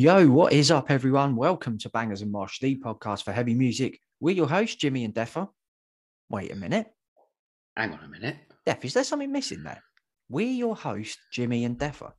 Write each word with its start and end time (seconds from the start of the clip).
Yo, 0.00 0.26
what 0.30 0.54
is 0.54 0.70
up, 0.70 0.90
everyone? 0.90 1.36
Welcome 1.36 1.76
to 1.76 1.90
Bangers 1.90 2.22
and 2.22 2.32
Mosh, 2.32 2.58
the 2.58 2.74
podcast 2.76 3.22
for 3.22 3.32
heavy 3.32 3.52
music. 3.52 4.00
We're 4.18 4.34
your 4.34 4.48
hosts, 4.48 4.76
Jimmy 4.76 5.04
and 5.04 5.12
Deffer. 5.12 5.46
Wait 6.30 6.50
a 6.50 6.56
minute. 6.56 6.86
Hang 7.76 7.92
on 7.92 8.04
a 8.04 8.08
minute. 8.08 8.36
Def, 8.64 8.82
is 8.82 8.94
there 8.94 9.04
something 9.04 9.30
missing 9.30 9.62
there? 9.62 9.82
We're 10.30 10.46
your 10.52 10.74
host, 10.74 11.18
Jimmy 11.30 11.66
and 11.66 11.76
Deffer. 11.78 12.14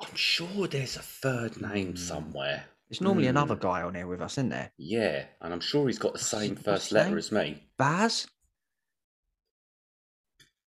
I'm 0.00 0.16
sure 0.16 0.66
there's 0.66 0.96
a 0.96 1.02
third 1.02 1.60
name 1.62 1.96
somewhere. 1.96 2.64
There's 2.88 3.00
normally 3.00 3.26
Hmm. 3.26 3.36
another 3.36 3.54
guy 3.54 3.82
on 3.82 3.94
here 3.94 4.08
with 4.08 4.22
us, 4.22 4.32
isn't 4.34 4.48
there? 4.48 4.72
Yeah, 4.76 5.26
and 5.40 5.52
I'm 5.52 5.60
sure 5.60 5.86
he's 5.86 6.00
got 6.00 6.14
the 6.14 6.18
same 6.18 6.54
What's 6.56 6.64
first 6.64 6.90
letter 6.90 7.10
name? 7.10 7.18
as 7.18 7.30
me. 7.30 7.70
Baz? 7.78 8.26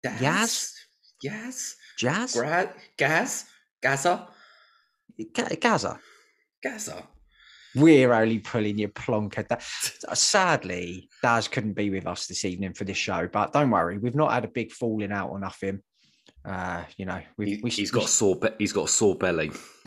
Yaz? 0.05 0.75
Yaz? 1.25 1.77
Jazz? 1.97 2.35
Grad? 2.35 2.75
Gaz? 2.98 3.47
Gaza? 3.81 4.29
Ga- 5.33 5.57
Gaza? 5.59 5.98
Gaza? 6.63 7.07
We're 7.75 8.13
only 8.13 8.39
pulling 8.39 8.79
your 8.79 8.91
plonker. 8.91 9.47
Sadly, 10.15 11.09
Daz 11.23 11.49
couldn't 11.49 11.73
be 11.73 11.91
with 11.91 12.07
us 12.07 12.27
this 12.27 12.45
evening 12.45 12.75
for 12.75 12.85
this 12.85 12.99
show, 12.99 13.29
but 13.33 13.53
don't 13.53 13.71
worry, 13.71 13.99
we've 13.99 14.15
not 14.15 14.33
had 14.33 14.45
a 14.45 14.49
big 14.49 14.73
falling 14.73 15.11
out 15.11 15.31
or 15.31 15.41
nothing. 15.41 15.81
Uh, 16.45 16.83
you 16.97 17.07
know, 17.07 17.21
He, 17.39 17.45
we, 17.45 17.61
we, 17.63 17.71
has 17.71 17.91
got 17.91 18.09
sore. 18.09 18.37
Be- 18.37 18.49
he's 18.59 18.73
got 18.73 18.85
a 18.85 18.93
sore 18.93 19.17
belly. 19.17 19.51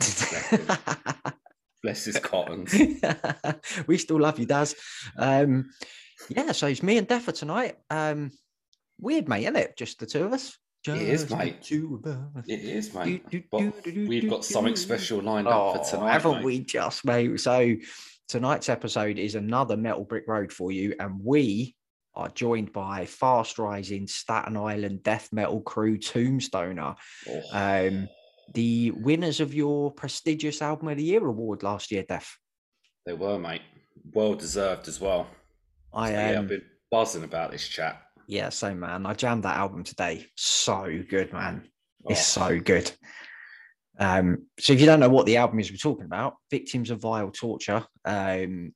Bless 1.82 2.06
his 2.06 2.18
cottons. 2.18 2.74
we 3.86 3.98
still 3.98 4.20
love 4.20 4.38
you, 4.38 4.46
Daz. 4.46 4.74
Um, 5.16 5.70
yeah, 6.28 6.52
so 6.52 6.66
it's 6.66 6.82
me 6.82 6.98
and 6.98 7.06
Deffer 7.06 7.32
tonight. 7.32 7.76
Um, 7.90 8.32
weird, 8.98 9.28
mate, 9.28 9.42
isn't 9.42 9.56
it? 9.56 9.76
Just 9.76 10.00
the 10.00 10.06
two 10.06 10.24
of 10.24 10.32
us. 10.32 10.56
It 10.88 11.02
is, 11.02 11.22
Just 11.24 11.36
mate. 11.36 11.62
two 11.62 12.00
of 12.04 12.10
us. 12.36 12.44
It 12.46 12.60
is, 12.60 12.94
mate. 12.94 13.28
do, 13.30 13.42
But 13.50 13.58
do, 13.58 13.72
do, 13.84 13.92
do, 13.92 14.08
we've 14.08 14.30
got 14.30 14.44
something 14.44 14.76
special 14.76 15.20
lined 15.20 15.48
Oh, 15.48 15.70
up 15.70 15.84
for 15.86 15.90
tonight. 15.96 16.12
haven't 16.12 16.36
mate. 16.36 16.44
we 16.44 16.58
just, 16.60 17.04
mate? 17.04 17.40
So 17.40 17.74
tonight's 18.28 18.68
episode 18.68 19.18
is 19.18 19.34
another 19.34 19.76
Metal 19.76 20.04
Brick 20.04 20.24
Road 20.28 20.52
for 20.52 20.70
you, 20.70 20.94
and 21.00 21.20
we 21.22 21.74
are 22.14 22.28
joined 22.28 22.72
by 22.72 23.04
fast 23.06 23.58
rising 23.58 24.06
Staten 24.06 24.56
Island 24.56 25.02
death 25.02 25.28
metal 25.32 25.60
crew 25.60 25.98
Tombstoner, 25.98 26.96
Oh, 27.28 27.42
um, 27.52 28.08
the 28.54 28.92
winners 28.92 29.40
of 29.40 29.52
your 29.54 29.90
prestigious 29.90 30.62
Album 30.62 30.88
of 30.88 30.96
the 30.96 31.02
Year 31.02 31.26
award 31.26 31.62
last 31.62 31.90
year, 31.90 32.04
Def. 32.08 32.38
they 33.04 33.12
were, 33.12 33.38
mate. 33.38 33.62
Well 34.12 34.34
deserved 34.34 34.86
as 34.88 35.00
well. 35.00 35.26
I 35.92 36.08
So, 36.10 36.14
yeah, 36.14 36.30
um, 36.30 36.38
I've 36.44 36.48
been 36.48 36.62
buzzing 36.90 37.24
about 37.24 37.50
this 37.50 37.66
chat. 37.66 38.02
Yeah, 38.26 38.48
same 38.48 38.80
man. 38.80 39.06
I 39.06 39.14
jammed 39.14 39.44
that 39.44 39.56
album 39.56 39.84
today. 39.84 40.26
So 40.34 41.02
good, 41.08 41.32
man. 41.32 41.68
It's 42.08 42.36
Oh, 42.36 42.48
so 42.48 42.60
good. 42.60 42.90
Um, 43.98 44.46
so 44.58 44.72
if 44.72 44.80
you 44.80 44.86
don't 44.86 45.00
know 45.00 45.08
what 45.08 45.26
the 45.26 45.38
album 45.38 45.58
is 45.60 45.70
we're 45.70 45.76
talking 45.76 46.04
about, 46.04 46.34
Victims 46.50 46.90
of 46.90 47.00
Vile 47.00 47.30
Torture, 47.30 47.84
um, 48.04 48.74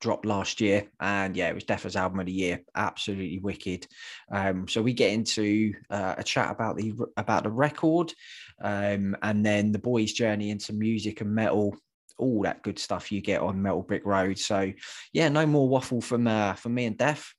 dropped 0.00 0.26
last 0.26 0.60
year. 0.60 0.84
And 1.00 1.36
yeah, 1.36 1.48
it 1.48 1.54
was 1.54 1.64
Deffer's 1.64 1.96
album 1.96 2.20
of 2.20 2.26
the 2.26 2.32
year. 2.32 2.60
Absolutely 2.74 3.38
wicked. 3.38 3.86
Um, 4.30 4.68
so 4.68 4.82
we 4.82 4.92
get 4.92 5.12
into 5.12 5.72
uh, 5.90 6.14
a 6.18 6.24
chat 6.24 6.50
about 6.50 6.76
the 6.76 6.94
about 7.16 7.44
the 7.44 7.50
record, 7.50 8.12
um, 8.60 9.16
and 9.22 9.44
then 9.44 9.72
the 9.72 9.78
boys' 9.78 10.12
journey 10.12 10.50
into 10.50 10.72
music 10.72 11.20
and 11.20 11.34
metal. 11.34 11.76
All 12.18 12.42
that 12.42 12.64
good 12.64 12.80
stuff 12.80 13.12
you 13.12 13.20
get 13.20 13.40
on 13.40 13.62
Metal 13.62 13.82
Brick 13.82 14.04
Road. 14.04 14.40
So, 14.40 14.72
yeah, 15.12 15.28
no 15.28 15.46
more 15.46 15.68
waffle 15.68 16.00
from 16.00 16.26
uh, 16.26 16.54
from 16.54 16.74
me 16.74 16.86
and 16.86 16.98
Def. 16.98 17.32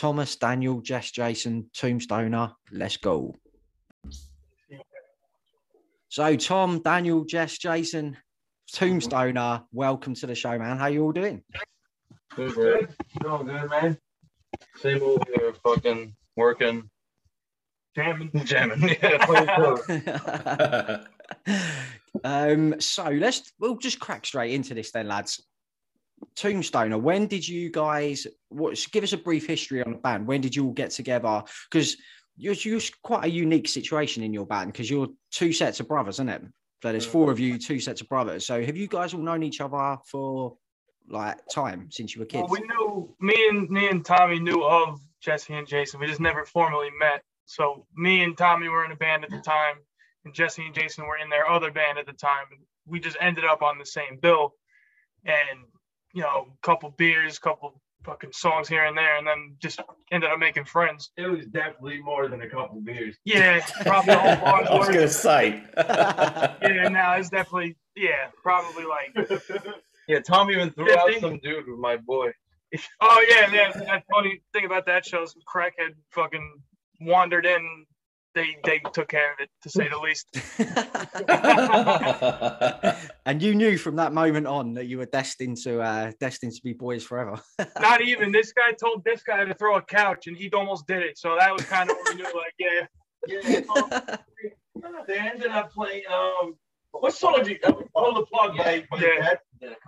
Thomas, 0.00 0.36
Daniel, 0.36 0.80
Jess, 0.80 1.10
Jason, 1.10 1.68
Tombstoner, 1.76 2.54
let's 2.72 2.96
go. 2.96 3.36
So, 6.08 6.36
Tom, 6.36 6.80
Daniel, 6.80 7.26
Jess, 7.26 7.58
Jason, 7.58 8.16
Tombstoner, 8.72 9.64
welcome 9.72 10.14
to 10.14 10.26
the 10.26 10.34
show, 10.34 10.58
man. 10.58 10.78
How 10.78 10.86
you 10.86 11.02
all 11.02 11.12
doing? 11.12 11.42
Good, 12.34 12.54
good. 12.54 12.94
Doing 13.20 13.44
good, 13.44 13.68
man. 13.68 13.98
Same 14.78 15.02
old 15.02 15.22
here, 15.34 15.52
fucking 15.62 16.16
working. 16.34 16.88
Jamming. 17.94 18.30
Jamming. 18.44 18.96
Yeah, 19.02 21.04
um, 22.24 22.80
so 22.80 23.10
let's 23.10 23.52
we'll 23.60 23.76
just 23.76 24.00
crack 24.00 24.24
straight 24.24 24.54
into 24.54 24.72
this 24.72 24.92
then, 24.92 25.08
lads. 25.08 25.42
Tombstoner, 26.36 27.00
when 27.00 27.26
did 27.26 27.46
you 27.46 27.70
guys 27.70 28.26
what 28.48 28.78
give 28.92 29.04
us 29.04 29.12
a 29.12 29.18
brief 29.18 29.46
history 29.46 29.82
on 29.82 29.92
the 29.92 29.98
band? 29.98 30.26
When 30.26 30.40
did 30.40 30.54
you 30.54 30.66
all 30.66 30.72
get 30.72 30.90
together? 30.90 31.42
Because 31.70 31.96
you're, 32.36 32.54
you're 32.54 32.80
quite 33.02 33.24
a 33.24 33.30
unique 33.30 33.68
situation 33.68 34.22
in 34.22 34.32
your 34.32 34.46
band 34.46 34.72
because 34.72 34.90
you're 34.90 35.08
two 35.30 35.52
sets 35.52 35.80
of 35.80 35.88
brothers, 35.88 36.16
isn't 36.16 36.28
it? 36.28 36.42
So 36.82 36.92
there's 36.92 37.04
four 37.04 37.30
of 37.30 37.38
you, 37.38 37.58
two 37.58 37.78
sets 37.78 38.00
of 38.00 38.08
brothers. 38.08 38.46
So 38.46 38.64
have 38.64 38.76
you 38.76 38.88
guys 38.88 39.12
all 39.12 39.20
known 39.20 39.42
each 39.42 39.60
other 39.60 39.98
for 40.06 40.56
like 41.08 41.38
time 41.52 41.88
since 41.90 42.14
you 42.14 42.20
were 42.20 42.26
kids? 42.26 42.48
Well, 42.48 42.60
we 42.60 42.66
knew 42.66 43.14
me 43.20 43.48
and 43.48 43.68
me 43.68 43.88
and 43.88 44.04
Tommy 44.04 44.38
knew 44.38 44.64
of 44.64 44.98
Jesse 45.20 45.54
and 45.54 45.66
Jason. 45.66 46.00
We 46.00 46.06
just 46.06 46.20
never 46.20 46.46
formally 46.46 46.88
met. 46.98 47.22
So 47.44 47.86
me 47.94 48.22
and 48.22 48.36
Tommy 48.36 48.68
were 48.68 48.84
in 48.84 48.92
a 48.92 48.96
band 48.96 49.24
at 49.24 49.30
the 49.30 49.40
time, 49.40 49.76
and 50.24 50.32
Jesse 50.32 50.64
and 50.64 50.74
Jason 50.74 51.06
were 51.06 51.18
in 51.18 51.28
their 51.28 51.48
other 51.50 51.70
band 51.70 51.98
at 51.98 52.06
the 52.06 52.12
time. 52.12 52.46
And 52.52 52.60
we 52.86 53.00
just 53.00 53.16
ended 53.20 53.44
up 53.44 53.60
on 53.60 53.78
the 53.78 53.84
same 53.84 54.18
bill, 54.22 54.54
and 55.24 55.66
you 56.14 56.22
know, 56.22 56.46
a 56.52 56.66
couple 56.66 56.90
beers, 56.96 57.38
couple 57.38 57.80
fucking 58.04 58.32
songs 58.32 58.66
here 58.68 58.84
and 58.84 58.96
there, 58.96 59.16
and 59.18 59.26
then 59.26 59.56
just 59.58 59.80
ended 60.10 60.30
up 60.30 60.38
making 60.38 60.64
friends. 60.64 61.10
It 61.16 61.26
was 61.26 61.46
definitely 61.46 62.00
more 62.00 62.28
than 62.28 62.40
a 62.42 62.48
couple 62.48 62.80
beers. 62.80 63.16
Yeah, 63.24 63.60
probably 63.82 64.14
a 64.14 64.18
whole 64.18 64.36
bunch 64.36 64.68
I 64.70 64.74
was 64.78 64.86
worth. 64.88 64.94
going 64.94 65.06
to 65.06 65.12
say. 65.12 65.62
Yeah, 65.76 66.88
now 66.88 67.14
it's 67.14 67.28
definitely 67.30 67.76
yeah, 67.96 68.28
probably 68.42 68.84
like 68.84 69.14
Yeah, 70.08 70.20
Tommy 70.20 70.54
even 70.54 70.70
threw 70.70 70.92
out 70.96 71.12
some 71.20 71.38
dude 71.38 71.66
with 71.68 71.78
my 71.78 71.96
boy. 71.96 72.30
Oh 73.00 73.26
yeah, 73.28 73.52
yeah. 73.52 73.72
That 73.72 74.04
funny 74.12 74.42
thing 74.52 74.64
about 74.64 74.86
that 74.86 75.04
show 75.04 75.24
is 75.24 75.32
some 75.32 75.42
crackhead 75.42 75.94
fucking 76.12 76.62
wandered 77.00 77.44
in. 77.44 77.84
They 78.36 78.56
they 78.64 78.80
took 78.94 79.08
care 79.08 79.32
of 79.32 79.40
it 79.40 79.50
to 79.62 79.70
say 79.70 79.88
the 79.88 79.98
least. 79.98 80.28
And 83.30 83.40
you 83.40 83.54
knew 83.54 83.78
from 83.78 83.94
that 83.94 84.12
moment 84.12 84.48
on 84.48 84.74
that 84.74 84.86
you 84.86 84.98
were 84.98 85.06
destined 85.06 85.56
to 85.56 85.80
uh 85.80 86.10
destined 86.18 86.52
to 86.52 86.62
be 86.62 86.72
boys 86.72 87.04
forever. 87.04 87.40
Not 87.80 88.02
even 88.02 88.32
this 88.32 88.52
guy 88.52 88.72
told 88.72 89.04
this 89.04 89.22
guy 89.22 89.44
to 89.44 89.54
throw 89.54 89.76
a 89.76 89.82
couch 89.82 90.26
and 90.26 90.36
he 90.36 90.50
almost 90.50 90.88
did 90.88 91.02
it. 91.02 91.16
So 91.16 91.36
that 91.38 91.52
was 91.52 91.64
kind 91.64 91.88
of 91.88 91.96
what 91.96 92.14
we 92.14 92.22
knew. 92.22 92.24
Like 92.24 92.54
yeah, 92.58 92.86
Yeah, 93.28 93.60
um, 93.76 93.90
they 95.06 95.18
ended 95.18 95.52
up 95.52 95.72
playing. 95.72 96.02
Um, 96.12 96.56
what 96.90 97.14
song 97.14 97.36
did 97.44 97.46
you 97.46 97.58
uh, 97.62 97.72
pull 97.94 98.14
the 98.14 98.26
plug? 98.26 98.56
Yeah, 98.56 98.72
you 98.72 98.84
Yeah. 98.98 99.34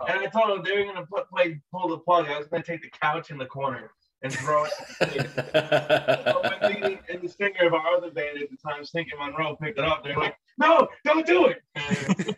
And 0.07 0.19
I 0.19 0.25
told 0.27 0.49
them 0.49 0.63
they 0.63 0.77
were 0.79 0.93
gonna 0.93 1.05
play 1.05 1.59
pull 1.69 1.89
the 1.89 1.97
plug. 1.97 2.27
I 2.27 2.37
was 2.37 2.47
gonna 2.47 2.63
take 2.63 2.81
the 2.81 2.91
couch 3.01 3.29
in 3.29 3.37
the 3.37 3.45
corner 3.45 3.91
and 4.23 4.33
throw 4.33 4.65
it. 4.65 4.71
But 4.99 6.43
when 6.43 6.59
the, 6.81 6.99
and 7.09 7.21
the 7.21 7.27
singer 7.29 7.67
of 7.67 7.73
our 7.73 7.87
other 7.95 8.09
band 8.11 8.41
at 8.41 8.49
the 8.49 8.57
time, 8.57 8.83
Stinking 8.85 9.19
Monroe, 9.19 9.55
picked 9.61 9.77
it 9.77 9.85
up. 9.85 10.03
They're 10.03 10.15
like, 10.17 10.35
"No, 10.57 10.87
don't 11.05 11.25
do 11.25 11.47
it." 11.47 11.61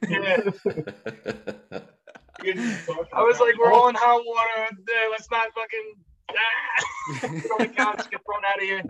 yeah. 0.09 0.37
I 3.13 3.23
was 3.23 3.39
like, 3.39 3.57
we're 3.57 3.71
all 3.71 3.87
in 3.87 3.95
hot 3.95 4.21
water. 4.25 4.69
Let's 5.11 5.29
not 5.31 5.47
fucking. 5.55 5.95
Ah. 6.31 7.39
Throw 7.39 7.57
the 7.59 7.67
couch, 7.67 8.09
get 8.11 8.19
thrown 8.25 8.43
out 8.45 8.57
of 8.57 8.63
here. 8.63 8.83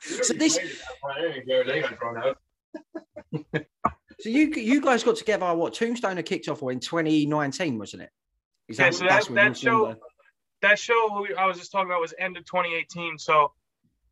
so 0.00 0.34
this 0.34 0.58
They 0.58 1.80
got 1.82 1.98
thrown 1.98 2.16
out. 2.18 2.38
so 4.20 4.28
you 4.28 4.48
you 4.54 4.80
guys 4.80 5.02
got 5.04 5.16
together 5.16 5.52
what 5.54 5.74
Tombstoner 5.74 6.24
kicked 6.24 6.48
off 6.48 6.62
in 6.62 6.80
2019, 6.80 7.78
wasn't 7.78 8.04
it? 8.04 8.10
Is 8.68 8.78
Yeah, 8.78 8.90
so 8.90 9.04
that's 9.04 9.26
that- 9.26 9.34
when 9.34 9.46
that 9.52 9.56
show- 9.58 9.96
that 10.62 10.78
show 10.78 11.20
we, 11.22 11.34
I 11.34 11.46
was 11.46 11.58
just 11.58 11.70
talking 11.70 11.88
about 11.88 12.00
was 12.00 12.14
end 12.18 12.36
of 12.36 12.44
2018. 12.44 13.18
So, 13.18 13.52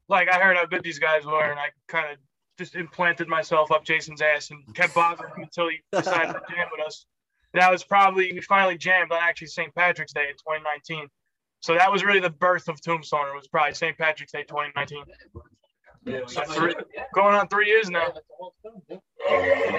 like, 0.09 0.29
I 0.29 0.39
heard 0.39 0.57
how 0.57 0.67
good 0.67 0.83
these 0.83 0.99
guys 0.99 1.25
were, 1.25 1.51
and 1.51 1.59
I 1.59 1.69
kind 1.89 2.13
of 2.13 2.19
just 2.59 2.75
implanted 2.75 3.29
myself 3.29 3.73
up 3.73 3.85
Jason's 3.85 4.21
ass 4.21 4.51
and 4.51 4.63
kept 4.75 4.95
bothering 4.95 5.33
him 5.35 5.43
until 5.45 5.69
he 5.69 5.81
decided 5.93 6.33
to 6.35 6.43
jam 6.55 6.69
with 6.77 6.87
us. 6.87 7.07
That 7.55 7.71
was 7.71 7.83
probably 7.83 8.33
we 8.33 8.41
finally 8.43 8.77
jammed 8.77 9.11
on 9.13 9.19
actually 9.21 9.49
St. 9.49 9.75
Patrick's 9.75 10.13
Day 10.13 10.29
in 10.29 10.35
2019. 10.35 11.09
So 11.61 11.75
that 11.75 11.91
was 11.91 12.05
really 12.05 12.21
the 12.21 12.31
birth 12.31 12.69
of 12.69 12.81
Tombstone. 12.81 13.29
It 13.29 13.35
Was 13.35 13.49
probably 13.49 13.75
St. 13.75 13.97
Patrick's 13.97 14.33
Day 14.33 14.45
2019. 14.45 15.05
So 16.27 16.43
three, 16.45 16.75
going 17.15 17.35
on 17.35 17.49
three 17.49 17.67
years 17.67 17.91
now. 17.91 18.13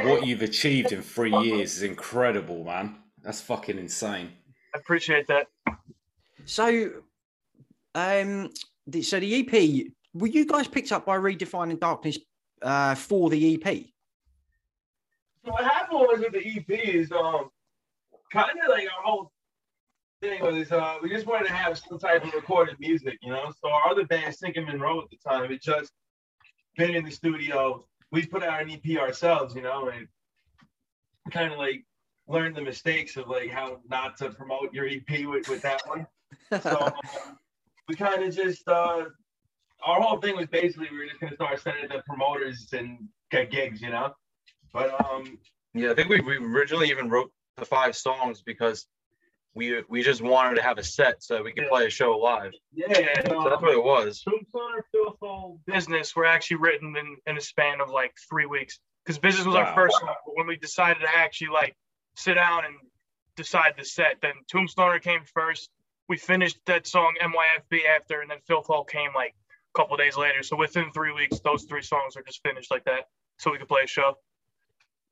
what 0.04 0.26
you've 0.26 0.44
achieved 0.44 0.92
in 0.92 1.02
three 1.02 1.36
years 1.36 1.78
is 1.78 1.84
incredible, 1.84 2.64
man. 2.64 2.98
That's 3.24 3.42
fucking 3.42 3.80
insane. 3.80 4.32
I 4.76 4.78
appreciate 4.78 5.28
that. 5.28 5.48
So 6.46 6.92
um 7.96 8.50
the, 8.88 9.02
so 9.02 9.20
the 9.20 9.40
EP 9.40 9.92
were 10.14 10.28
you 10.28 10.46
guys 10.46 10.68
picked 10.68 10.92
up 10.92 11.06
by 11.06 11.18
Redefining 11.18 11.80
Darkness 11.80 12.18
uh 12.62 12.96
for 12.96 13.30
the 13.30 13.56
EP? 13.56 13.86
So 15.46 15.52
what 15.52 15.64
happened 15.64 16.00
was 16.00 16.20
with 16.20 16.34
the 16.34 16.48
EP 16.48 16.70
is 16.70 17.12
um 17.12 17.50
kind 18.32 18.52
of 18.64 18.70
like 18.70 18.84
our 18.84 19.04
whole 19.04 19.32
thing 20.22 20.42
was 20.42 20.72
uh 20.72 20.98
we 21.02 21.10
just 21.10 21.26
wanted 21.26 21.48
to 21.48 21.54
have 21.54 21.78
some 21.78 21.98
type 22.00 22.24
of 22.24 22.34
recorded 22.34 22.76
music, 22.80 23.18
you 23.22 23.32
know. 23.32 23.52
So 23.62 23.72
our 23.72 23.90
other 23.90 24.06
band, 24.06 24.36
Sinking 24.36 24.66
Monroe 24.66 25.02
at 25.02 25.10
the 25.10 25.18
time, 25.18 25.52
it 25.52 25.62
just 25.62 25.92
been 26.78 26.96
in 26.96 27.06
the 27.06 27.12
studio. 27.12 27.84
We 28.12 28.26
put 28.26 28.44
out 28.44 28.62
an 28.62 28.70
EP 28.70 28.98
ourselves, 28.98 29.56
you 29.56 29.62
know, 29.62 29.90
and 29.90 30.08
kind 31.32 31.52
of 31.52 31.58
like 31.58 31.84
learned 32.28 32.56
the 32.56 32.62
mistakes 32.62 33.18
of 33.18 33.28
like 33.28 33.50
how 33.50 33.80
not 33.90 34.18
to 34.18 34.30
promote 34.30 34.74
your 34.74 34.88
EP 34.88 35.26
with, 35.26 35.48
with 35.48 35.62
that 35.62 35.82
one. 35.88 36.06
So 36.60 36.80
um, 36.82 36.94
we 37.88 37.96
kind 37.96 38.24
of 38.24 38.36
just 38.36 38.68
uh, 38.68 39.06
our 39.86 40.02
whole 40.02 40.20
thing 40.20 40.36
was 40.36 40.48
basically 40.48 40.88
we 40.92 40.98
were 40.98 41.06
just 41.06 41.20
gonna 41.20 41.36
start 41.36 41.60
sending 41.62 41.88
the 41.90 42.04
promoters 42.08 42.68
and 42.74 43.08
get 43.30 43.52
gigs, 43.52 43.82
you 43.82 43.90
know. 43.90 44.14
But 44.74 44.94
um, 45.04 45.38
Yeah, 45.74 45.92
I 45.92 45.96
think 45.96 46.10
we, 46.10 46.22
we 46.22 46.38
originally 46.38 46.90
even 46.90 47.10
wrote 47.10 47.32
the 47.58 47.66
five 47.66 47.96
songs 47.96 48.42
because 48.42 48.88
we 49.54 49.84
we 49.90 50.02
just 50.02 50.22
wanted 50.22 50.56
to 50.56 50.62
have 50.62 50.78
a 50.78 50.84
set 50.84 51.22
so 51.22 51.44
we 51.44 51.52
could 51.52 51.68
play 51.68 51.86
a 51.86 51.90
show 51.90 52.18
live. 52.18 52.52
yeah, 52.74 52.88
So 53.28 53.50
that's 53.50 53.62
what 53.62 53.74
it 53.74 53.84
was. 53.84 54.24
Or 54.54 54.86
Filthful 54.94 55.60
Business 55.66 56.16
were 56.16 56.26
actually 56.26 56.58
written 56.58 56.96
in, 56.96 57.18
in 57.28 57.38
a 57.38 57.42
span 57.42 57.82
of 57.82 57.90
like 57.90 58.14
three 58.30 58.46
weeks. 58.46 58.80
Because 59.06 59.18
business 59.20 59.46
was 59.46 59.56
Wow. 59.56 59.62
our 59.66 59.74
first 59.74 60.00
song, 60.00 60.14
but 60.26 60.38
when 60.38 60.48
we 60.48 60.56
decided 60.58 61.02
to 61.02 61.10
actually 61.18 61.50
like 61.50 61.76
sit 62.16 62.36
down 62.36 62.66
and 62.66 62.76
decide 63.36 63.74
the 63.78 63.84
set, 63.84 64.18
then 64.22 64.34
Tombstoner 64.54 65.02
came 65.02 65.22
first. 65.34 65.70
We 66.12 66.18
finished 66.18 66.60
that 66.66 66.86
song 66.86 67.16
MYFB 67.24 67.86
after, 67.86 68.20
and 68.20 68.30
then 68.30 68.40
Filthful 68.46 68.86
came 68.86 69.12
like 69.16 69.34
a 69.74 69.80
couple 69.80 69.96
days 69.96 70.18
later. 70.18 70.44
So 70.44 70.58
within 70.58 70.92
three 70.92 71.14
weeks, 71.14 71.40
those 71.40 71.64
three 71.64 71.82
songs 71.82 72.18
are 72.18 72.22
just 72.22 72.42
finished 72.46 72.70
like 72.70 72.84
that, 72.84 73.06
so 73.40 73.50
we 73.50 73.58
could 73.58 73.70
play 73.70 73.84
a 73.86 73.88
show. 73.88 74.16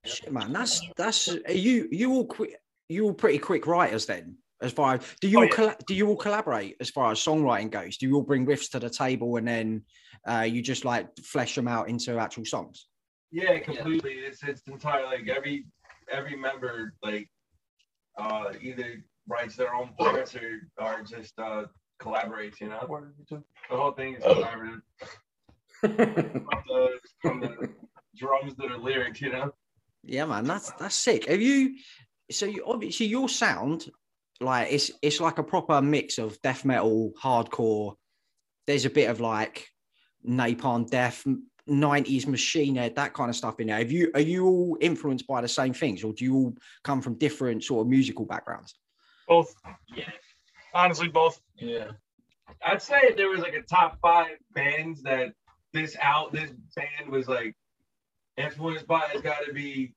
Shit, 0.04 0.34
man, 0.34 0.52
that's 0.52 0.82
that's 0.98 1.30
are 1.30 1.54
you 1.54 1.88
you 1.90 2.12
all 2.12 2.26
quick 2.26 2.58
you 2.90 3.06
all 3.06 3.14
pretty 3.14 3.38
quick 3.38 3.66
writers 3.66 4.08
then. 4.08 4.36
As 4.62 4.74
far 4.74 4.96
as 4.96 5.16
do 5.22 5.30
you 5.30 5.38
Oh, 5.38 5.44
all 5.44 5.46
yeah. 5.48 5.56
colla- 5.56 5.78
do 5.88 5.96
you 5.96 6.06
all 6.10 6.18
collaborate 6.18 6.76
as 6.82 6.90
far 6.90 7.14
as 7.14 7.20
songwriting 7.20 7.72
goes? 7.72 7.96
Do 7.96 8.06
you 8.06 8.16
all 8.16 8.22
bring 8.24 8.46
riffs 8.46 8.70
to 8.72 8.80
the 8.80 8.90
table 8.90 9.38
and 9.38 9.48
then 9.48 9.86
uh, 10.28 10.42
you 10.42 10.62
just 10.62 10.84
like 10.84 11.08
flesh 11.24 11.56
them 11.56 11.70
out 11.70 11.88
into 11.88 12.20
actual 12.20 12.44
songs? 12.44 12.88
Yeah, 13.32 13.58
completely. 13.60 14.16
It's 14.16 14.44
it's 14.44 14.64
entirely 14.68 15.16
like 15.16 15.30
every 15.30 15.66
every 16.12 16.36
member 16.36 16.94
like 17.02 17.30
uh 18.18 18.52
either 18.62 19.02
writes 19.30 19.56
their 19.56 19.74
own 19.74 19.92
parts 19.98 20.36
or 20.36 20.68
or 20.80 21.04
just 21.04 21.38
uh 21.40 21.64
collaborates, 22.02 22.60
you 22.60 22.70
know. 22.70 23.02
The 23.30 23.42
whole 23.70 23.92
thing 23.92 24.16
is 24.16 24.24
collaborative. 24.24 24.82
From 25.82 26.64
the, 26.68 26.90
from 27.22 27.40
the 27.40 27.70
drums 28.18 28.56
to 28.56 28.68
the 28.68 28.78
lyrics, 28.78 29.22
you 29.22 29.32
know. 29.32 29.52
Yeah, 30.04 30.26
man, 30.26 30.46
that's 30.46 30.72
that's 30.72 30.96
sick. 30.96 31.26
Have 31.26 31.42
you? 31.42 31.76
So 32.32 32.46
you 32.46 32.64
obviously 32.66 33.06
your 33.06 33.30
sound, 33.30 33.90
like 34.40 34.72
it's 34.72 34.92
it's 35.02 35.20
like 35.20 35.38
a 35.38 35.44
proper 35.44 35.82
mix 35.82 36.18
of 36.18 36.42
death 36.42 36.66
metal, 36.66 37.14
hardcore. 37.22 37.96
There's 38.66 38.86
a 38.86 38.90
bit 38.90 39.10
of 39.10 39.20
like 39.20 39.68
Napalm 40.28 40.90
Death, 40.90 41.26
'90s 41.70 42.28
Machine 42.28 42.76
Head, 42.76 42.96
that 42.96 43.14
kind 43.14 43.30
of 43.30 43.36
stuff 43.36 43.60
in 43.60 43.68
there. 43.68 43.78
Have 43.78 43.92
you 43.92 44.12
are 44.14 44.22
you 44.22 44.46
all 44.46 44.78
influenced 44.80 45.28
by 45.28 45.42
the 45.42 45.48
same 45.48 45.74
things, 45.74 46.04
or 46.04 46.14
do 46.14 46.24
you 46.24 46.36
all 46.36 46.54
come 46.84 47.02
from 47.02 47.16
different 47.16 47.64
sort 47.64 47.82
of 47.82 47.88
musical 47.90 48.26
backgrounds? 48.26 48.74
Both, 49.30 49.54
Yeah. 49.96 50.10
honestly, 50.74 51.08
both. 51.08 51.40
Yeah. 51.56 51.92
I'd 52.66 52.82
say 52.82 52.98
if 53.04 53.16
there 53.16 53.30
was 53.30 53.40
like 53.42 53.54
a 53.54 53.62
top 53.62 54.00
five 54.02 54.38
bands 54.54 55.04
that 55.04 55.34
this 55.72 55.96
out 56.02 56.34
this 56.34 56.52
band 56.76 57.10
was 57.10 57.28
like 57.30 57.56
influenced 58.38 58.88
by, 58.88 59.08
it's 59.14 59.22
got 59.22 59.46
to 59.46 59.54
be 59.54 59.94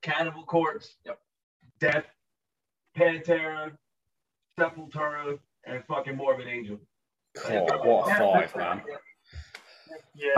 Cannibal 0.00 0.44
Corpse, 0.44 0.96
yep. 1.04 1.20
Death, 1.80 2.06
Pantera, 2.96 3.72
Sepultura, 4.58 5.38
and 5.64 5.84
fucking 5.84 6.16
Morbid 6.16 6.48
Angel. 6.48 6.80
God, 7.46 7.86
what 7.86 8.10
a 8.10 8.14
five, 8.14 8.56
man. 8.56 8.82
Yeah. 10.14 10.30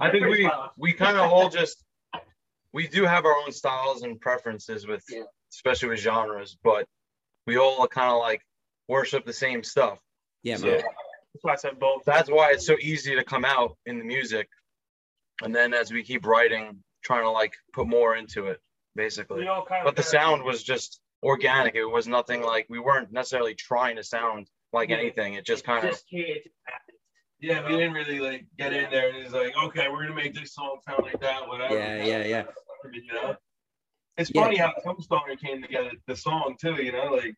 I 0.00 0.10
think 0.10 0.26
we 0.26 0.50
we 0.76 0.92
kind 0.92 1.16
of 1.16 1.30
all 1.32 1.48
just 1.48 1.84
we 2.72 2.88
do 2.88 3.04
have 3.04 3.24
our 3.24 3.34
own 3.44 3.52
styles 3.52 4.02
and 4.02 4.20
preferences 4.20 4.86
with 4.86 5.04
Yeah. 5.08 5.22
especially 5.52 5.90
with 5.90 6.00
genres, 6.00 6.58
but 6.62 6.86
we 7.48 7.56
all 7.56 7.86
kind 7.88 8.12
of 8.12 8.18
like 8.18 8.42
worship 8.88 9.24
the 9.24 9.32
same 9.32 9.64
stuff. 9.64 9.98
Yeah, 10.42 10.56
So 10.56 10.66
man. 10.66 10.82
That's 11.34 11.42
why 11.42 11.52
I 11.52 11.56
said 11.56 11.78
both. 11.78 12.04
that's 12.04 12.30
why 12.30 12.52
it's 12.52 12.66
so 12.66 12.76
easy 12.80 13.14
to 13.16 13.24
come 13.24 13.44
out 13.44 13.76
in 13.86 13.98
the 13.98 14.04
music. 14.04 14.48
And 15.42 15.54
then 15.54 15.72
as 15.72 15.90
we 15.90 16.02
keep 16.02 16.26
writing, 16.26 16.82
trying 17.02 17.22
to 17.22 17.30
like 17.30 17.54
put 17.72 17.86
more 17.86 18.16
into 18.16 18.46
it, 18.46 18.60
basically. 18.94 19.46
All 19.48 19.64
kind 19.64 19.80
of 19.80 19.86
But 19.86 19.96
the 19.96 20.02
sound 20.02 20.44
was 20.44 20.62
just 20.62 21.00
organic. 21.22 21.74
It 21.74 21.86
was 21.86 22.06
nothing 22.06 22.42
like 22.42 22.66
we 22.68 22.80
weren't 22.80 23.12
necessarily 23.12 23.54
trying 23.54 23.96
to 23.96 24.04
sound 24.04 24.48
like 24.74 24.90
anything. 24.90 25.34
It 25.34 25.46
just 25.46 25.64
kind 25.64 25.88
of 25.88 25.98
Yeah, 27.40 27.64
we 27.66 27.76
didn't 27.76 27.94
really 27.94 28.20
like 28.20 28.46
get 28.58 28.74
in 28.74 28.90
there 28.90 29.08
and 29.08 29.18
it's 29.18 29.32
like, 29.32 29.54
okay, 29.64 29.88
we're 29.88 30.02
gonna 30.02 30.14
make 30.14 30.34
this 30.34 30.52
song 30.52 30.80
sound 30.86 31.02
like 31.02 31.20
that, 31.20 31.48
whatever. 31.48 31.74
Yeah, 31.74 32.04
yeah, 32.04 32.24
yeah. 32.24 32.44
You 32.92 33.12
know? 33.14 33.36
It's 34.18 34.30
Yeah. 34.34 34.42
funny 34.42 34.56
how 34.56 34.72
Tombstoner 34.84 35.38
came 35.40 35.62
together, 35.62 35.92
the 36.06 36.16
song 36.16 36.56
too, 36.60 36.74
you 36.82 36.92
know, 36.92 37.06
like 37.06 37.34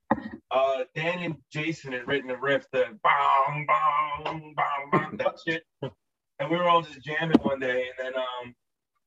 uh 0.51 0.85
Dan 0.95 1.19
and 1.21 1.37
Jason 1.53 1.93
had 1.93 2.09
written 2.09 2.31
a 2.31 2.37
riff 2.37 2.67
that 2.73 3.01
bong 3.03 3.67
bong 3.67 4.55
bong 4.57 4.91
bong 4.91 5.17
that 5.19 5.39
shit. 5.47 5.63
And 5.83 6.51
we 6.51 6.57
were 6.57 6.69
all 6.69 6.81
just 6.83 7.03
jamming 7.05 7.39
one 7.43 7.61
day 7.61 7.89
and 7.89 8.07
then 8.15 8.15
um 8.17 8.55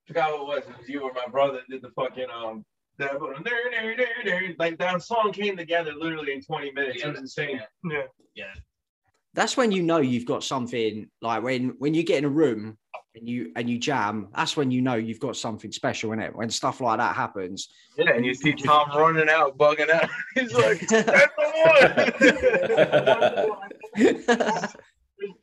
forgot 0.06 0.32
what 0.32 0.42
it 0.42 0.66
was, 0.68 0.70
it 0.70 0.78
was 0.80 0.88
you 0.90 1.02
or 1.02 1.12
my 1.14 1.26
brother 1.32 1.62
did 1.70 1.82
the 1.82 1.90
fucking 1.92 2.30
um 2.30 2.64
that 3.00 3.20
like 4.60 4.78
that 4.78 5.02
song 5.02 5.34
came 5.34 5.58
together 5.58 5.94
literally 5.94 6.34
in 6.34 6.42
20 6.44 6.72
minutes. 6.74 7.04
It 7.04 7.10
was 7.10 7.20
insane. 7.20 7.60
Yeah. 7.90 8.04
yeah. 8.36 8.54
That's 9.34 9.58
when 9.58 9.72
you 9.72 9.82
know 9.82 9.98
you've 9.98 10.26
got 10.26 10.44
something 10.44 11.10
like 11.22 11.44
when 11.44 11.70
when 11.80 11.94
you 11.94 12.04
get 12.04 12.20
in 12.20 12.26
a 12.26 12.30
room 12.30 12.78
and 13.16 13.28
you 13.28 13.52
and 13.56 13.70
you 13.70 13.78
jam. 13.78 14.30
That's 14.36 14.56
when 14.58 14.72
you 14.72 14.82
know 14.82 14.96
you've 14.96 15.20
got 15.20 15.36
something 15.36 15.72
special 15.72 16.12
in 16.14 16.20
it. 16.20 16.36
When 16.36 16.50
stuff 16.50 16.82
like 16.82 17.00
that 17.00 17.16
happens. 17.16 17.70
yeah. 17.98 18.12
And 18.12 18.26
you 18.26 18.34
see 18.34 18.54
Tom 18.54 18.90
running 18.96 19.30
out, 19.30 19.58
bugging 19.58 19.90
out. 19.90 20.10
He's 20.36 20.54
like, 20.54 20.80
"That's 20.88 21.34
the 21.38 23.50
one." 23.96 24.70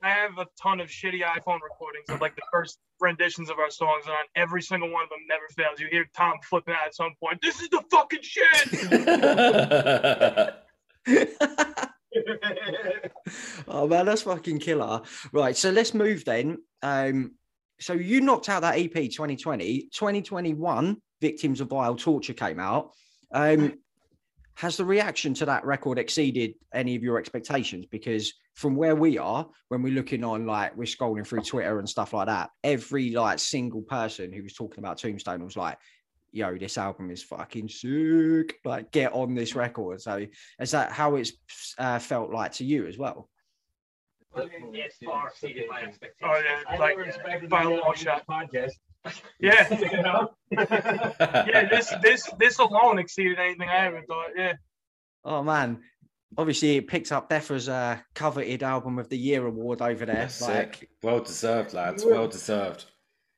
I 0.02 0.10
have 0.10 0.36
a 0.38 0.46
ton 0.60 0.80
of 0.80 0.88
shitty 0.88 1.22
iPhone 1.22 1.60
recordings 1.62 2.10
of 2.10 2.20
like 2.20 2.36
the 2.36 2.42
first 2.52 2.78
renditions 3.00 3.48
of 3.50 3.58
our 3.58 3.70
songs, 3.70 4.04
and 4.04 4.12
on 4.12 4.24
every 4.36 4.60
single 4.62 4.90
one 4.90 5.04
of 5.04 5.08
them 5.08 5.20
never 5.28 5.44
fails. 5.56 5.80
You 5.80 5.88
hear 5.90 6.04
Tom 6.14 6.34
flipping 6.42 6.74
out 6.74 6.86
at 6.86 6.94
some 6.94 7.14
point. 7.18 7.40
This 7.40 7.60
is 7.60 7.68
the 7.70 7.82
fucking 7.90 8.20
shit. 8.22 8.68
oh 13.68 13.86
man, 13.86 14.06
that's 14.06 14.22
fucking 14.22 14.58
killer. 14.58 15.02
Right, 15.32 15.56
so 15.56 15.70
let's 15.70 15.94
move 15.94 16.24
then. 16.24 16.58
Um, 16.82 17.32
so 17.80 17.94
you 17.94 18.20
knocked 18.20 18.48
out 18.48 18.62
that 18.62 18.78
EP 18.78 18.92
2020, 18.92 19.88
2021, 19.92 20.96
Victims 21.20 21.60
of 21.60 21.68
Vile 21.68 21.96
Torture 21.96 22.34
came 22.34 22.60
out. 22.60 22.90
Um, 23.32 23.74
has 24.54 24.76
the 24.76 24.84
reaction 24.84 25.32
to 25.32 25.46
that 25.46 25.64
record 25.64 25.98
exceeded 25.98 26.54
any 26.74 26.94
of 26.94 27.02
your 27.02 27.18
expectations? 27.18 27.86
Because 27.86 28.34
from 28.54 28.76
where 28.76 28.94
we 28.94 29.16
are, 29.16 29.48
when 29.68 29.82
we're 29.82 29.94
looking 29.94 30.22
on, 30.22 30.44
like 30.44 30.76
we're 30.76 30.84
scrolling 30.84 31.26
through 31.26 31.40
Twitter 31.40 31.78
and 31.78 31.88
stuff 31.88 32.12
like 32.12 32.26
that, 32.26 32.50
every 32.62 33.12
like 33.12 33.38
single 33.38 33.80
person 33.80 34.30
who 34.32 34.42
was 34.42 34.52
talking 34.52 34.84
about 34.84 34.98
Tombstone 34.98 35.42
was 35.42 35.56
like, 35.56 35.78
"Yo, 36.32 36.56
this 36.58 36.78
album 36.78 37.10
is 37.10 37.22
fucking 37.22 37.68
sick! 37.68 38.58
Like, 38.64 38.90
get 38.92 39.12
on 39.12 39.34
this 39.34 39.54
record." 39.54 40.00
So, 40.00 40.26
is 40.60 40.70
that 40.70 40.92
how 40.92 41.16
it's 41.16 41.32
uh, 41.78 41.98
felt 41.98 42.30
like 42.30 42.52
to 42.52 42.64
you 42.64 42.86
as 42.86 42.98
well? 42.98 43.28
It's 44.36 44.96
far 45.04 45.28
exceeded 45.28 45.64
my 45.68 45.82
expectations. 45.82 46.14
Oh, 46.22 46.40
yeah, 46.70 46.78
like, 46.78 47.48
by 47.50 47.62
a 47.62 47.64
to 47.64 47.68
long 47.70 47.94
shot. 47.96 48.22
this 48.52 48.78
Yeah. 49.40 49.64
podcast. 49.66 49.92
you 49.92 50.02
know? 50.02 50.30
Yeah, 51.48 51.68
this 51.68 51.92
this 52.02 52.30
this 52.38 52.58
alone 52.58 52.98
exceeded 52.98 53.38
anything 53.38 53.68
I 53.68 53.86
ever 53.86 54.02
thought. 54.06 54.28
Yeah. 54.36 54.52
Oh 55.24 55.42
man, 55.42 55.80
obviously 56.38 56.76
it 56.76 56.86
picked 56.86 57.10
up 57.12 57.28
Deffer's 57.28 57.68
uh, 57.68 57.98
coveted 58.14 58.62
album 58.62 58.98
of 58.98 59.08
the 59.08 59.18
year 59.18 59.46
award 59.46 59.82
over 59.82 60.06
there. 60.06 60.14
That's 60.14 60.40
like, 60.42 60.76
sick. 60.76 60.90
Well 61.02 61.20
deserved, 61.20 61.74
lads. 61.74 62.04
Well 62.04 62.28
deserved. 62.28 62.84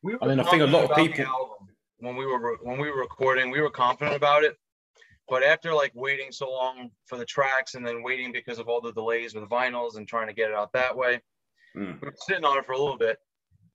We 0.02 0.16
I 0.20 0.26
mean, 0.26 0.40
I 0.40 0.44
think 0.44 0.62
a 0.62 0.66
lot 0.66 0.84
of 0.84 0.90
confident 0.90 1.16
the 1.16 1.22
people- 1.22 1.32
album 1.32 1.61
when 2.02 2.16
we 2.16 2.26
were 2.26 2.58
when 2.62 2.78
we 2.78 2.90
were 2.90 2.98
recording, 3.00 3.50
we 3.50 3.60
were 3.60 3.70
confident 3.70 4.16
about 4.16 4.42
it. 4.44 4.56
But 5.28 5.42
after 5.44 5.72
like 5.72 5.92
waiting 5.94 6.32
so 6.32 6.50
long 6.50 6.90
for 7.06 7.16
the 7.16 7.24
tracks 7.24 7.74
and 7.74 7.86
then 7.86 8.02
waiting 8.02 8.32
because 8.32 8.58
of 8.58 8.68
all 8.68 8.80
the 8.80 8.92
delays 8.92 9.34
with 9.34 9.48
vinyls 9.48 9.96
and 9.96 10.06
trying 10.06 10.26
to 10.26 10.32
get 10.34 10.50
it 10.50 10.54
out 10.56 10.72
that 10.72 10.96
way, 10.96 11.20
Mm. 11.76 11.98
we 12.02 12.06
were 12.08 12.14
sitting 12.26 12.44
on 12.44 12.58
it 12.58 12.66
for 12.66 12.72
a 12.72 12.78
little 12.78 12.98
bit. 12.98 13.18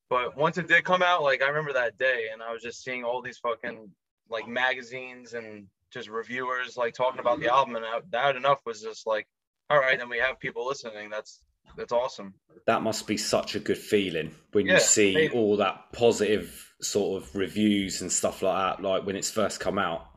But 0.09 0.37
once 0.37 0.57
it 0.59 0.67
did 0.67 0.83
come 0.83 1.01
out, 1.01 1.23
like 1.23 1.41
I 1.41 1.47
remember 1.47 1.73
that 1.73 1.97
day, 1.97 2.27
and 2.31 2.43
I 2.43 2.51
was 2.53 2.61
just 2.61 2.83
seeing 2.83 3.03
all 3.03 3.21
these 3.23 3.39
fucking 3.39 3.89
like 4.29 4.47
magazines 4.47 5.33
and 5.33 5.65
just 5.91 6.07
reviewers 6.09 6.75
like 6.77 6.93
talking 6.93 7.19
about 7.21 7.39
the 7.39 7.51
album, 7.51 7.75
and 7.77 7.85
I, 7.85 8.01
that 8.11 8.35
enough 8.35 8.59
was 8.65 8.81
just 8.81 9.07
like, 9.07 9.25
all 9.69 9.79
right, 9.79 9.97
then 9.97 10.09
we 10.09 10.17
have 10.19 10.39
people 10.39 10.67
listening. 10.67 11.09
That's 11.09 11.39
that's 11.77 11.91
awesome. 11.93 12.33
That 12.67 12.81
must 12.83 13.07
be 13.07 13.17
such 13.17 13.55
a 13.55 13.59
good 13.59 13.77
feeling 13.77 14.35
when 14.51 14.65
Yeah, 14.67 14.73
you 14.75 14.79
see 14.81 15.11
amazing. 15.15 15.37
all 15.37 15.57
that 15.57 15.91
positive 15.93 16.66
sort 16.81 17.21
of 17.21 17.35
reviews 17.35 18.01
and 18.01 18.11
stuff 18.11 18.41
like 18.41 18.77
that, 18.77 18.83
like 18.83 19.05
when 19.05 19.15
it's 19.15 19.31
first 19.31 19.59
come 19.59 19.77
out. 19.77 20.07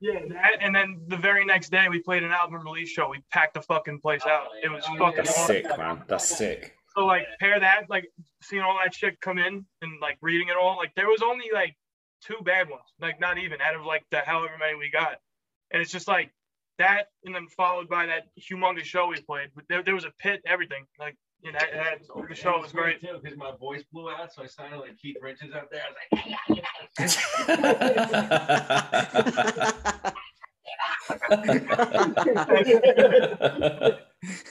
Yeah, 0.00 0.20
that, 0.28 0.58
and 0.60 0.74
then 0.74 1.00
the 1.08 1.16
very 1.16 1.44
next 1.44 1.70
day 1.70 1.88
we 1.88 2.00
played 2.00 2.22
an 2.22 2.30
album 2.30 2.62
release 2.62 2.88
show. 2.88 3.08
We 3.08 3.20
packed 3.32 3.54
the 3.54 3.62
fucking 3.62 4.00
place 4.00 4.22
out. 4.26 4.46
Oh, 4.52 4.58
it 4.62 4.70
was 4.70 4.84
Oh, 4.88 4.96
fucking 4.96 5.16
That's 5.16 5.30
awesome. 5.30 5.46
sick, 5.46 5.78
man. 5.78 6.02
That's 6.06 6.24
sick. 6.36 6.74
So 6.94 7.04
like 7.04 7.26
pair 7.40 7.58
that, 7.58 7.84
like 7.88 8.08
seeing 8.42 8.62
all 8.62 8.78
that 8.82 8.94
shit 8.94 9.20
come 9.20 9.38
in 9.38 9.64
and 9.82 10.00
like 10.00 10.18
reading 10.20 10.48
it 10.48 10.56
all, 10.56 10.76
like 10.76 10.94
there 10.94 11.08
was 11.08 11.20
only 11.22 11.46
like 11.52 11.76
two 12.22 12.36
bad 12.44 12.68
ones, 12.70 12.82
like 13.00 13.18
not 13.20 13.38
even 13.38 13.60
out 13.60 13.74
of 13.74 13.84
like 13.84 14.04
the 14.10 14.20
however 14.20 14.54
many 14.58 14.76
we 14.76 14.90
got. 14.90 15.16
And 15.72 15.82
it's 15.82 15.90
just 15.92 16.06
like 16.08 16.32
that, 16.78 17.08
and 17.24 17.34
then 17.34 17.46
followed 17.56 17.88
by 17.88 18.06
that 18.06 18.28
humongous 18.40 18.84
show 18.84 19.08
we 19.08 19.20
played. 19.20 19.48
There, 19.68 19.82
there 19.82 19.94
was 19.94 20.04
a 20.04 20.12
pit, 20.20 20.40
everything. 20.46 20.86
Like 20.98 21.16
you 21.42 21.52
know, 21.52 21.58
that, 21.72 21.98
the 22.28 22.34
show 22.34 22.58
was 22.60 22.72
great. 22.72 23.00
too 23.00 23.18
because 23.22 23.36
my 23.38 23.52
voice 23.58 23.84
blew 23.92 24.10
out, 24.10 24.32
so 24.32 24.42
I 24.42 24.46
sounded 24.46 24.78
like 24.78 24.98
Keith 24.98 25.16
Richards 25.20 25.52
out 25.54 25.70
there. 25.70 25.82
I 25.82 25.90
was 26.98 27.16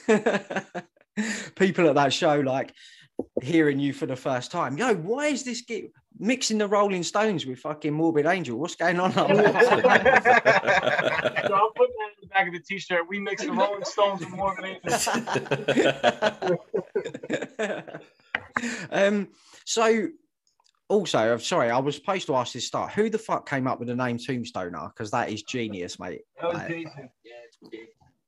like, 0.06 1.54
People 1.56 1.88
at 1.88 1.94
that 1.96 2.12
show, 2.12 2.40
like 2.40 2.72
hearing 3.42 3.80
you 3.80 3.92
for 3.92 4.06
the 4.06 4.16
first 4.16 4.50
time. 4.50 4.78
Yo, 4.78 4.94
why 4.94 5.26
is 5.26 5.44
this 5.44 5.62
get 5.62 5.90
mixing 6.18 6.58
the 6.58 6.66
Rolling 6.66 7.02
Stones 7.02 7.46
with 7.46 7.58
fucking 7.60 7.92
Morbid 7.92 8.26
Angel? 8.26 8.58
What's 8.58 8.74
going 8.74 8.98
on? 9.00 9.12
so 9.12 9.20
I'll 9.20 9.26
put 9.36 9.42
that 11.88 12.10
in 12.14 12.20
the 12.22 12.26
back 12.32 12.46
of 12.48 12.54
the 12.54 12.60
t-shirt. 12.60 13.06
We 13.08 13.18
mix 13.20 13.44
the 13.44 13.52
Rolling 13.52 13.84
Stones 13.84 14.20
with 14.20 14.30
Morbid 14.30 14.64
Angel. 14.64 14.92
um, 18.90 19.28
so 19.64 20.08
also, 20.88 21.32
I'm 21.34 21.40
sorry, 21.40 21.70
I 21.70 21.78
was 21.78 21.96
supposed 21.96 22.26
to 22.28 22.36
ask 22.36 22.54
this 22.54 22.66
start. 22.66 22.92
Who 22.92 23.10
the 23.10 23.18
fuck 23.18 23.46
came 23.48 23.66
up 23.66 23.78
with 23.78 23.88
the 23.88 23.94
name 23.94 24.16
Tombstoner? 24.16 24.88
Because 24.88 25.10
that 25.10 25.28
is 25.30 25.42
genius, 25.42 25.98
mate. 26.00 26.22
that 26.40 26.46
was 26.48 26.56
Like, 26.56 26.68
Jason. 26.68 27.10
Me, 27.70 27.78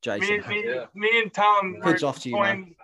Jason. 0.02 0.42
me, 0.48 0.64
Yeah. 0.66 0.84
me 0.94 1.08
and 1.22 1.32
Tom 1.32 1.76
were 1.78 1.84
Hoods 1.92 2.02
off 2.02 2.18
to 2.20 2.28
you, 2.28 2.38
man. 2.38 2.74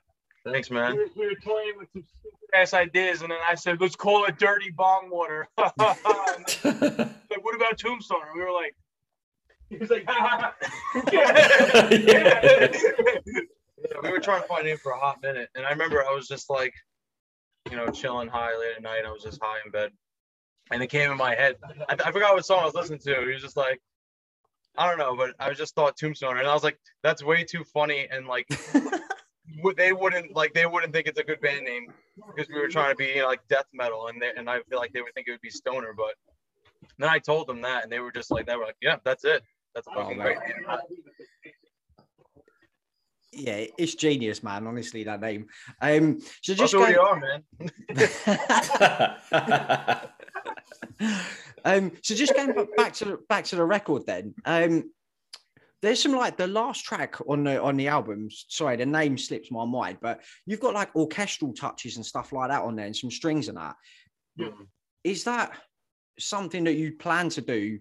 Toying- 0.47 0.55
Thanks, 0.55 0.71
we, 0.71 0.77
man. 0.77 0.97
were, 0.97 1.07
we 1.17 1.27
were 1.27 1.35
toying 1.35 1.73
with 1.79 1.89
some 1.93 2.05
stupid 2.21 2.39
ass 2.55 2.75
ideas, 2.75 3.23
and 3.23 3.31
then 3.31 3.39
I 3.47 3.55
said, 3.55 3.81
"Let's 3.81 3.97
call 3.97 4.25
it 4.25 4.39
Dirty 4.39 4.71
Bong 4.71 5.11
Water." 5.11 5.47
And 5.59 5.73
then, 6.63 7.15
like, 7.31 7.45
what 7.45 7.55
about 7.55 7.79
Tombstone? 7.79 8.23
And 8.31 8.39
we 8.39 8.45
were 8.45 8.53
like, 8.53 8.75
He 9.71 9.77
was 9.79 9.91
like, 9.91 10.05
ha, 10.07 10.53
ha, 10.55 11.03
Yeah, 11.13 12.69
we 14.03 14.11
were 14.11 14.21
trying 14.21 14.43
to 14.43 14.49
find 14.49 14.63
a 14.65 14.69
name 14.69 14.77
for 14.79 14.93
a 14.93 14.99
hot 14.99 15.21
minute, 15.23 15.49
and 15.55 15.65
I 15.67 15.71
remember 15.71 16.03
I 16.05 16.13
was 16.15 16.29
just 16.29 16.49
like, 16.51 16.73
you 17.71 17.77
know, 17.77 17.89
chilling 17.89 18.29
high 18.29 18.57
late 18.57 18.77
at 18.77 18.83
night. 18.83 19.03
I 19.07 19.11
was 19.11 19.23
just 19.23 19.41
high 19.43 19.59
in 19.65 19.71
bed, 19.73 19.91
and 20.71 20.83
it 20.83 20.89
came 20.89 21.11
in 21.11 21.17
my 21.19 21.35
head. 21.35 21.57
I, 21.89 21.97
I 22.05 22.13
forgot 22.13 22.35
what 22.35 22.45
song 22.47 22.61
I 22.63 22.67
was 22.67 22.75
listening 22.75 23.01
to. 23.01 23.21
He 23.23 23.33
was 23.33 23.43
just 23.43 23.57
like, 23.57 23.81
I 24.79 24.89
don't 24.89 24.99
know, 24.99 25.17
but 25.17 25.35
I 25.41 25.53
just 25.53 25.75
thought 25.75 25.97
Tombstone, 25.97 26.39
and 26.39 26.47
I 26.47 26.55
was 26.55 26.63
like, 26.65 26.79
that's 27.03 27.25
way 27.25 27.45
too 27.45 27.65
funny, 27.65 28.07
and 28.11 28.27
like, 28.27 28.47
would 28.75 29.01
they 29.77 29.93
wouldn't 29.93 30.35
like 30.35 30.53
they 30.55 30.67
wouldn't 30.67 30.93
think 30.93 31.07
it's 31.07 31.19
a 31.19 31.25
good 31.25 31.41
band 31.41 31.65
name 31.65 31.93
because 32.35 32.49
we 32.53 32.61
were 32.61 32.69
trying 32.69 32.91
to 32.91 32.97
be 32.97 33.07
you 33.07 33.23
know, 33.23 33.27
like 33.29 33.47
death 33.49 33.67
metal, 33.73 34.09
and 34.09 34.21
they, 34.21 34.31
and 34.37 34.49
I 34.49 34.61
feel 34.69 34.79
like 34.79 34.93
they 34.93 35.03
would 35.03 35.15
think 35.15 35.29
it 35.29 35.33
would 35.33 35.41
be 35.41 35.51
stoner, 35.51 35.93
but 35.97 36.15
then 36.99 37.09
I 37.09 37.19
told 37.19 37.47
them 37.47 37.61
that, 37.63 37.83
and 37.83 37.93
they 37.93 38.01
were 38.01 38.13
just 38.13 38.31
like, 38.31 38.47
they 38.47 38.57
were 38.57 38.65
like, 38.65 38.77
yeah, 38.81 38.97
that's 39.05 39.25
it. 39.25 39.43
That's 39.75 39.87
Oh, 39.91 39.95
fucking 40.03 40.19
man. 40.19 40.27
great. 40.27 40.39
yeah, 43.33 43.65
it's 43.79 43.95
genius, 43.95 44.43
man. 44.43 44.67
Honestly, 44.67 45.05
that 45.05 45.21
name. 45.21 45.47
Um, 45.81 46.21
so 46.43 46.55
That's 46.55 46.61
just 46.61 46.73
who 46.73 46.81
we 46.81 46.95
going, 46.95 46.99
are, 46.99 47.21
man. 47.21 47.43
um, 51.65 51.93
so 52.03 52.15
just 52.15 52.35
going 52.35 52.55
back 52.77 52.95
to 52.95 53.05
the 53.05 53.19
back 53.29 53.45
to 53.47 53.57
the 53.57 53.65
record 53.65 54.07
then. 54.07 54.35
Um, 54.45 54.91
there's 55.83 56.03
some 56.03 56.13
like 56.13 56.37
the 56.37 56.47
last 56.47 56.85
track 56.85 57.17
on 57.29 57.45
the 57.45 57.61
on 57.63 57.77
the 57.77 57.89
album. 57.89 58.29
Sorry, 58.31 58.77
the 58.77 58.87
name 58.87 59.19
slips 59.19 59.51
my 59.51 59.65
mind, 59.65 59.99
but 60.01 60.23
you've 60.47 60.61
got 60.61 60.75
like 60.75 60.95
orchestral 60.97 61.53
touches 61.53 61.97
and 61.97 62.07
stuff 62.07 62.33
like 62.33 62.49
that 62.51 62.63
on 62.63 62.77
there, 62.77 62.87
and 62.87 62.97
some 62.97 63.11
strings 63.11 63.49
and 63.49 63.59
that. 63.59 63.77
Is 65.05 65.25
that 65.25 65.53
something 66.19 66.65
that 66.65 66.75
you 66.75 66.93
plan 66.97 67.29
to 67.31 67.41
do 67.41 67.79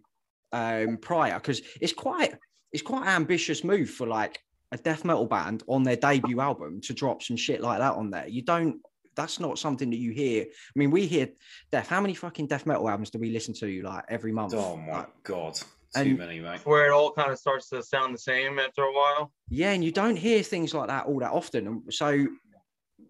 um, 0.51 0.97
prior? 0.97 1.35
Because 1.35 1.61
it's 1.81 1.93
quite 1.93 2.33
it's 2.71 2.83
quite 2.83 3.03
an 3.03 3.09
ambitious 3.09 3.63
move 3.63 3.89
for 3.89 4.05
like 4.07 4.39
a 4.71 4.77
death 4.77 5.05
metal 5.05 5.25
band 5.25 5.63
on 5.67 5.83
their 5.83 5.95
debut 5.95 6.41
album 6.41 6.81
to 6.81 6.93
drop 6.93 7.23
some 7.23 7.37
shit 7.37 7.61
like 7.61 7.79
that 7.79 7.93
on 7.93 8.09
there. 8.09 8.27
You 8.27 8.41
don't. 8.41 8.81
That's 9.15 9.39
not 9.39 9.57
something 9.57 9.89
that 9.91 9.95
you 9.97 10.11
hear. 10.11 10.43
I 10.43 10.77
mean, 10.79 10.91
we 10.91 11.07
hear 11.07 11.29
death. 11.71 11.87
How 11.87 12.01
many 12.01 12.13
fucking 12.13 12.47
death 12.47 12.65
metal 12.65 12.89
albums 12.89 13.09
do 13.11 13.19
we 13.19 13.31
listen 13.31 13.53
to 13.55 13.81
like 13.81 14.03
every 14.09 14.33
month? 14.33 14.53
oh 14.53 14.75
my 14.75 14.97
Like, 14.97 15.23
god, 15.23 15.57
too 16.03 16.17
many, 16.17 16.39
mate. 16.39 16.59
where 16.65 16.87
it 16.87 16.91
all 16.91 17.11
kind 17.11 17.31
of 17.31 17.37
starts 17.39 17.69
to 17.69 17.81
sound 17.83 18.13
the 18.13 18.19
same 18.19 18.59
after 18.59 18.83
a 18.83 18.91
while. 18.93 19.31
yeah, 19.49 19.71
and 19.71 19.83
you 19.83 19.91
don't 19.91 20.15
hear 20.17 20.43
things 20.43 20.73
like 20.73 20.87
that 20.89 21.05
all 21.05 21.19
that 21.19 21.31
often. 21.31 21.83
So, 21.91 22.27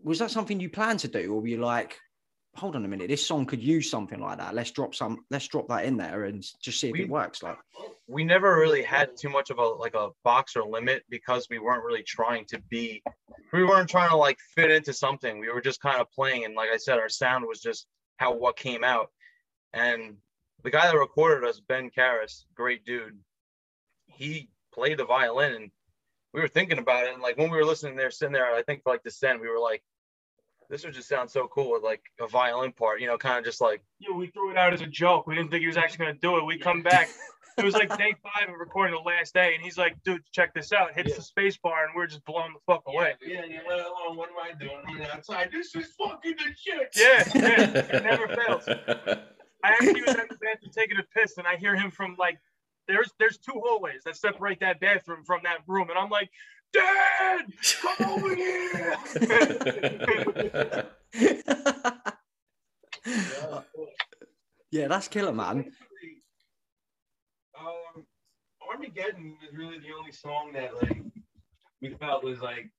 was 0.03 0.19
that 0.19 0.31
something 0.31 0.59
you 0.59 0.69
plan 0.69 0.97
to 0.97 1.07
do, 1.07 1.33
or 1.33 1.41
were 1.41 1.47
you 1.47 1.57
like, 1.57 1.97
hold 2.55 2.75
on 2.75 2.85
a 2.85 2.87
minute, 2.87 3.09
this 3.09 3.25
song 3.25 3.45
could 3.45 3.61
use 3.61 3.89
something 3.89 4.19
like 4.21 4.37
that. 4.37 4.55
Let's 4.55 4.71
drop 4.71 4.95
some. 4.95 5.25
Let's 5.29 5.47
drop 5.47 5.67
that 5.67 5.83
in 5.85 5.97
there 5.97 6.23
and 6.25 6.43
just 6.61 6.79
see 6.79 6.87
if 6.87 6.93
We- 6.93 7.01
it 7.01 7.09
works. 7.09 7.43
Like, 7.43 7.57
We 8.07 8.23
never 8.23 8.55
really 8.55 8.83
had 8.83 9.17
too 9.17 9.29
much 9.29 9.49
of 9.49 9.57
a 9.57 9.63
like 9.65 9.95
a 9.95 10.09
box 10.23 10.55
or 10.55 10.63
limit 10.63 11.03
because 11.09 11.47
we 11.49 11.57
weren't 11.59 11.83
really 11.83 12.03
trying 12.03 12.45
to 12.45 12.61
be. 12.69 13.01
We 13.51 13.63
weren't 13.63 13.89
trying 13.89 14.09
to 14.11 14.15
like 14.15 14.37
fit 14.55 14.69
into 14.71 14.93
something. 14.93 15.39
We 15.39 15.49
were 15.49 15.59
just 15.61 15.81
kind 15.81 15.99
of 15.99 16.09
playing, 16.11 16.45
and 16.45 16.53
like 16.55 16.69
I 16.73 16.77
said, 16.77 16.97
our 16.99 17.09
sound 17.09 17.45
was 17.47 17.59
just 17.61 17.87
how 18.17 18.33
what 18.33 18.55
came 18.57 18.83
out. 18.83 19.09
And 19.73 20.17
the 20.65 20.71
guy 20.71 20.87
that 20.87 20.97
recorded 20.97 21.47
us, 21.47 21.61
Ben 21.61 21.89
Karras, 21.95 22.43
great 22.55 22.83
dude. 22.85 23.17
He 24.07 24.49
played 24.73 24.97
the 24.97 25.05
violin, 25.05 25.53
and 25.53 25.71
we 26.33 26.41
were 26.41 26.47
thinking 26.47 26.79
about 26.79 27.05
it. 27.05 27.13
And 27.13 27.21
like 27.21 27.37
when 27.37 27.49
we 27.49 27.57
were 27.57 27.63
listening 27.65 27.95
there, 27.95 28.11
sitting 28.11 28.33
there, 28.33 28.53
I 28.53 28.63
think 28.63 28.83
for 28.83 28.91
like 28.91 29.03
Descent, 29.03 29.39
we 29.41 29.47
were 29.47 29.59
like, 29.59 29.83
"This 30.69 30.83
would 30.83 30.93
just 30.93 31.07
sound 31.07 31.29
so 31.29 31.47
cool 31.47 31.71
with 31.71 31.83
like 31.83 32.01
a 32.19 32.27
violin 32.27 32.71
part," 32.73 32.99
you 32.99 33.07
know, 33.07 33.17
kind 33.17 33.37
of 33.37 33.45
just 33.45 33.61
like 33.61 33.81
yeah, 33.99 34.13
we 34.15 34.27
threw 34.27 34.51
it 34.51 34.57
out 34.57 34.73
as 34.73 34.81
a 34.81 34.87
joke. 34.87 35.27
We 35.27 35.35
didn't 35.35 35.51
think 35.51 35.61
he 35.61 35.67
was 35.67 35.77
actually 35.77 36.05
gonna 36.07 36.17
do 36.21 36.37
it. 36.37 36.45
We 36.45 36.57
come 36.57 36.81
back. 36.81 37.09
It 37.57 37.63
was 37.63 37.73
like 37.73 37.87
day 37.97 38.13
five 38.21 38.49
of 38.49 38.59
recording 38.59 38.95
the 38.95 39.01
last 39.09 39.33
day, 39.33 39.53
and 39.55 39.63
he's 39.63 39.77
like, 39.77 39.95
"Dude, 40.03 40.21
check 40.33 40.53
this 40.53 40.73
out." 40.73 40.93
Hits 40.93 41.11
Yeah. 41.11 41.15
the 41.15 41.21
space 41.21 41.55
bar, 41.57 41.85
and 41.85 41.95
we're 41.95 42.05
just 42.07 42.25
blown 42.25 42.51
the 42.51 42.59
fuck 42.65 42.83
away. 42.85 43.13
Yeah, 43.21 43.45
yeah, 43.45 43.59
well, 43.65 43.93
hold 43.95 44.11
on, 44.11 44.17
what 44.17 44.29
am 44.29 44.35
I 44.43 44.51
doing? 44.59 44.81
I'm 44.87 45.01
outside. 45.03 45.51
This 45.53 45.73
is 45.73 45.93
fucking 45.97 46.35
the 46.35 46.53
shit. 46.57 46.89
Yeah, 46.97 47.23
yeah, 47.33 47.95
it 47.97 48.03
never 48.03 48.27
fails. 48.27 48.67
I 49.65 49.69
actually 49.71 50.01
was 50.03 50.15
at 50.15 50.29
the 50.29 50.35
bathroom 50.35 50.71
taking 50.71 50.97
a 50.99 51.03
piss, 51.17 51.39
and 51.39 51.47
I 51.47 51.55
hear 51.55 51.75
him 51.75 51.89
from 51.89 52.15
like 52.19 52.37
there's 52.87 53.11
there's 53.17 53.39
two 53.39 53.59
hallways 53.65 54.03
that 54.05 54.15
separate 54.15 54.59
that 54.59 54.79
bathroom 54.79 55.23
from 55.25 55.41
that 55.43 55.61
room, 55.65 55.89
and 55.89 55.97
I'm 55.97 56.11
like, 56.11 56.29
Dad, 56.71 57.45
come 57.81 58.11
over 58.11 58.35
here. 58.35 58.95
yeah, 64.71 64.87
that's 64.87 65.07
killer, 65.07 65.33
man. 65.33 65.71
Um, 67.59 68.05
Armageddon 68.71 69.35
is 69.49 69.57
really 69.57 69.79
the 69.79 69.95
only 69.97 70.11
song 70.11 70.51
that 70.53 70.75
like 70.79 71.01
we 71.81 71.95
felt 71.95 72.23
was 72.23 72.39
like 72.39 72.69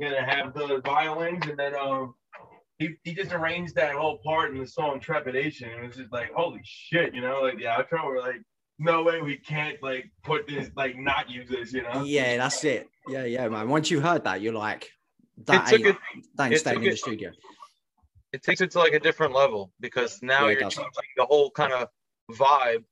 gonna 0.00 0.24
have 0.28 0.54
the 0.54 0.80
violins, 0.84 1.46
and 1.46 1.56
then 1.56 1.76
um 1.76 2.14
he, 2.80 2.96
he 3.04 3.14
just 3.14 3.30
arranged 3.32 3.76
that 3.76 3.94
whole 3.94 4.18
part 4.24 4.50
in 4.50 4.58
the 4.58 4.66
song 4.66 4.98
Trepidation. 4.98 5.68
and 5.70 5.84
It 5.84 5.86
was 5.86 5.96
just 5.96 6.12
like 6.12 6.32
holy 6.34 6.60
shit, 6.64 7.14
you 7.14 7.20
know, 7.20 7.40
like 7.42 7.56
the 7.58 7.64
outro. 7.64 8.04
We're 8.06 8.20
like, 8.20 8.42
no 8.80 9.02
way, 9.04 9.20
we 9.20 9.36
can't 9.36 9.80
like 9.82 10.10
put 10.24 10.48
this 10.48 10.70
like 10.74 10.98
not 10.98 11.30
use 11.30 11.48
this, 11.48 11.72
you 11.72 11.82
know. 11.82 12.02
Yeah, 12.02 12.38
that's 12.38 12.64
it. 12.64 12.88
Yeah, 13.06 13.24
yeah, 13.24 13.46
man. 13.48 13.68
Once 13.68 13.90
you 13.90 14.00
heard 14.00 14.24
that, 14.24 14.40
you're 14.40 14.54
like, 14.54 14.88
that 15.46 15.72
ain't, 15.72 15.86
it- 15.86 15.96
that 16.36 16.50
ain't 16.50 16.60
staying 16.60 16.76
took 16.76 16.82
in 16.84 16.88
the 16.88 16.94
it- 16.94 16.98
studio. 16.98 17.30
it 18.32 18.42
takes 18.42 18.60
it 18.62 18.70
to 18.72 18.78
like 18.78 18.94
a 18.94 19.00
different 19.00 19.34
level 19.34 19.70
because 19.80 20.18
now 20.22 20.46
Yeah, 20.46 20.52
you're 20.52 20.60
does. 20.62 20.74
changing 20.74 20.92
the 21.16 21.26
whole 21.26 21.50
kind 21.50 21.72
of 21.72 21.88
vibe. 22.32 22.84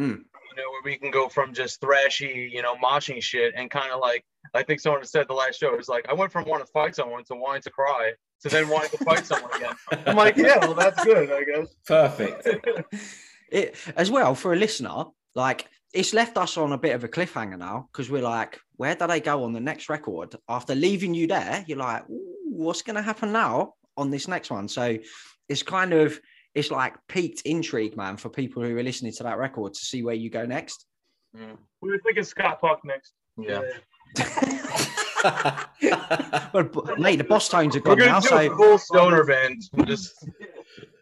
Mm. 0.00 0.18
You 0.54 0.62
know, 0.62 0.70
where 0.70 0.82
we 0.84 0.98
can 0.98 1.10
go 1.10 1.28
from 1.28 1.52
just 1.54 1.80
thrashy, 1.80 2.50
you 2.50 2.62
know, 2.62 2.76
moshing 2.76 3.22
shit 3.22 3.54
and 3.56 3.70
kind 3.70 3.90
of 3.92 4.00
like 4.00 4.22
I 4.54 4.62
think 4.62 4.80
someone 4.80 5.04
said 5.04 5.26
the 5.28 5.34
last 5.34 5.58
show, 5.58 5.74
it's 5.74 5.88
like 5.88 6.06
I 6.08 6.14
went 6.14 6.30
from 6.30 6.44
wanting 6.46 6.66
to 6.66 6.72
fight 6.72 6.94
someone 6.94 7.24
to 7.24 7.34
wanting 7.34 7.62
to 7.62 7.70
cry 7.70 8.12
to 8.42 8.48
then 8.48 8.68
wanting 8.68 8.90
to 8.90 9.04
fight 9.04 9.26
someone 9.26 9.52
again. 9.54 9.74
I'm 10.06 10.16
like, 10.16 10.36
yeah, 10.36 10.58
well 10.58 10.74
that's 10.74 11.02
good, 11.04 11.30
I 11.30 11.44
guess. 11.44 11.74
Perfect. 11.86 12.48
it 13.50 13.76
as 13.96 14.10
well 14.10 14.34
for 14.34 14.54
a 14.54 14.56
listener 14.56 15.04
like 15.34 15.68
it's 15.92 16.14
left 16.14 16.38
us 16.38 16.56
on 16.56 16.72
a 16.72 16.78
bit 16.78 16.94
of 16.94 17.04
a 17.04 17.08
cliffhanger 17.08 17.58
now 17.58 17.86
because 17.92 18.10
we're 18.10 18.22
like 18.22 18.58
where 18.76 18.94
do 18.94 19.06
they 19.06 19.20
go 19.20 19.44
on 19.44 19.52
the 19.52 19.60
next 19.60 19.90
record 19.90 20.34
after 20.48 20.74
leaving 20.74 21.12
you 21.12 21.26
there 21.26 21.62
you're 21.68 21.76
like 21.76 22.02
what's 22.08 22.80
going 22.80 22.96
to 22.96 23.02
happen 23.02 23.30
now 23.30 23.74
on 23.98 24.10
this 24.10 24.26
next 24.26 24.50
one 24.50 24.66
so 24.66 24.96
it's 25.50 25.62
kind 25.62 25.92
of 25.92 26.18
it's 26.54 26.70
like 26.70 26.94
peaked 27.08 27.42
intrigue 27.42 27.94
man 27.94 28.16
for 28.16 28.30
people 28.30 28.62
who 28.62 28.74
are 28.74 28.82
listening 28.82 29.12
to 29.12 29.22
that 29.22 29.36
record 29.36 29.74
to 29.74 29.84
see 29.84 30.02
where 30.02 30.14
you 30.14 30.30
go 30.30 30.46
next 30.46 30.86
mm. 31.36 31.58
We 31.82 31.90
were 31.90 31.98
thinking 31.98 32.22
Scott 32.22 32.60
Puck 32.60 32.80
next. 32.84 33.12
Yeah. 33.36 33.62
well 34.16 34.86
b- 36.52 36.92
mate 36.98 37.16
the 37.16 37.24
boss 37.28 37.48
tones 37.48 37.76
are 37.76 37.80
We're 37.80 37.96
gone 37.96 37.98
gonna 37.98 38.10
now 38.10 38.20
do 38.20 38.28
so 38.28 38.36
a 38.36 38.56
full 38.56 38.78
stoner 38.78 39.24
band. 39.24 39.62
We'll 39.72 39.86
just 39.86 40.24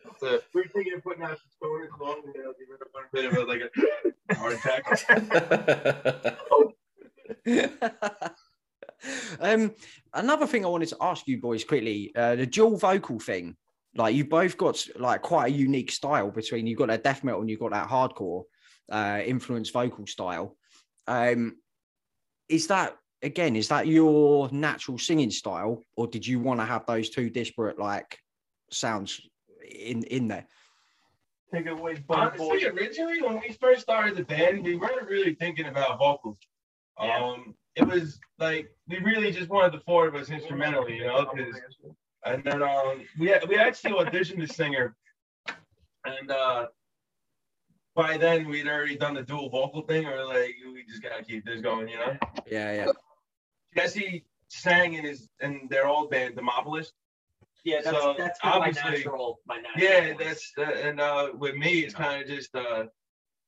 that's 0.05 0.23
it. 0.23 0.45
We're 0.55 0.69
thinking 0.69 0.95
of 0.95 1.03
putting 1.03 1.23
out 1.23 1.39
some 1.39 1.51
stories 1.57 1.91
along 2.01 2.23
with 2.27 2.37
it. 2.37 2.43
We're 2.69 2.77
gonna 2.77 2.91
put 2.93 3.05
a 3.05 3.09
bit 3.13 3.25
of 3.25 3.37
a, 3.37 3.45
like 3.45 3.63
a 4.29 4.35
heart 4.35 4.55
attack. 4.55 4.85
um, 9.41 9.75
another 10.15 10.47
thing 10.47 10.65
I 10.65 10.69
wanted 10.69 10.89
to 10.91 10.97
ask 11.01 11.27
you 11.27 11.41
boys 11.41 11.65
quickly, 11.65 12.13
uh, 12.15 12.37
the 12.37 12.47
dual 12.47 12.77
vocal 12.77 13.19
thing. 13.19 13.57
like 13.95 14.15
you 14.15 14.25
both 14.25 14.57
got 14.57 14.85
like 14.97 15.23
quite 15.23 15.53
a 15.53 15.57
unique 15.57 15.91
style 15.91 16.31
between 16.31 16.67
you've 16.67 16.79
got 16.79 16.89
that 16.89 17.05
death 17.05 17.25
metal 17.25 17.41
and 17.41 17.51
you've 17.51 17.61
got 17.61 17.73
that 17.73 17.89
hardcore 17.89 18.45
uh, 18.91 19.21
influence 19.25 19.71
vocal 19.71 20.07
style. 20.07 20.57
Um, 21.07 21.57
is 22.49 22.67
that 22.67 22.97
again? 23.23 23.57
Is 23.57 23.69
that 23.69 23.87
your 23.87 24.49
natural 24.53 24.99
singing 24.99 25.31
style, 25.31 25.83
or 25.97 26.07
did 26.07 26.27
you 26.27 26.41
want 26.41 26.61
to 26.61 26.67
have 26.67 26.87
those 26.87 27.11
two 27.11 27.31
disparate 27.31 27.79
like 27.79 28.19
sounds 28.71 29.21
in 29.71 30.03
in 30.05 30.29
there? 30.29 30.47
Take 31.53 31.67
it 31.67 31.73
away, 31.73 31.97
Bun 32.07 32.33
Honestly, 32.39 32.67
originally 32.67 33.23
when 33.23 33.41
we 33.41 33.53
first 33.61 33.81
started 33.83 34.17
the 34.17 34.25
band, 34.25 34.63
we 34.63 34.77
weren't 34.77 35.09
really 35.09 35.35
thinking 35.35 35.67
about 35.67 35.99
vocals. 35.99 36.39
Yeah. 37.01 37.19
Um, 37.19 37.55
it 37.75 37.87
was 37.87 38.21
like 38.39 38.71
we 38.89 38.99
really 38.99 39.33
just 39.33 39.49
wanted 39.49 39.73
the 39.73 39.81
four 39.81 40.07
of 40.07 40.15
us 40.15 40.31
instrumentally, 40.31 40.97
you 40.97 41.07
know, 41.07 41.25
'cause- 41.27 41.61
and 42.25 42.45
then 42.45 42.63
um, 42.63 43.03
we 43.19 43.35
we 43.49 43.57
actually 43.57 43.93
auditioned 43.95 44.47
the 44.47 44.53
singer, 44.53 44.95
and 46.05 46.31
uh, 46.31 46.67
by 47.95 48.17
then 48.19 48.47
we'd 48.49 48.69
already 48.69 48.97
done 48.97 49.15
the 49.15 49.23
dual 49.23 49.49
vocal 49.49 49.83
thing, 49.83 50.07
or 50.07 50.25
like 50.27 50.55
we 50.73 50.85
just 50.85 51.03
gotta 51.03 51.25
keep 51.25 51.45
this 51.47 51.61
going, 51.63 51.89
you 51.89 51.97
know. 51.97 52.17
Yeah, 52.47 52.73
yeah, 52.75 52.87
Jesse 53.77 54.25
sang 54.49 54.95
in 54.95 55.05
his 55.05 55.29
in 55.41 55.67
their 55.71 55.87
old 55.87 56.11
band, 56.11 56.37
The 56.37 56.43
Demopolis. 56.43 56.89
Yeah, 57.65 57.83
that's 57.85 57.97
So, 57.97 58.15
that's 58.17 58.41
kind 58.41 58.55
of 58.55 58.61
my 58.61 58.67
obviously- 58.69 58.91
natural, 59.05 59.41
my 59.47 59.57
natural. 59.59 59.85
Yeah, 59.85 60.15
voice. 60.15 60.27
that's 60.27 60.53
uh, 60.59 60.63
and 60.89 61.01
uh, 61.01 61.29
with 61.35 61.55
me, 61.57 61.81
it's 61.81 61.95
kind 61.95 62.23
of 62.23 62.29
just 62.29 62.55
uh, 62.55 62.85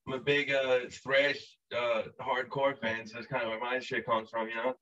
I'm 0.06 0.12
a 0.12 0.18
big 0.18 0.52
uh, 0.52 0.80
thrash 0.90 1.38
uh, 1.76 2.02
hardcore 2.20 2.76
fan, 2.78 3.06
so 3.06 3.14
that's 3.14 3.26
kind 3.26 3.42
of 3.44 3.48
where 3.50 3.60
my 3.60 3.78
shit 3.78 4.04
comes 4.04 4.28
from, 4.30 4.48
you 4.48 4.54
know. 4.56 4.74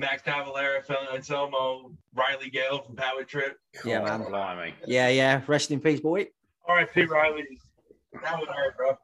Max 0.00 0.22
Cavalera, 0.22 0.84
Phil 0.84 0.96
Anselmo, 1.12 1.90
Riley 2.14 2.50
Gale 2.50 2.80
from 2.82 2.94
Power 2.94 3.24
Trip. 3.24 3.58
Yeah, 3.84 3.98
God, 3.98 4.20
man. 4.20 4.28
Blimey. 4.30 4.74
yeah, 4.86 5.08
yeah. 5.08 5.40
Rest 5.48 5.72
in 5.72 5.80
peace, 5.80 5.98
boy. 5.98 6.28
R.I.P. 6.68 7.04
Riley. 7.06 7.44
That 8.22 8.38
was 8.38 8.46
hard, 8.48 8.76
bro. 8.76 8.96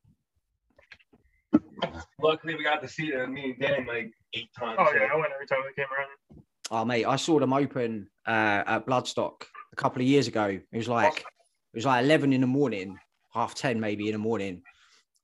Luckily, 2.20 2.54
we 2.54 2.64
got 2.64 2.82
to 2.82 2.88
see 2.88 3.10
them, 3.10 3.34
me 3.34 3.50
and 3.50 3.60
Dan, 3.60 3.86
like 3.86 4.10
eight 4.34 4.48
times. 4.58 4.76
Oh 4.78 4.92
yeah, 4.94 5.08
I 5.12 5.16
went 5.16 5.32
every 5.32 5.46
time 5.46 5.58
they 5.66 5.82
came 5.82 5.90
around. 5.92 6.42
Oh 6.70 6.84
mate, 6.84 7.04
I 7.04 7.16
saw 7.16 7.38
them 7.38 7.52
open 7.52 8.08
uh, 8.26 8.62
at 8.66 8.86
Bloodstock 8.86 9.42
a 9.72 9.76
couple 9.76 10.00
of 10.00 10.08
years 10.08 10.26
ago. 10.28 10.46
It 10.46 10.76
was 10.76 10.88
like 10.88 11.18
it 11.18 11.76
was 11.76 11.84
like 11.84 12.04
eleven 12.04 12.32
in 12.32 12.40
the 12.40 12.46
morning, 12.46 12.98
half 13.32 13.54
ten 13.54 13.78
maybe 13.78 14.06
in 14.06 14.12
the 14.12 14.18
morning, 14.18 14.62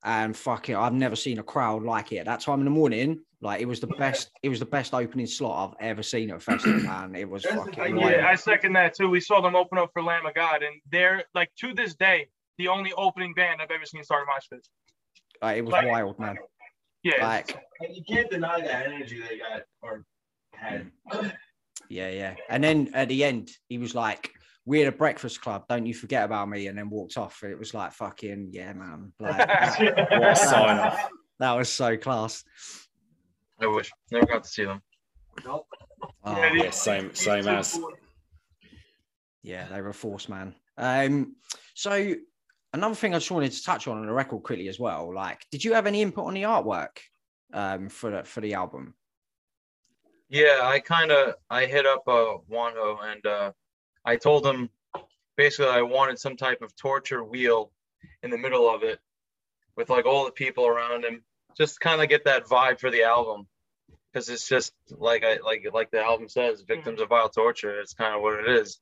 and 0.05 0.37
fucking 0.37 0.77
I've 0.77 0.93
never 0.93 1.17
seen 1.17 1.39
a 1.39 1.43
crowd 1.43 1.83
like 1.83 2.13
it 2.13 2.19
at 2.19 2.27
that 2.27 2.41
time 2.41 2.59
in 2.59 2.67
the 2.67 2.71
morning. 2.71 3.21
Like 3.41 3.63
it 3.63 3.67
was 3.67 3.81
the 3.81 3.87
best. 3.87 4.31
It 4.43 4.51
was 4.51 4.59
the 4.59 4.67
best 4.67 4.93
opening 4.93 5.27
slot 5.27 5.77
I've 5.81 5.87
ever 5.89 6.03
seen 6.03 6.31
at 6.31 6.37
a 6.37 6.41
festival, 6.41 6.81
man. 6.83 7.15
It 7.15 7.29
was 7.29 7.45
fucking. 7.47 7.73
thing. 7.73 7.97
Yeah, 7.97 8.29
I 8.29 8.35
second 8.35 8.75
that 8.75 8.95
too. 8.95 9.09
We 9.09 9.21
saw 9.21 9.41
them 9.41 9.57
open 9.57 9.79
up 9.79 9.91
for 9.95 10.03
Lamb 10.03 10.27
of 10.27 10.35
God, 10.35 10.63
and 10.63 10.79
they're 10.93 11.25
like 11.35 11.51
to 11.61 11.73
this 11.73 11.95
day 11.95 12.29
the 12.59 12.69
only 12.69 12.93
opening 12.93 13.33
band 13.33 13.63
I've 13.63 13.71
ever 13.71 13.87
seen 13.87 14.05
start 14.05 14.25
a 14.25 14.27
mosh 14.27 14.45
pit. 14.53 14.67
Like, 15.43 15.57
it 15.59 15.63
was 15.63 15.73
like- 15.73 15.89
wild, 15.89 16.19
man. 16.19 16.37
Yeah, 17.03 17.27
Like 17.27 17.57
And 17.81 17.97
you 17.97 18.03
can't 18.07 18.31
deny 18.31 18.61
that 18.61 18.87
energy 18.87 19.21
they 19.27 19.39
got 19.39 19.63
or 19.81 20.05
had. 20.55 20.91
yeah, 21.89 22.11
yeah. 22.11 22.35
And 22.51 22.63
then 22.63 22.91
at 22.95 23.09
the 23.09 23.25
end, 23.25 23.51
he 23.69 23.79
was 23.79 23.95
like. 23.95 24.31
We're 24.67 24.85
the 24.85 24.93
Breakfast 24.97 25.41
Club. 25.41 25.65
Don't 25.69 25.87
you 25.87 25.95
forget 25.95 26.23
about 26.23 26.49
me? 26.49 26.67
And 26.67 26.77
then 26.77 26.91
walked 26.91 27.17
off. 27.17 27.43
It 27.43 27.59
was 27.59 27.73
like 27.73 27.93
fucking 27.93 28.51
yeah, 28.53 28.75
man. 28.75 29.11
Like 29.19 29.39
What 29.79 30.23
a 30.33 30.37
sign 30.37 30.79
off. 30.79 31.09
that 31.39 31.53
was 31.55 31.71
so 31.71 31.97
class. 31.97 32.45
I 33.59 33.67
wish 33.67 33.91
never 34.13 34.27
got 34.27 34.45
to 34.45 34.49
see 34.49 34.65
them. 34.67 34.83
Oh, 35.47 35.65
Yeah, 36.27 36.53
Yeah, 36.53 36.71
same, 36.71 37.15
same 37.15 37.49
as. 37.49 37.81
Yeah, 39.43 39.67
they 39.69 39.81
were 39.81 39.89
a 39.89 39.95
force, 39.95 40.29
man. 40.29 40.55
Um, 40.77 41.37
so 41.75 42.15
another 42.73 42.95
thing 42.95 43.15
I 43.15 43.19
just 43.19 43.31
wanted 43.31 43.53
to 43.53 43.63
touch 43.63 43.89
on 43.89 43.99
on 43.99 44.07
the 44.07 44.13
record 44.13 44.43
quickly 44.43 44.69
as 44.69 44.79
well. 44.79 45.13
Like, 45.15 45.45
did 45.51 45.65
you 45.65 45.75
have 45.75 45.87
any 45.87 46.03
input 46.03 46.27
on 46.27 46.35
the 46.35 46.43
artwork 46.43 46.99
um, 47.53 47.89
for 47.89 48.11
the 48.11 48.25
for 48.25 48.41
the 48.41 48.55
album? 48.55 48.95
Yeah, 50.29 50.61
I 50.63 50.81
kind 50.81 51.11
of 51.11 51.35
I 51.49 51.67
hit 51.67 51.87
up 51.87 52.05
uh 52.07 52.39
Juanjo 52.51 52.99
and 53.03 53.27
uh 53.27 53.53
I 54.05 54.17
told 54.17 54.47
him 54.47 54.71
basically 55.37 55.71
I 55.71 55.83
wanted 55.83 56.19
some 56.19 56.37
type 56.37 56.63
of 56.63 56.75
torture 56.77 57.25
wheel 57.25 57.73
in 58.23 58.31
the 58.31 58.39
middle 58.39 58.73
of 58.73 58.83
it 58.83 59.01
with 59.77 59.91
like 59.91 60.07
all 60.07 60.25
the 60.25 60.33
people 60.33 60.67
around 60.67 61.05
him, 61.05 61.23
just 61.57 61.81
kind 61.81 62.01
of 62.01 62.09
get 62.09 62.25
that 62.25 62.47
vibe 62.47 62.79
for 62.79 62.91
the 62.91 63.03
album 63.03 63.47
because 64.13 64.29
it's 64.29 64.49
just 64.49 64.73
like 64.91 65.25
I 65.25 65.39
like 65.45 65.67
like 65.73 65.91
the 65.91 66.01
album 66.03 66.29
says, 66.29 66.63
victims 66.63 67.01
of 67.01 67.09
vile 67.09 67.29
torture. 67.29 67.81
It's 67.81 67.95
kind 67.95 68.15
of 68.15 68.23
what 68.23 68.41
it 68.41 68.49
is. 68.49 68.81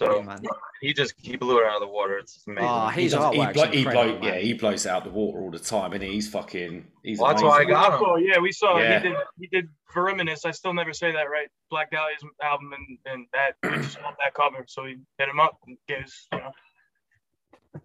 Yeah, 0.00 0.06
So 0.08 0.22
man. 0.22 0.42
he 0.80 0.92
just 0.94 1.14
he 1.18 1.36
blew 1.36 1.58
it 1.58 1.66
out 1.66 1.76
of 1.76 1.80
the 1.82 1.88
water. 1.88 2.18
It's 2.18 2.42
amazing. 2.46 2.68
Oh, 2.68 2.88
He, 2.88 3.08
does, 3.08 3.12
he, 3.32 3.52
blow, 3.52 3.70
he, 3.70 3.84
blow, 3.84 4.18
yeah, 4.22 4.36
he 4.38 4.52
blows 4.54 4.86
out 4.86 5.04
the 5.04 5.10
water 5.10 5.40
all 5.40 5.50
the 5.50 5.58
time, 5.58 5.92
and 5.92 6.02
he's 6.02 6.28
fucking. 6.28 6.86
He's 7.02 7.18
Well, 7.18 7.30
that's 7.30 7.42
why 7.42 7.58
I 7.60 7.64
got 7.64 7.94
him. 7.94 8.06
Oh 8.06 8.16
yeah, 8.16 8.38
we 8.38 8.52
saw 8.52 8.78
Yeah. 8.78 9.00
he 9.00 9.08
did 9.08 9.16
he 9.40 9.46
did 9.48 9.68
Veriminous. 9.92 10.44
I 10.46 10.50
still 10.52 10.72
never 10.72 10.92
say 10.94 11.12
that 11.12 11.24
right. 11.24 11.48
Black 11.70 11.90
Dahlia's 11.90 12.24
album 12.42 12.72
and 12.72 12.98
and 13.12 13.26
that 13.34 13.56
we 13.62 13.82
just 13.82 14.02
want 14.02 14.16
that 14.24 14.32
cover. 14.34 14.64
So 14.66 14.84
we 14.84 14.98
hit 15.18 15.28
him 15.28 15.38
up 15.40 15.58
and 15.66 15.76
gave 15.86 16.04
us 16.04 16.26
you 16.32 16.38
know 16.38 16.50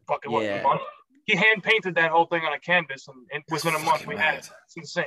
fucking 0.08 0.32
what 0.32 0.43
Yeah. 0.46 0.62
month. 0.63 0.82
He 1.26 1.36
hand 1.36 1.62
painted 1.62 1.93
that 1.96 2.10
whole 2.12 2.26
thing 2.26 2.43
on 2.46 2.54
a 2.54 2.60
canvas 2.60 3.10
and, 3.10 3.17
and 3.34 3.43
within 3.52 3.76
a 3.76 3.80
month 3.80 4.04
Fucking 4.04 4.08
we 4.08 4.15
had 4.15 4.36
mad. 4.36 4.38
it. 4.46 4.50
It's 4.65 4.78
insane. 4.78 5.06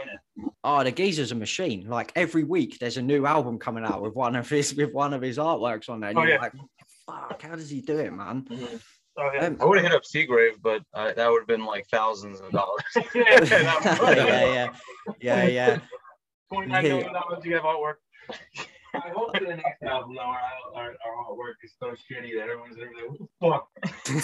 Oh, 0.62 0.84
the 0.84 0.92
geezer's 0.92 1.32
a 1.32 1.34
machine. 1.34 1.88
Like 1.88 2.12
every 2.14 2.44
week, 2.44 2.76
there's 2.78 2.98
a 2.98 3.02
new 3.02 3.24
album 3.24 3.58
coming 3.58 3.86
out 3.86 4.02
with 4.02 4.14
one 4.14 4.36
of 4.36 4.46
his 4.50 4.74
with 4.74 4.92
one 4.92 5.14
of 5.14 5.22
his 5.22 5.38
artworks 5.38 5.88
on 5.88 6.00
there. 6.00 6.10
And 6.10 6.18
Oh, 6.18 6.22
you're 6.22 6.32
yeah. 6.32 6.40
like, 6.42 6.52
fuck, 7.10 7.42
how 7.42 7.56
does 7.56 7.70
he 7.70 7.80
do 7.80 7.98
it, 7.98 8.12
man? 8.12 8.46
Oh 9.18 9.30
yeah. 9.34 9.46
Um, 9.46 9.56
I 9.60 9.64
would 9.64 9.78
have 9.78 9.86
hit 9.86 9.94
up 9.94 10.04
Seagrave, 10.04 10.62
but 10.62 10.82
uh, 10.94 11.12
that 11.12 11.30
would 11.30 11.40
have 11.40 11.48
been 11.48 11.64
like 11.64 11.86
thousands 11.90 12.40
of 12.40 12.50
dollars. 12.52 12.82
yeah, 13.14 13.44
yeah, 13.44 14.44
yeah, 14.54 14.68
yeah, 15.20 15.46
yeah. 15.46 15.78
Twenty-nine 16.52 16.84
million 16.84 17.12
dollars 17.12 17.44
you 17.44 17.54
have 17.54 17.64
artwork. 17.64 17.94
I 18.94 19.10
hope 19.14 19.36
in 19.36 19.44
the 19.44 19.56
next 19.56 19.82
album, 19.84 20.16
though, 20.16 20.22
our, 20.22 20.40
our, 20.74 20.86
our 20.88 21.24
artwork 21.30 21.54
is 21.62 21.74
so 21.78 21.90
shitty 21.90 22.34
that 22.36 22.48
everyone's 22.48 22.76
gonna 22.76 22.90
be 22.90 22.96
like, 23.06 23.20
what 23.38 23.68
the 24.04 24.20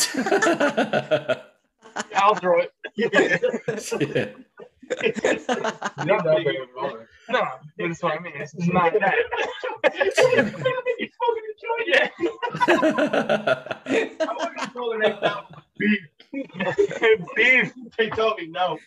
fuck? 1.94 2.06
I'll 2.16 2.34
throw 2.34 2.60
it. 2.60 2.72
yeah. 2.96 4.26
Not 4.88 6.24
that 6.24 6.42
big 6.44 6.56
of 6.56 6.68
an 6.68 6.74
artwork. 6.78 7.06
No, 7.28 7.42
that's 7.78 8.02
what 8.02 8.12
I 8.14 8.18
mean. 8.20 8.32
It's 8.36 8.54
it's 8.54 8.66
not 8.72 8.92
that. 8.92 9.14
you 10.98 11.08
fucking 11.18 11.46
enjoy 11.54 11.80
it. 11.88 12.12
I 14.20 14.24
want 14.26 14.58
to 14.58 14.70
call 14.70 14.90
the 14.92 14.98
next 14.98 15.22
album 15.22 15.62
Beef. 15.78 16.00
Beef. 17.34 17.72
They 17.98 18.10
told 18.10 18.38
me 18.38 18.46
no. 18.48 18.78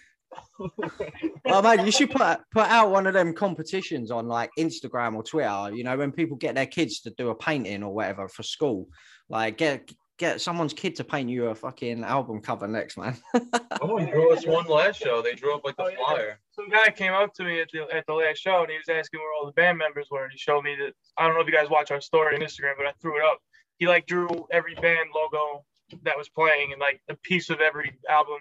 Oh 1.45 1.62
man, 1.62 1.85
you 1.85 1.91
should 1.91 2.12
put 2.12 2.39
put 2.51 2.67
out 2.67 2.91
one 2.91 3.07
of 3.07 3.13
them 3.13 3.33
competitions 3.33 4.12
on 4.12 4.27
like 4.27 4.51
Instagram 4.57 5.15
or 5.15 5.23
Twitter. 5.23 5.71
You 5.73 5.83
know, 5.83 5.97
when 5.97 6.12
people 6.12 6.38
get 6.38 6.55
their 6.55 6.65
kids 6.65 7.01
to 7.01 7.09
do 7.12 7.29
a 7.29 7.35
painting 7.35 7.83
or 7.83 7.93
whatever 7.93 8.27
for 8.27 8.43
school, 8.43 8.88
like 9.29 9.57
get 9.57 9.91
get 10.19 10.39
someone's 10.41 10.73
kid 10.73 10.95
to 10.97 11.03
paint 11.03 11.29
you 11.29 11.47
a 11.47 11.55
fucking 11.55 12.03
album 12.03 12.41
cover 12.41 12.67
next, 12.67 12.97
man. 12.97 13.17
Oh, 13.82 13.95
he 13.97 14.05
drew 14.08 14.34
us 14.34 14.45
one 14.45 14.65
last 14.67 14.99
show. 15.01 15.21
They 15.21 15.34
drew 15.36 15.55
up 15.55 15.62
like 15.63 15.77
the 15.77 15.84
Oh, 15.84 15.88
yeah. 15.88 15.95
flyer. 16.05 16.39
Some 16.51 16.69
guy 16.69 16.91
came 16.91 17.13
up 17.13 17.34
to 17.36 17.45
me 17.45 17.62
at 17.62 17.69
the 17.71 17.88
at 17.95 18.05
the 18.08 18.13
last 18.13 18.38
show 18.39 18.62
and 18.62 18.69
he 18.69 18.75
was 18.77 18.89
asking 18.89 19.21
where 19.21 19.34
all 19.34 19.45
the 19.45 19.53
band 19.53 19.77
members 19.77 20.08
were, 20.12 20.23
and 20.23 20.32
he 20.34 20.38
showed 20.38 20.63
me 20.65 20.75
that 20.75 20.93
I 21.17 21.25
don't 21.25 21.34
know 21.36 21.41
if 21.41 21.47
you 21.47 21.53
guys 21.53 21.69
watch 21.69 21.89
our 21.89 22.01
story 22.01 22.36
on 22.36 22.41
Instagram, 22.41 22.73
but 22.77 22.86
I 22.86 22.91
threw 23.01 23.17
it 23.17 23.23
up. 23.23 23.39
He 23.77 23.88
like 23.88 24.05
drew 24.05 24.27
every 24.51 24.75
band 24.75 25.10
logo 25.15 25.63
that 26.03 26.17
was 26.17 26.27
playing 26.27 26.73
and 26.73 26.79
like 26.82 27.01
a 27.10 27.15
piece 27.15 27.49
of 27.49 27.62
every 27.62 27.93
album 28.10 28.39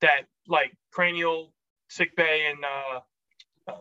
that 0.00 0.22
like 0.48 0.76
Cranial, 0.92 1.52
Sick 1.88 2.16
Bay, 2.16 2.46
and 2.50 2.58
uh, 2.64 3.74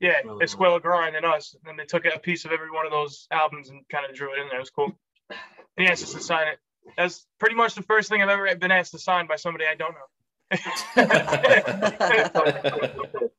yeah, 0.00 0.22
Escuela 0.22 0.40
Escuela 0.40 0.80
Grind 0.80 1.16
and 1.16 1.26
us. 1.26 1.56
And 1.66 1.76
they 1.78 1.84
took 1.84 2.04
a 2.04 2.18
piece 2.18 2.44
of 2.44 2.52
every 2.52 2.70
one 2.70 2.86
of 2.86 2.92
those 2.92 3.26
albums 3.32 3.70
and 3.70 3.82
kind 3.88 4.06
of 4.08 4.14
drew 4.14 4.32
it 4.34 4.38
in 4.40 4.48
there. 4.48 4.58
It 4.58 4.60
was 4.60 4.70
cool. 4.70 4.92
And 5.76 5.86
he 5.86 5.92
asked 5.92 6.04
us 6.04 6.12
to 6.14 6.20
sign 6.20 6.48
it. 6.48 6.58
That's 6.96 7.26
pretty 7.38 7.56
much 7.56 7.74
the 7.74 7.82
first 7.82 8.08
thing 8.08 8.22
I've 8.22 8.28
ever 8.28 8.54
been 8.56 8.70
asked 8.70 8.92
to 8.92 8.98
sign 8.98 9.26
by 9.26 9.36
somebody 9.36 9.64
I 9.66 9.74
don't 9.74 9.92
know. 9.92 10.06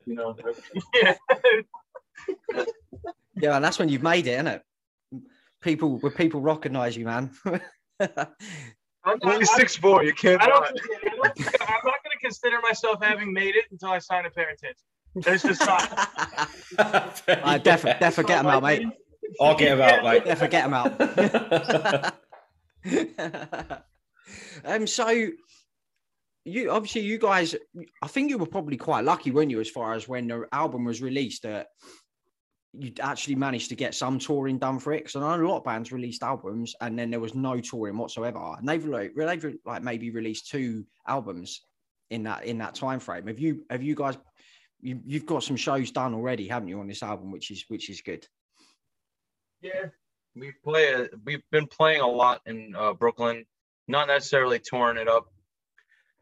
You 0.06 0.16
know, 0.16 0.36
yeah. 0.94 1.16
yeah, 3.36 3.56
and 3.56 3.64
that's 3.64 3.80
when 3.80 3.90
you've 3.90 4.04
made 4.04 4.28
it, 4.28 4.32
isn't 4.32 4.48
it? 4.48 4.64
People 5.62 5.98
when 5.98 6.12
people 6.14 6.42
recognize 6.42 6.96
you, 6.96 7.06
man. 7.06 7.32
I'm 8.00 9.20
only 9.24 9.40
not, 9.40 9.48
six 9.48 9.76
four. 9.76 10.04
You 10.04 10.14
can't. 10.14 10.42
I 10.42 10.48
don't, 10.48 10.66
I'm 10.66 10.72
not 11.24 11.36
going 11.36 12.12
to 12.14 12.20
consider 12.22 12.60
myself 12.62 13.02
having 13.02 13.32
made 13.34 13.56
it 13.56 13.66
until 13.72 13.90
I 13.90 14.00
sign 14.00 14.26
a 14.26 14.30
pair 14.30 14.52
of 14.52 14.58
tits. 14.60 14.84
It's 15.16 15.44
just 15.44 15.62
not. 15.66 15.88
I 17.28 17.58
def, 17.58 17.84
def 17.84 18.14
forget 18.14 18.38
them 18.44 18.48
out, 18.48 18.64
mate. 18.64 18.86
I'll 19.42 19.58
get 19.58 19.74
him 19.74 19.82
out, 19.82 20.04
mate. 20.04 20.26
Definitely 20.26 20.36
forget 20.36 20.64
them 20.64 20.74
out. 20.74 22.14
um, 24.66 24.88
so 24.88 25.30
you 26.46 26.72
obviously 26.72 27.02
you 27.02 27.18
guys, 27.18 27.56
I 28.02 28.08
think 28.08 28.30
you 28.30 28.38
were 28.38 28.46
probably 28.46 28.78
quite 28.78 29.06
lucky, 29.06 29.32
weren't 29.32 29.52
you, 29.52 29.60
as 29.60 29.70
far 29.70 29.94
as 29.94 30.08
when 30.08 30.28
the 30.28 30.46
album 30.52 30.86
was 30.86 31.02
released 31.02 31.44
that 31.44 31.68
you 32.74 32.94
actually 33.02 33.36
managed 33.36 33.70
to 33.70 33.76
get 33.76 33.96
some 33.96 34.20
touring 34.20 34.58
done 34.58 34.80
for 34.80 34.94
it. 34.94 35.00
Because 35.00 35.16
I 35.16 35.20
know 35.38 35.46
a 35.46 35.48
lot 35.48 35.58
of 35.58 35.64
bands 35.64 35.92
released 35.92 36.24
albums 36.24 36.76
and 36.80 36.98
then 36.98 37.10
there 37.10 37.20
was 37.20 37.36
no 37.36 37.60
touring 37.60 37.98
whatsoever. 37.98 38.56
And 38.58 38.68
they've 38.68 38.86
like, 38.86 39.14
they've 39.16 39.58
like 39.66 39.84
maybe 39.84 40.12
released 40.12 40.50
two 40.50 40.86
albums 41.08 41.62
in 42.10 42.24
that 42.24 42.46
in 42.46 42.60
that 42.60 42.76
time 42.76 43.00
frame. 43.00 43.28
Have 43.28 43.40
you 43.40 43.66
have 43.70 43.84
you 43.84 43.96
guys 43.96 44.18
you, 44.80 45.02
you've 45.06 45.26
got 45.26 45.44
some 45.44 45.56
shows 45.56 45.92
done 45.92 46.14
already, 46.14 46.48
haven't 46.48 46.70
you, 46.70 46.80
on 46.80 46.88
this 46.88 47.04
album, 47.04 47.32
which 47.32 47.52
is 47.52 47.66
which 47.68 47.90
is 47.90 48.02
good. 48.02 48.26
Yeah, 49.62 49.88
we 50.40 50.52
play. 50.64 50.94
A, 50.94 51.08
we've 51.26 51.44
been 51.52 51.68
playing 51.68 52.02
a 52.02 52.08
lot 52.08 52.42
in 52.46 52.76
uh, 52.78 52.94
Brooklyn, 52.94 53.46
not 53.88 54.08
necessarily 54.08 54.60
touring 54.60 54.98
it 54.98 55.08
up 55.08 55.32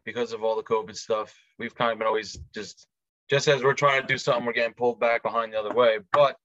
because 0.04 0.32
of 0.32 0.44
all 0.44 0.56
the 0.56 0.62
COVID 0.62 0.96
stuff. 0.96 1.34
We've 1.58 1.74
kind 1.74 1.92
of 1.92 1.98
been 1.98 2.06
always 2.06 2.38
just, 2.54 2.86
just 3.28 3.48
as 3.48 3.62
we're 3.62 3.74
trying 3.74 4.02
to 4.02 4.06
do 4.06 4.18
something, 4.18 4.44
we're 4.44 4.52
getting 4.52 4.74
pulled 4.74 5.00
back 5.00 5.22
behind 5.22 5.52
the 5.52 5.58
other 5.58 5.74
way. 5.74 5.98
But 6.12 6.36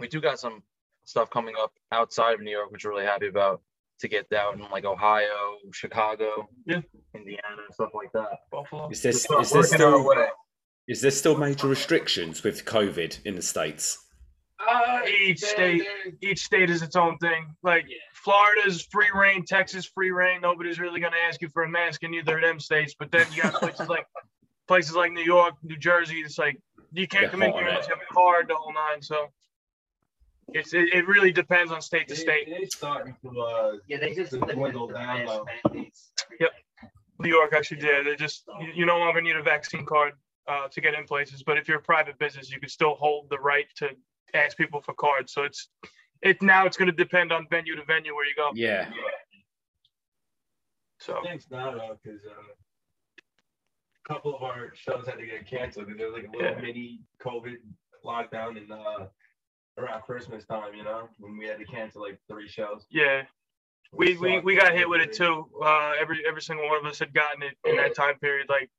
we 0.00 0.08
do 0.08 0.20
got 0.20 0.38
some 0.40 0.62
stuff 1.04 1.30
coming 1.30 1.54
up 1.60 1.72
outside 1.92 2.34
of 2.34 2.40
New 2.40 2.50
York, 2.50 2.70
which 2.70 2.84
we're 2.84 2.92
really 2.92 3.06
happy 3.06 3.28
about 3.28 3.60
to 4.00 4.08
get 4.08 4.32
out 4.32 4.54
in 4.54 4.60
like 4.70 4.84
Ohio, 4.84 5.56
Chicago, 5.72 6.48
Yeah. 6.66 6.80
Indiana, 7.14 7.62
stuff 7.72 7.90
like 7.94 8.12
that. 8.12 8.38
Buffalo. 8.52 8.88
Is 8.90 9.02
there, 9.02 9.12
Just 9.12 9.24
is 9.24 9.50
there 9.50 9.60
working 9.60 9.82
our 9.82 10.02
still 10.02 10.26
is 10.86 11.02
there 11.02 11.10
still 11.10 11.36
major 11.36 11.66
restrictions 11.68 12.42
with 12.42 12.64
COVID 12.64 13.18
in 13.26 13.36
the 13.36 13.42
states? 13.42 13.98
Uh, 14.66 15.00
each 15.06 15.40
state, 15.40 15.82
each 16.20 16.40
state 16.44 16.68
is 16.68 16.82
its 16.82 16.96
own 16.96 17.16
thing. 17.18 17.54
Like 17.62 17.86
Florida's 18.12 18.82
free 18.90 19.10
reign, 19.14 19.44
Texas 19.44 19.86
free 19.86 20.10
reign. 20.10 20.40
Nobody's 20.40 20.80
really 20.80 21.00
gonna 21.00 21.16
ask 21.28 21.40
you 21.40 21.48
for 21.48 21.62
a 21.62 21.68
mask 21.68 22.02
in 22.02 22.12
either 22.14 22.36
of 22.38 22.42
them 22.42 22.58
states. 22.58 22.94
But 22.98 23.10
then 23.12 23.26
you 23.32 23.42
got 23.42 23.54
places 23.60 23.88
like 23.88 24.06
places 24.66 24.96
like 24.96 25.12
New 25.12 25.22
York, 25.22 25.54
New 25.62 25.76
Jersey. 25.76 26.20
It's 26.20 26.38
like 26.38 26.60
you 26.92 27.06
can't 27.06 27.22
They're 27.22 27.30
come 27.30 27.42
in 27.42 27.52
here 27.52 27.62
on 27.62 27.68
unless 27.68 27.86
you 27.88 27.94
have 27.94 28.02
a 28.02 28.12
card, 28.12 28.48
the 28.48 28.56
whole 28.56 28.72
nine. 28.72 29.00
So 29.00 29.28
it's 30.54 30.74
it, 30.74 30.92
it 30.92 31.06
really 31.06 31.32
depends 31.32 31.70
on 31.70 31.80
state 31.80 32.08
to 32.08 32.16
state. 32.16 32.44
It's 32.48 32.76
starting 32.76 33.14
to 33.22 33.40
uh, 33.40 33.72
Yeah, 33.86 33.98
they 33.98 34.14
just 34.14 34.32
To 34.32 34.38
dwindle 34.38 34.88
down, 34.88 35.26
though. 35.26 35.46
mandates. 35.64 36.10
New 37.20 37.28
York 37.28 37.52
actually 37.52 37.80
did. 37.80 38.06
They 38.06 38.16
just 38.16 38.44
you, 38.60 38.68
you 38.74 38.86
no 38.86 38.98
longer 38.98 39.20
need 39.20 39.36
a 39.36 39.42
vaccine 39.42 39.84
card 39.84 40.12
uh, 40.46 40.68
to 40.68 40.80
get 40.80 40.94
in 40.94 41.04
places. 41.04 41.42
But 41.42 41.58
if 41.58 41.68
you're 41.68 41.78
a 41.78 41.82
private 41.82 42.18
business, 42.18 42.50
you 42.50 42.60
can 42.60 42.68
still 42.68 42.94
hold 42.94 43.28
the 43.28 43.38
right 43.38 43.66
to 43.76 43.90
ask 44.34 44.56
people 44.56 44.80
for 44.80 44.94
cards. 44.94 45.32
So 45.32 45.44
it's 45.44 45.68
it 46.22 46.42
now 46.42 46.66
it's 46.66 46.76
going 46.76 46.90
to 46.90 46.96
depend 46.96 47.32
on 47.32 47.46
venue 47.50 47.76
to 47.76 47.84
venue 47.84 48.14
where 48.14 48.26
you 48.26 48.34
go. 48.36 48.50
Yeah. 48.54 48.90
So 51.00 51.20
Thanks 51.22 51.46
not 51.50 51.74
because 52.02 52.20
uh, 52.26 52.30
a 54.06 54.12
couple 54.12 54.34
of 54.34 54.42
our 54.42 54.72
shows 54.74 55.06
had 55.06 55.18
to 55.18 55.26
get 55.26 55.46
canceled 55.48 55.86
because 55.86 55.98
there 55.98 56.10
was 56.10 56.16
like 56.22 56.26
a 56.28 56.36
little 56.36 56.56
Yeah. 56.56 56.60
mini 56.60 57.00
COVID 57.22 57.56
lockdown 58.04 58.56
in 58.56 58.70
uh, 58.72 59.06
around 59.78 60.02
Christmas 60.02 60.44
time, 60.44 60.74
you 60.74 60.82
know, 60.82 61.08
when 61.18 61.38
we 61.38 61.46
had 61.46 61.58
to 61.58 61.64
cancel 61.64 62.02
like 62.02 62.18
three 62.28 62.48
shows. 62.48 62.84
yeah, 62.90 63.22
we 63.92 64.16
we, 64.18 64.40
we 64.40 64.56
got 64.56 64.74
hit 64.74 64.88
with 64.88 65.00
it 65.00 65.12
too. 65.12 65.46
Uh, 65.62 65.92
every 66.00 66.22
every 66.26 66.42
single 66.42 66.66
one 66.68 66.78
of 66.78 66.84
us 66.86 66.98
had 66.98 67.14
gotten 67.14 67.42
it 67.42 67.56
in 67.64 67.76
that 67.76 67.94
time 67.94 68.18
period, 68.18 68.48
like 68.48 68.70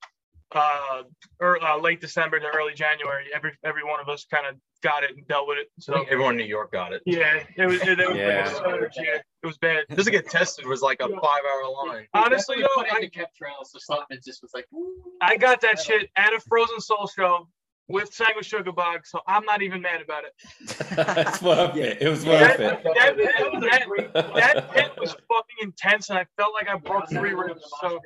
uh, 0.54 1.04
or 1.40 1.64
uh, 1.64 1.78
late 1.80 2.02
December 2.02 2.40
to 2.40 2.48
early 2.48 2.74
January. 2.74 3.26
Every 3.34 3.54
every 3.64 3.84
one 3.84 4.00
of 4.02 4.10
us 4.10 4.26
kind 4.32 4.46
of 4.46 4.56
got 4.82 5.04
it 5.04 5.12
and 5.16 5.28
dealt 5.28 5.48
with 5.48 5.58
it. 5.60 5.68
I 5.78 5.82
So 5.82 5.94
think 5.94 6.08
everyone 6.10 6.34
in 6.34 6.38
New 6.38 6.46
York 6.50 6.72
got 6.72 6.94
it. 6.94 7.02
yeah, 7.06 7.44
it 7.58 7.66
was 7.66 7.82
it, 7.82 8.00
it 8.00 8.10
was 8.10 8.18
Yeah. 8.18 8.46
like 8.46 8.56
surge, 8.56 8.98
uh, 8.98 9.02
yeah, 9.04 9.16
it 9.44 9.48
was 9.48 9.58
bad. 9.58 9.86
Just 9.92 10.06
to 10.06 10.12
get 10.12 10.30
tested 10.30 10.66
was 10.66 10.82
like 10.82 11.00
a 11.02 11.08
five-hour 11.08 11.88
line. 11.88 12.08
Honestly, 12.14 12.58
Definitely 12.58 12.62
though, 12.62 12.84
put 12.84 12.94
I, 12.94 12.98
in 12.98 13.12
the 13.14 13.64
so 13.66 13.80
something 13.80 14.18
just 14.24 14.42
was 14.42 14.52
like. 14.54 14.66
"Ooh." 14.74 14.96
I 15.22 15.38
got 15.38 15.62
that 15.62 15.80
shit 15.80 16.10
at 16.16 16.34
a 16.34 16.40
Frozen 16.40 16.80
Soul 16.82 17.08
show 17.08 17.48
with 17.88 18.12
Sanguisugabogg, 18.16 19.00
so 19.06 19.20
I'm 19.28 19.44
not 19.46 19.62
even 19.64 19.82
mad 19.82 20.02
about 20.02 20.24
it. 20.24 20.34
it's 20.60 21.42
worth 21.42 21.76
Yeah. 21.76 21.84
it. 21.86 22.02
It 22.02 22.10
was 22.10 22.24
Yeah. 22.24 22.32
worth 22.42 22.60
it. 22.60 22.84
That, 22.84 23.18
that, 23.18 24.14
that, 24.14 24.34
that 24.36 24.72
pit 24.74 24.92
was 25.00 25.12
fucking 25.12 25.58
intense, 25.62 26.10
and 26.10 26.20
I 26.20 26.26
felt 26.38 26.54
like 26.54 26.68
I 26.70 26.78
broke 26.78 27.10
three 27.10 27.34
ribs. 27.34 27.64
So 27.82 28.00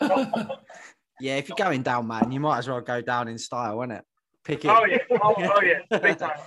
Yeah, 1.20 1.36
if 1.36 1.48
you're 1.48 1.56
going 1.56 1.82
down, 1.82 2.06
man, 2.06 2.30
you 2.30 2.40
might 2.40 2.58
as 2.58 2.68
well 2.68 2.80
go 2.82 3.00
down 3.00 3.26
in 3.28 3.38
style, 3.38 3.78
innit? 3.78 4.02
Pick 4.46 4.64
it. 4.64 4.68
Oh 4.68 4.84
yeah, 4.84 4.98
oh, 5.10 5.34
oh 5.38 5.60
yeah, 5.62 5.98
big 5.98 6.18
time. 6.18 6.38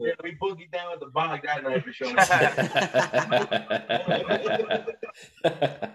Yeah, 0.00 0.12
we 0.24 0.34
boogied 0.42 0.72
down 0.72 0.90
with 0.90 1.00
the 1.00 1.06
bog 1.06 1.40
that 1.44 1.62
night 1.62 1.84
for 1.84 1.92
sure. 1.92 2.12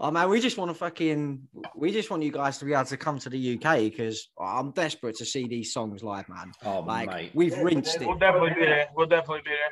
Oh 0.00 0.10
man, 0.10 0.28
we 0.28 0.40
just 0.40 0.58
want 0.58 0.68
to 0.70 0.74
fucking, 0.74 1.46
we 1.76 1.92
just 1.92 2.10
want 2.10 2.24
you 2.24 2.32
guys 2.32 2.58
to 2.58 2.64
be 2.64 2.72
able 2.72 2.86
to 2.86 2.96
come 2.96 3.20
to 3.20 3.30
the 3.30 3.54
UK 3.54 3.78
because 3.82 4.28
I'm 4.36 4.72
desperate 4.72 5.14
to 5.18 5.24
see 5.24 5.46
these 5.46 5.72
songs 5.72 6.02
live, 6.02 6.28
man. 6.28 6.50
oh, 6.64 6.80
Like 6.80 7.08
mate. 7.08 7.30
we've 7.34 7.52
Yeah, 7.52 7.62
rinsed 7.62 8.00
it. 8.02 8.08
We'll 8.08 8.18
definitely 8.18 8.54
be 8.58 8.62
there. 8.66 8.88
We'll 8.96 9.06
definitely 9.06 9.42
be 9.44 9.50
there. 9.50 9.70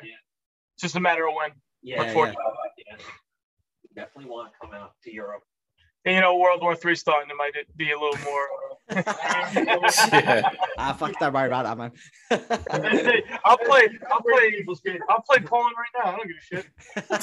It's 0.75 0.83
just 0.83 0.95
a 0.95 1.01
matter 1.01 1.27
of 1.27 1.33
when. 1.35 1.49
Yeah, 1.81 2.03
Unfortunately. 2.03 2.41
yeah. 2.87 2.95
Definitely 3.93 4.31
want 4.31 4.53
to 4.53 4.57
come 4.61 4.73
out 4.73 4.93
to 5.03 5.13
Europe. 5.13 5.43
And 6.05 6.15
you 6.15 6.21
know, 6.21 6.37
World 6.37 6.61
War 6.61 6.75
Three 6.75 6.95
starting, 6.95 7.29
it 7.29 7.35
might 7.37 7.53
be 7.75 7.91
a 7.91 7.99
little 7.99 8.17
more. 8.23 8.47
Yeah. 10.11 10.49
Ah, 10.79 10.93
fuck, 10.93 11.19
don't 11.19 11.29
about 11.29 11.63
that, 11.65 11.77
man. 11.77 11.91
I'll 13.45 13.57
play. 13.57 13.87
I'll 14.11 14.21
play. 14.21 14.65
I'll 15.09 15.21
play 15.21 15.39
Poland 15.45 15.75
right 15.77 15.93
now. 15.95 16.11
I 16.11 16.17
don't 16.17 16.27
give 16.27 16.37
a 17.11 17.21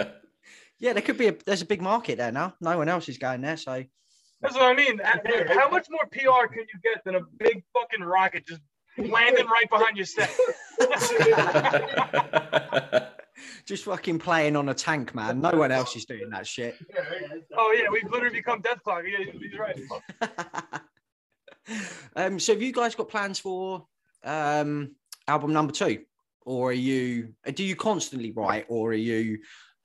shit. 0.00 0.12
yeah, 0.80 0.92
there 0.94 1.02
could 1.02 1.16
be 1.16 1.28
a, 1.28 1.36
there's 1.46 1.62
a 1.62 1.66
big 1.66 1.80
market 1.80 2.18
there 2.18 2.32
now. 2.32 2.54
No 2.60 2.76
one 2.76 2.88
else 2.88 3.08
is 3.08 3.18
going 3.18 3.40
there, 3.40 3.56
so 3.56 3.84
That's 4.40 4.54
what 4.54 4.64
I 4.64 4.74
mean. 4.74 4.98
How 4.98 5.70
much 5.70 5.86
more 5.90 6.06
PR 6.10 6.52
can 6.52 6.66
you 6.72 6.80
get 6.82 7.04
than 7.04 7.14
a 7.14 7.20
big 7.38 7.62
fucking 7.72 8.04
rocket 8.04 8.44
just 8.46 8.62
landing 8.96 9.46
right 9.46 9.70
behind 9.70 9.96
your 9.96 10.06
set? 10.06 10.28
Just 13.66 13.84
fucking 13.84 14.18
playing 14.18 14.56
on 14.56 14.68
a 14.68 14.74
tank, 14.74 15.14
man. 15.14 15.40
No 15.40 15.50
one 15.52 15.70
else 15.72 15.94
is 15.96 16.04
doing 16.04 16.30
that 16.30 16.46
shit. 16.46 16.76
oh 17.56 17.72
yeah, 17.78 17.88
we've 17.90 18.10
literally 18.10 18.36
become 18.36 18.62
Dethklok. 18.62 19.04
Yeah, 19.08 19.32
he's 19.32 19.58
right. 19.58 19.78
um, 22.16 22.38
so 22.38 22.52
have 22.52 22.62
you 22.62 22.72
guys 22.72 22.94
got 22.94 23.08
plans 23.08 23.38
for 23.38 23.86
um 24.24 24.94
album 25.26 25.52
number 25.52 25.72
two? 25.72 26.02
Or 26.44 26.70
are 26.70 26.72
you 26.72 27.34
do 27.52 27.62
you 27.62 27.76
constantly 27.76 28.32
write 28.32 28.66
or 28.68 28.90
are 28.90 28.94
you 28.94 29.38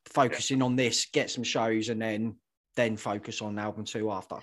focusing 0.05 0.61
on 0.61 0.75
this, 0.75 1.05
get 1.05 1.29
some 1.29 1.43
shows 1.43 1.89
and 1.89 2.01
then 2.01 2.35
then 2.75 2.97
focus 2.97 3.41
on 3.41 3.59
album 3.59 3.83
two 3.85 4.09
after? 4.11 4.35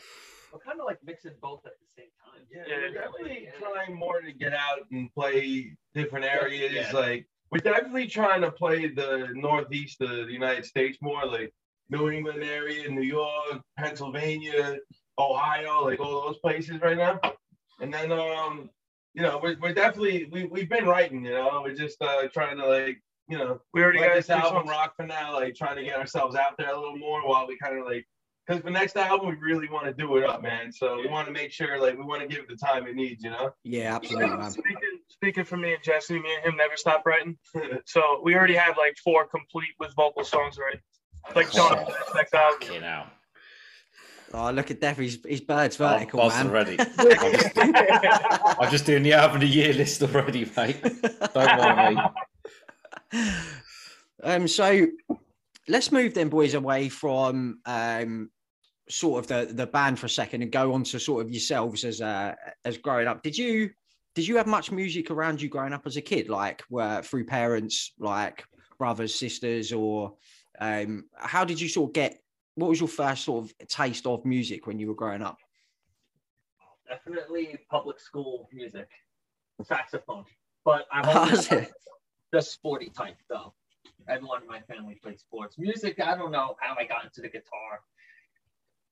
We're 0.53 0.59
kind 0.61 0.81
of 0.81 0.87
like 0.87 0.99
mixing 1.05 1.33
both 1.41 1.61
at 1.65 1.73
the 1.81 1.87
same 1.97 2.09
time. 2.25 2.43
Yeah, 2.53 2.63
Yeah. 2.69 2.77
we're 2.89 2.93
definitely 2.95 3.49
trying 3.59 3.95
more 3.97 4.21
to 4.21 4.33
get 4.33 4.53
out 4.53 4.81
and 4.91 5.13
play 5.15 5.77
different 5.95 6.25
areas. 6.27 6.73
Yeah. 6.73 6.91
Like 6.93 7.27
we're 7.51 7.59
definitely 7.59 8.07
trying 8.07 8.43
to 8.43 8.51
play 8.51 8.89
the 8.89 9.29
northeast 9.35 10.01
of 10.01 10.09
the 10.27 10.33
United 10.33 10.65
States 10.65 10.99
more, 11.01 11.27
like 11.27 11.53
New 11.89 12.11
England 12.11 12.43
area, 12.45 12.89
New 12.89 13.03
York, 13.03 13.61
Pennsylvania, 13.77 14.79
Ohio, 15.19 15.85
like 15.85 16.01
all 16.01 16.23
those 16.27 16.39
places 16.39 16.81
right 16.81 16.97
now. 16.97 17.19
And 17.81 17.93
then 17.93 18.13
um, 18.13 18.71
you 19.15 19.23
know, 19.23 19.41
we're, 19.43 19.57
we're 19.61 19.75
definitely 19.75 20.29
we 20.31 20.45
we've 20.45 20.69
been 20.69 20.87
writing, 20.87 21.25
you 21.25 21.33
know, 21.33 21.63
we're 21.65 21.75
just 21.75 22.01
uh 22.01 22.29
trying 22.29 22.59
to 22.59 22.67
like, 22.67 23.03
you 23.29 23.39
know, 23.39 23.61
We 23.75 23.83
already 23.83 23.99
let 24.01 24.09
got 24.09 24.15
this 24.17 24.27
three 24.27 24.37
album 24.37 24.67
songs. 24.67 24.71
rock 24.71 24.95
for 24.97 25.07
now, 25.07 25.35
like 25.35 25.55
trying 25.57 25.77
to 25.77 25.83
get 25.83 25.97
ourselves 25.97 26.37
out 26.37 26.57
there 26.59 26.71
a 26.73 26.79
little 26.79 26.97
more 26.99 27.27
while 27.27 27.47
we 27.49 27.57
kind 27.59 27.79
of 27.79 27.85
like 27.85 28.07
because 28.47 28.63
the 28.63 28.71
next 28.71 28.97
album 28.97 29.29
we 29.29 29.35
really 29.35 29.69
want 29.69 29.87
to 29.87 29.93
do 29.93 30.17
it 30.17 30.25
up, 30.25 30.43
man. 30.43 30.73
So 30.73 30.97
we 30.97 31.09
want 31.09 31.27
to 31.27 31.33
make 31.33 31.51
sure 31.53 31.81
like 31.81 31.97
we 31.99 32.05
want 32.05 32.23
to 32.23 32.29
give 32.29 32.39
it 32.39 32.49
the 32.49 32.57
time 32.57 32.87
it 32.87 32.95
needs, 32.95 33.23
you 33.25 33.31
know. 33.31 33.53
Yeah, 33.65 33.97
absolutely, 33.97 34.29
man. 34.29 34.53
Speaking, 35.21 35.45
speaking 35.45 35.45
for 35.45 35.57
me 35.59 35.75
and 35.75 35.83
Jesse, 35.83 36.19
me 36.19 36.35
and 36.35 36.45
him 36.47 36.57
never 36.57 36.77
stop 36.77 37.05
writing. 37.05 37.37
So 37.85 38.21
we 38.23 38.35
already 38.35 38.55
have 38.55 38.79
like 38.79 38.97
four 39.05 39.27
complete 39.27 39.75
with 39.79 39.95
vocal 39.95 40.25
songs 40.25 40.57
already. 40.59 40.81
Like 41.37 41.53
John 41.53 41.87
next 42.15 42.33
album. 42.33 42.61
Fucking 42.63 42.83
hell. 42.83 43.07
Oh, 44.33 44.51
look 44.51 44.71
at 44.71 44.81
Death, 44.81 44.97
his, 44.97 45.19
his 45.27 45.43
bird's 45.43 45.79
I'm 45.79 45.99
vertical, 45.99 46.21
buzzing 46.21 46.47
man. 46.47 46.57
already. 46.57 46.77
I'm 46.79 47.33
just, 47.35 48.59
I'm 48.61 48.71
just 48.71 48.87
doing 48.87 49.03
the 49.03 49.13
album 49.13 49.37
of 49.37 49.41
the 49.43 49.49
year 49.49 49.75
list 49.75 50.03
already, 50.03 50.51
mate. 50.57 50.81
Don't 51.35 51.59
worry. 51.59 51.97
um, 54.23 54.49
so 54.49 54.87
let's 55.69 55.93
move 55.93 56.15
then, 56.15 56.29
boys, 56.31 56.55
away 56.55 56.89
from 56.89 57.59
um, 57.67 58.31
sort 58.89 59.23
of 59.23 59.27
the, 59.27 59.53
the 59.53 59.67
band 59.67 59.99
for 59.99 60.07
a 60.07 60.11
second 60.11 60.43
and 60.43 60.51
go 60.53 60.73
on 60.73 60.85
to 60.85 60.99
sort 60.99 61.27
of 61.27 61.31
yourselves 61.31 61.85
as 61.85 62.01
uh, 62.01 62.35
as 62.65 62.79
growing 62.79 63.07
up. 63.09 63.23
Did 63.23 63.37
you 63.37 63.71
did 64.15 64.27
you 64.27 64.37
have 64.37 64.47
much 64.47 64.73
music 64.73 65.11
around 65.11 65.41
you 65.41 65.49
growing 65.49 65.73
up 65.73 65.87
as 65.87 65.97
a 65.97 66.01
kid, 66.01 66.29
like 66.29 66.63
were 66.69 67.03
through 67.03 67.27
parents, 67.27 67.93
like 67.99 68.45
brothers, 68.79 69.15
sisters, 69.15 69.73
or 69.73 70.15
um, 70.61 71.05
how 71.17 71.45
did 71.45 71.61
you 71.61 71.69
sort 71.69 71.91
of 71.91 71.95
get? 71.95 72.19
What 72.57 72.69
was 72.69 72.81
your 72.81 72.89
first 72.89 73.25
sort 73.25 73.45
of 73.45 73.69
taste 73.69 74.07
of 74.07 74.25
music 74.25 74.67
when 74.67 74.79
you 74.79 74.89
were 74.89 74.95
growing 74.95 75.23
up? 75.23 75.39
Definitely 76.89 77.57
public 77.71 78.01
school 78.01 78.49
music, 78.53 78.89
saxophone. 79.63 80.25
But 80.65 80.87
I've 80.93 81.09
always 81.09 81.41
is 81.41 81.53
it? 81.53 81.73
the 82.33 82.43
sporty 82.43 82.91
type 82.91 83.17
though. 83.29 83.55
Everyone 84.09 84.43
in 84.43 84.49
my 84.49 84.61
family 84.61 84.99
played 85.01 85.21
sports. 85.21 85.57
Music, 85.59 86.01
I 86.01 86.17
don't 86.17 86.33
know 86.33 86.57
how 86.61 86.75
I 86.77 86.85
got 86.85 87.05
into 87.05 87.21
the 87.21 87.29
guitar. 87.29 87.81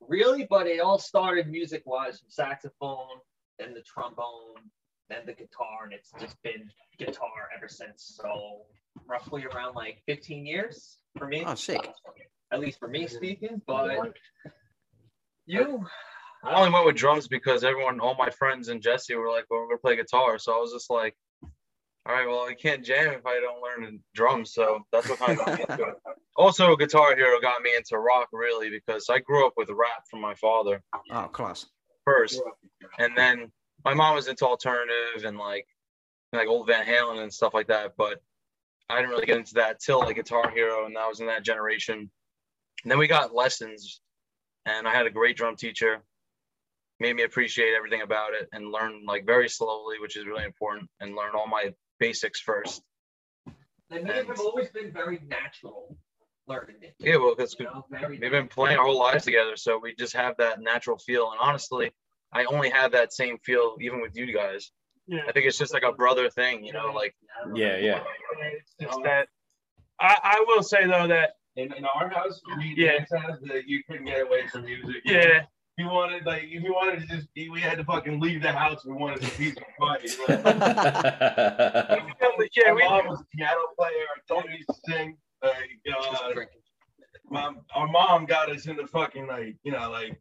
Really, 0.00 0.46
but 0.48 0.68
it 0.68 0.80
all 0.80 0.98
started 0.98 1.48
music 1.48 1.82
wise 1.84 2.20
from 2.20 2.30
saxophone, 2.30 3.18
then 3.58 3.74
the 3.74 3.82
trombone, 3.82 4.70
then 5.08 5.20
the 5.26 5.32
guitar, 5.32 5.84
and 5.84 5.92
it's 5.92 6.12
just 6.20 6.40
been 6.42 6.70
guitar 6.98 7.48
ever 7.56 7.68
since. 7.68 8.18
So 8.22 8.62
roughly 9.06 9.44
around 9.46 9.74
like 9.74 10.02
15 10.06 10.44
years 10.46 10.98
for 11.16 11.26
me. 11.26 11.44
Oh, 11.46 11.54
sick. 11.54 11.90
At 12.52 12.60
least 12.60 12.78
for 12.78 12.88
me 12.88 13.06
speaking, 13.06 13.60
but 13.66 14.14
you. 15.46 15.86
I 16.44 16.54
only 16.54 16.70
went 16.70 16.86
with 16.86 16.96
drums 16.96 17.26
because 17.26 17.64
everyone, 17.64 18.00
all 18.00 18.14
my 18.16 18.30
friends 18.30 18.68
and 18.68 18.80
Jesse 18.80 19.14
were 19.16 19.28
like, 19.28 19.44
"Well, 19.50 19.60
we're 19.60 19.68
gonna 19.68 19.78
play 19.78 19.96
guitar." 19.96 20.38
So 20.38 20.54
I 20.56 20.58
was 20.60 20.72
just 20.72 20.88
like, 20.88 21.16
"All 22.06 22.14
right, 22.14 22.26
well, 22.28 22.46
I 22.48 22.54
can't 22.54 22.84
jam 22.84 23.12
if 23.14 23.26
I 23.26 23.40
don't 23.40 23.60
learn 23.60 24.02
drums." 24.14 24.52
So 24.54 24.80
that's 24.92 25.08
what 25.08 25.18
kind 25.18 25.32
of 25.32 25.44
got 25.44 25.54
me 25.58 25.64
into 25.68 25.84
it. 25.84 25.94
Also, 26.36 26.76
Guitar 26.76 27.16
Hero 27.16 27.40
got 27.40 27.62
me 27.62 27.74
into 27.74 27.98
rock 27.98 28.28
really 28.32 28.70
because 28.70 29.08
I 29.10 29.18
grew 29.18 29.44
up 29.44 29.54
with 29.56 29.70
rap 29.70 30.04
from 30.08 30.20
my 30.20 30.36
father 30.36 30.80
Oh, 31.10 31.26
class. 31.32 31.66
first, 32.04 32.40
and 33.00 33.12
then 33.16 33.50
my 33.88 33.94
mom 33.94 34.14
was 34.16 34.28
into 34.28 34.44
alternative 34.46 35.24
and 35.24 35.38
like 35.38 35.66
like 36.34 36.46
old 36.46 36.66
Van 36.66 36.84
Halen 36.84 37.22
and 37.22 37.32
stuff 37.32 37.54
like 37.54 37.68
that. 37.68 37.94
But 37.96 38.20
I 38.90 38.96
didn't 38.96 39.10
really 39.10 39.24
get 39.26 39.38
into 39.38 39.54
that 39.54 39.80
till 39.80 40.00
like 40.00 40.16
Guitar 40.16 40.50
Hero, 40.50 40.84
and 40.84 40.96
I 40.98 41.08
was 41.08 41.20
in 41.20 41.26
that 41.28 41.42
generation. 41.42 42.10
And 42.82 42.90
then 42.90 42.98
we 42.98 43.08
got 43.08 43.34
lessons, 43.34 44.02
and 44.66 44.86
I 44.86 44.92
had 44.92 45.06
a 45.06 45.10
great 45.10 45.36
drum 45.38 45.56
teacher. 45.56 46.02
Made 47.00 47.16
me 47.16 47.22
appreciate 47.22 47.74
everything 47.74 48.02
about 48.02 48.34
it 48.34 48.48
and 48.52 48.70
learn 48.70 49.04
like 49.06 49.24
very 49.24 49.48
slowly, 49.48 49.98
which 50.00 50.16
is 50.16 50.26
really 50.26 50.44
important, 50.44 50.90
and 51.00 51.16
learn 51.16 51.30
all 51.34 51.46
my 51.46 51.72
basics 51.98 52.40
first. 52.40 52.82
And 53.90 54.04
me 54.04 54.10
have 54.12 54.38
always 54.38 54.68
been 54.68 54.92
very 54.92 55.20
natural 55.26 55.96
learning 56.46 56.76
it. 56.82 56.94
Yeah, 56.98 57.16
well, 57.16 57.34
that's 57.38 57.56
You 57.58 57.66
good. 57.66 58.00
know, 58.02 58.08
We've 58.08 58.20
been 58.20 58.48
playing 58.48 58.78
our 58.78 58.84
whole 58.84 58.98
lives 58.98 59.24
together, 59.24 59.56
so 59.56 59.78
we 59.78 59.94
just 59.94 60.14
have 60.14 60.36
that 60.38 60.60
natural 60.60 60.98
feel. 60.98 61.30
And 61.30 61.40
honestly, 61.40 61.90
I 62.32 62.44
only 62.44 62.70
have 62.70 62.92
that 62.92 63.12
same 63.12 63.38
feel 63.38 63.76
even 63.80 64.00
with 64.00 64.16
you 64.16 64.32
guys. 64.34 64.70
Yeah. 65.06 65.22
I 65.28 65.32
think 65.32 65.46
it's 65.46 65.56
just 65.58 65.72
like 65.72 65.82
a 65.84 65.92
brother 65.92 66.28
thing, 66.28 66.62
you 66.64 66.72
know, 66.72 66.92
like 66.94 67.14
Yeah, 67.54 67.76
yeah. 67.78 68.02
It's 68.52 68.74
just 68.80 69.02
that. 69.04 69.28
I, 70.00 70.16
I 70.22 70.44
will 70.46 70.62
say 70.62 70.86
though 70.86 71.06
that 71.08 71.30
In, 71.56 71.72
in 71.72 71.84
our 71.84 72.08
house, 72.10 72.40
we 72.58 72.74
Yeah. 72.76 73.04
yeah. 73.10 73.18
house, 73.18 73.38
that 73.48 73.66
you 73.66 73.82
couldn't 73.88 74.04
get 74.06 74.20
away 74.26 74.46
from 74.48 74.64
music. 74.64 75.02
yeah, 75.04 75.40
If 75.40 75.46
you 75.78 75.86
wanted, 75.86 76.26
like, 76.26 76.42
if 76.44 76.62
you 76.62 76.72
wanted 76.74 77.00
to 77.00 77.06
just, 77.06 77.32
be, 77.34 77.48
we 77.48 77.60
had 77.60 77.78
to 77.78 77.84
fucking 77.84 78.20
leave 78.20 78.42
the 78.42 78.52
house. 78.52 78.84
We 78.84 78.92
wanted 78.92 79.22
to 79.22 79.30
peace 79.30 79.56
and 79.56 79.66
quiet. 79.78 80.02
You 80.04 80.24
yeah, 82.56 82.72
my 82.72 82.74
we 82.74 82.82
mom 82.84 83.06
was 83.08 83.20
a 83.20 83.36
piano 83.36 83.60
player. 83.76 84.06
Our 84.30 84.42
dad 84.42 84.50
used 84.52 84.68
to 84.68 84.74
sing. 84.92 85.16
Like, 85.42 85.80
uh, 85.90 86.34
my, 87.30 87.52
our 87.74 87.86
mom 87.88 88.26
got 88.26 88.50
us 88.50 88.66
into 88.66 88.86
fucking 88.86 89.26
like, 89.26 89.56
you 89.62 89.72
know, 89.72 89.90
like 89.90 90.20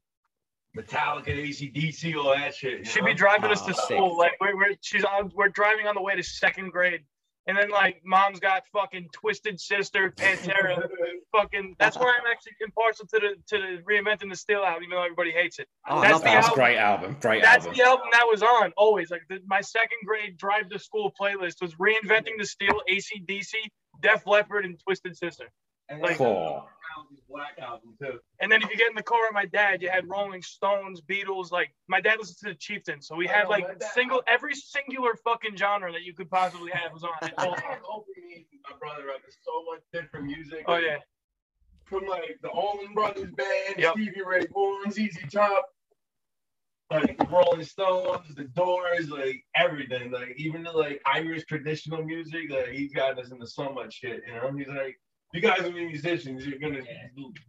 Metallica, 0.78 1.28
ACDC, 1.30 2.16
all 2.16 2.36
that 2.36 2.54
shit. 2.56 2.80
you 2.80 2.86
she'd 2.86 3.00
know? 3.02 3.08
be 3.08 3.14
driving 3.14 3.52
us 3.52 3.62
Oh, 3.64 3.68
to 3.68 3.74
sick. 3.74 3.84
school. 3.86 4.18
Like 4.18 4.34
we're, 4.40 4.56
we're 4.56 4.76
she's 4.82 5.04
on 5.04 5.32
we're 5.36 5.50
driving 5.50 5.88
on 5.88 5.96
the 5.96 6.02
way 6.02 6.16
to 6.16 6.24
second 6.24 6.72
grade. 6.72 7.02
And 7.50 7.58
then 7.58 7.70
like 7.70 8.02
mom's 8.04 8.42
got 8.42 8.64
fucking 8.74 9.08
Twisted 9.14 9.58
Sister, 9.58 10.12
Pantera, 10.18 10.86
fucking 11.32 11.78
that's 11.80 11.98
where 11.98 12.10
I'm 12.10 12.30
actually 12.30 12.52
impartial 12.60 13.06
to 13.08 13.20
the 13.22 13.56
to 13.56 13.62
the 13.62 13.82
reinventing 13.90 14.30
the 14.30 14.36
steel 14.36 14.64
album, 14.64 14.84
even 14.84 14.98
though 14.98 15.04
everybody 15.04 15.32
hates 15.32 15.58
it. 15.58 15.68
Oh, 15.88 16.02
That's 16.02 16.20
the 16.20 16.26
that. 16.26 16.34
That's 16.34 16.48
a 16.48 16.50
album. 16.50 16.56
great 16.66 16.78
album. 16.78 17.18
Great 17.22 17.42
That's 17.44 17.66
album. 17.66 17.78
the 17.78 17.84
album 17.86 18.08
that 18.12 18.26
was 18.30 18.44
on 18.44 18.74
always. 18.76 19.10
Like 19.12 19.22
the, 19.30 19.40
my 19.48 19.62
second 19.62 20.00
grade 20.06 20.36
drive 20.38 20.68
to 20.72 20.78
school 20.80 21.14
playlist 21.20 21.62
was 21.62 21.74
reinventing 21.76 22.38
the 22.38 22.46
steel, 22.46 22.82
ACDC, 22.92 23.54
Def 24.02 24.28
Leppard, 24.28 24.66
and 24.66 24.78
Twisted 24.84 25.16
Sister. 25.18 25.46
Like- 26.02 26.18
Cool. 26.18 26.68
Black 27.30 27.58
album 27.60 27.96
too. 28.02 28.20
And 28.40 28.52
then 28.52 28.62
if 28.64 28.70
you 28.70 28.78
get 28.78 28.90
in 28.90 28.96
the 28.96 29.04
car 29.04 29.20
with 29.24 29.34
my 29.34 29.46
dad, 29.46 29.82
you 29.82 29.90
had 29.90 30.08
Rolling 30.10 30.42
Stones, 30.42 31.02
Beatles. 31.02 31.52
Like 31.52 31.74
my 31.88 32.00
dad 32.00 32.20
listened 32.20 32.38
to 32.44 32.50
the 32.50 32.56
Chieftain, 32.56 33.02
so 33.02 33.16
we 33.16 33.28
had 33.28 33.46
Oh, 33.46 33.50
like 33.50 33.80
dad- 33.80 33.90
single 33.94 34.24
every 34.28 34.56
singular 34.56 35.16
fucking 35.24 35.56
genre 35.58 35.92
that 35.92 36.04
you 36.04 36.14
could 36.14 36.30
possibly 36.30 36.72
have 36.72 36.94
was 36.94 37.04
on. 37.04 37.12
It 37.24 37.34
all- 37.38 38.06
me 38.16 38.46
my 38.70 38.76
brother 38.80 39.10
up 39.10 39.24
to 39.26 39.32
so 39.44 39.64
much 39.72 39.82
different 39.94 40.26
music. 40.26 40.64
oh 40.68 40.78
yeah, 40.78 40.98
From 41.86 42.06
like 42.08 42.38
the 42.42 42.50
Allman 42.50 42.94
Brothers 42.94 43.32
band, 43.32 43.76
Yep. 43.78 43.94
Stevie 43.94 44.22
Ray 44.26 44.46
Vaughan, 44.52 44.92
ZZ 44.92 45.18
Top, 45.32 45.66
like 46.92 47.20
Rolling 47.30 47.64
Stones, 47.64 48.34
the 48.36 48.46
Doors, 48.46 49.10
like 49.10 49.44
everything. 49.56 50.12
Like 50.12 50.34
even 50.38 50.64
the 50.64 50.72
like 50.72 51.02
Irish 51.06 51.44
traditional 51.46 52.04
music. 52.04 52.50
Like 52.50 52.70
he's 52.70 52.94
got 52.94 53.20
us 53.20 53.32
into 53.32 53.48
so 53.48 53.72
much 53.72 53.96
shit. 53.96 54.22
You 54.28 54.34
know, 54.36 54.52
he's 54.58 54.68
like, 54.68 54.98
you 55.34 55.42
guys 55.42 55.60
are 55.60 55.72
musicians. 55.72 56.46
You're 56.46 56.60
gonna 56.60 56.82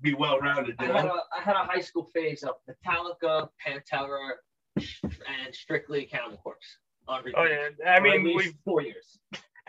be 0.03 0.15
well 0.15 0.39
rounded. 0.41 0.75
I 0.79 0.87
You 0.87 0.93
had, 0.93 1.05
a, 1.07 1.13
I 1.37 1.41
had 1.41 1.57
a 1.57 1.65
high 1.65 1.81
school 1.81 2.05
phase 2.15 2.43
of 2.43 2.55
Metallica, 2.69 3.49
Pantera, 3.65 4.31
and 4.77 5.55
strictly 5.55 6.05
Cannibal 6.05 6.39
Corpse. 6.39 6.67
Oh 7.09 7.21
yeah. 7.27 7.69
I 7.87 8.01
mean, 8.01 8.21
at 8.21 8.25
least 8.37 8.37
we 8.37 8.55
four 8.65 8.83
years. 8.83 9.19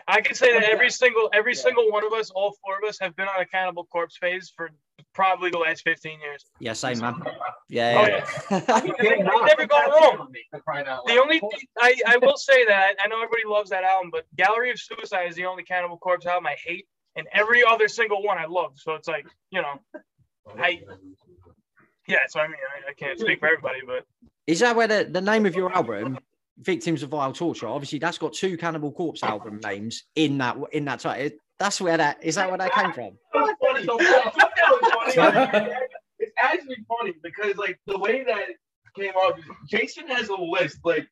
I 0.08 0.20
can 0.20 0.34
say 0.34 0.52
that 0.52 0.64
every 0.64 0.86
Yeah. 0.86 0.90
single 0.90 1.30
every 1.32 1.52
Yeah. 1.54 1.60
single 1.60 1.90
one 1.90 2.04
of 2.04 2.12
us, 2.12 2.30
all 2.30 2.54
four 2.64 2.78
of 2.82 2.88
us, 2.88 2.98
have 3.00 3.14
been 3.16 3.28
on 3.28 3.40
a 3.40 3.46
Cannibal 3.46 3.84
Corpse 3.86 4.16
phase 4.18 4.52
for 4.54 4.70
probably 5.14 5.50
the 5.50 5.58
last 5.58 5.82
fifteen 5.82 6.20
years. 6.20 6.44
Yeah, 6.58 6.72
same 6.74 6.98
man. 6.98 7.14
Oh, 7.24 7.30
Yeah, 7.68 7.92
yeah. 8.06 8.26
yeah. 8.50 8.80
They- 8.80 8.90
they 9.08 9.18
never 9.22 9.66
go 9.66 9.78
wrong. 9.88 10.32
For 10.50 10.60
crying 10.60 10.86
out 10.86 11.06
The 11.06 11.18
only 11.20 11.38
thing 11.38 11.50
I, 11.78 11.94
I 12.06 12.16
will 12.18 12.36
say 12.36 12.64
that 12.66 12.96
I 13.02 13.06
know 13.06 13.16
everybody 13.16 13.44
loves 13.46 13.70
that 13.70 13.84
album, 13.84 14.10
but 14.10 14.26
Gallery 14.36 14.70
of 14.70 14.80
Suicide 14.80 15.28
is 15.28 15.36
the 15.36 15.46
only 15.46 15.62
Cannibal 15.62 15.96
Corpse 15.98 16.26
album 16.26 16.46
I 16.46 16.56
hate, 16.62 16.86
and 17.16 17.26
every 17.32 17.64
other 17.64 17.88
single 17.88 18.22
one 18.22 18.38
I 18.38 18.46
love. 18.46 18.72
So 18.76 18.94
it's 18.94 19.08
like 19.08 19.26
you 19.50 19.62
know, 19.62 19.80
I 20.58 20.80
yeah. 22.06 22.18
So 22.28 22.40
I 22.40 22.48
mean, 22.48 22.56
I, 22.86 22.90
I 22.90 22.94
can't 22.94 23.18
speak 23.18 23.40
for 23.40 23.46
everybody, 23.46 23.80
but 23.86 24.04
Is 24.46 24.60
that 24.60 24.76
where 24.76 24.88
the, 24.88 25.08
the 25.10 25.20
name 25.20 25.46
of 25.46 25.54
your 25.54 25.72
album, 25.74 26.18
Victims 26.58 27.02
of 27.02 27.10
Vile 27.10 27.32
Torture? 27.32 27.68
Obviously, 27.68 27.98
that's 27.98 28.18
got 28.18 28.32
two 28.32 28.56
Cannibal 28.56 28.92
Corpse 28.92 29.22
album 29.22 29.60
names 29.62 30.04
in 30.16 30.38
that 30.38 30.56
in 30.72 30.84
that 30.86 31.00
title. 31.00 31.36
That's 31.58 31.80
where 31.80 31.96
that 31.96 32.22
is 32.22 32.36
that 32.36 32.48
where 32.48 32.58
that 32.58 32.72
came 32.72 32.92
from? 32.92 33.18
It's 33.34 33.58
funny. 33.60 33.86
though. 33.86 33.98
It's 35.06 35.14
funny. 35.14 35.70
It's 36.18 36.32
actually 36.38 36.76
funny 36.86 37.14
because 37.22 37.56
like 37.56 37.78
the 37.86 37.98
way 37.98 38.24
that 38.24 38.44
came 38.94 39.14
off, 39.14 39.38
Jason 39.66 40.06
has 40.08 40.28
a 40.28 40.36
list 40.36 40.78
like 40.84 41.08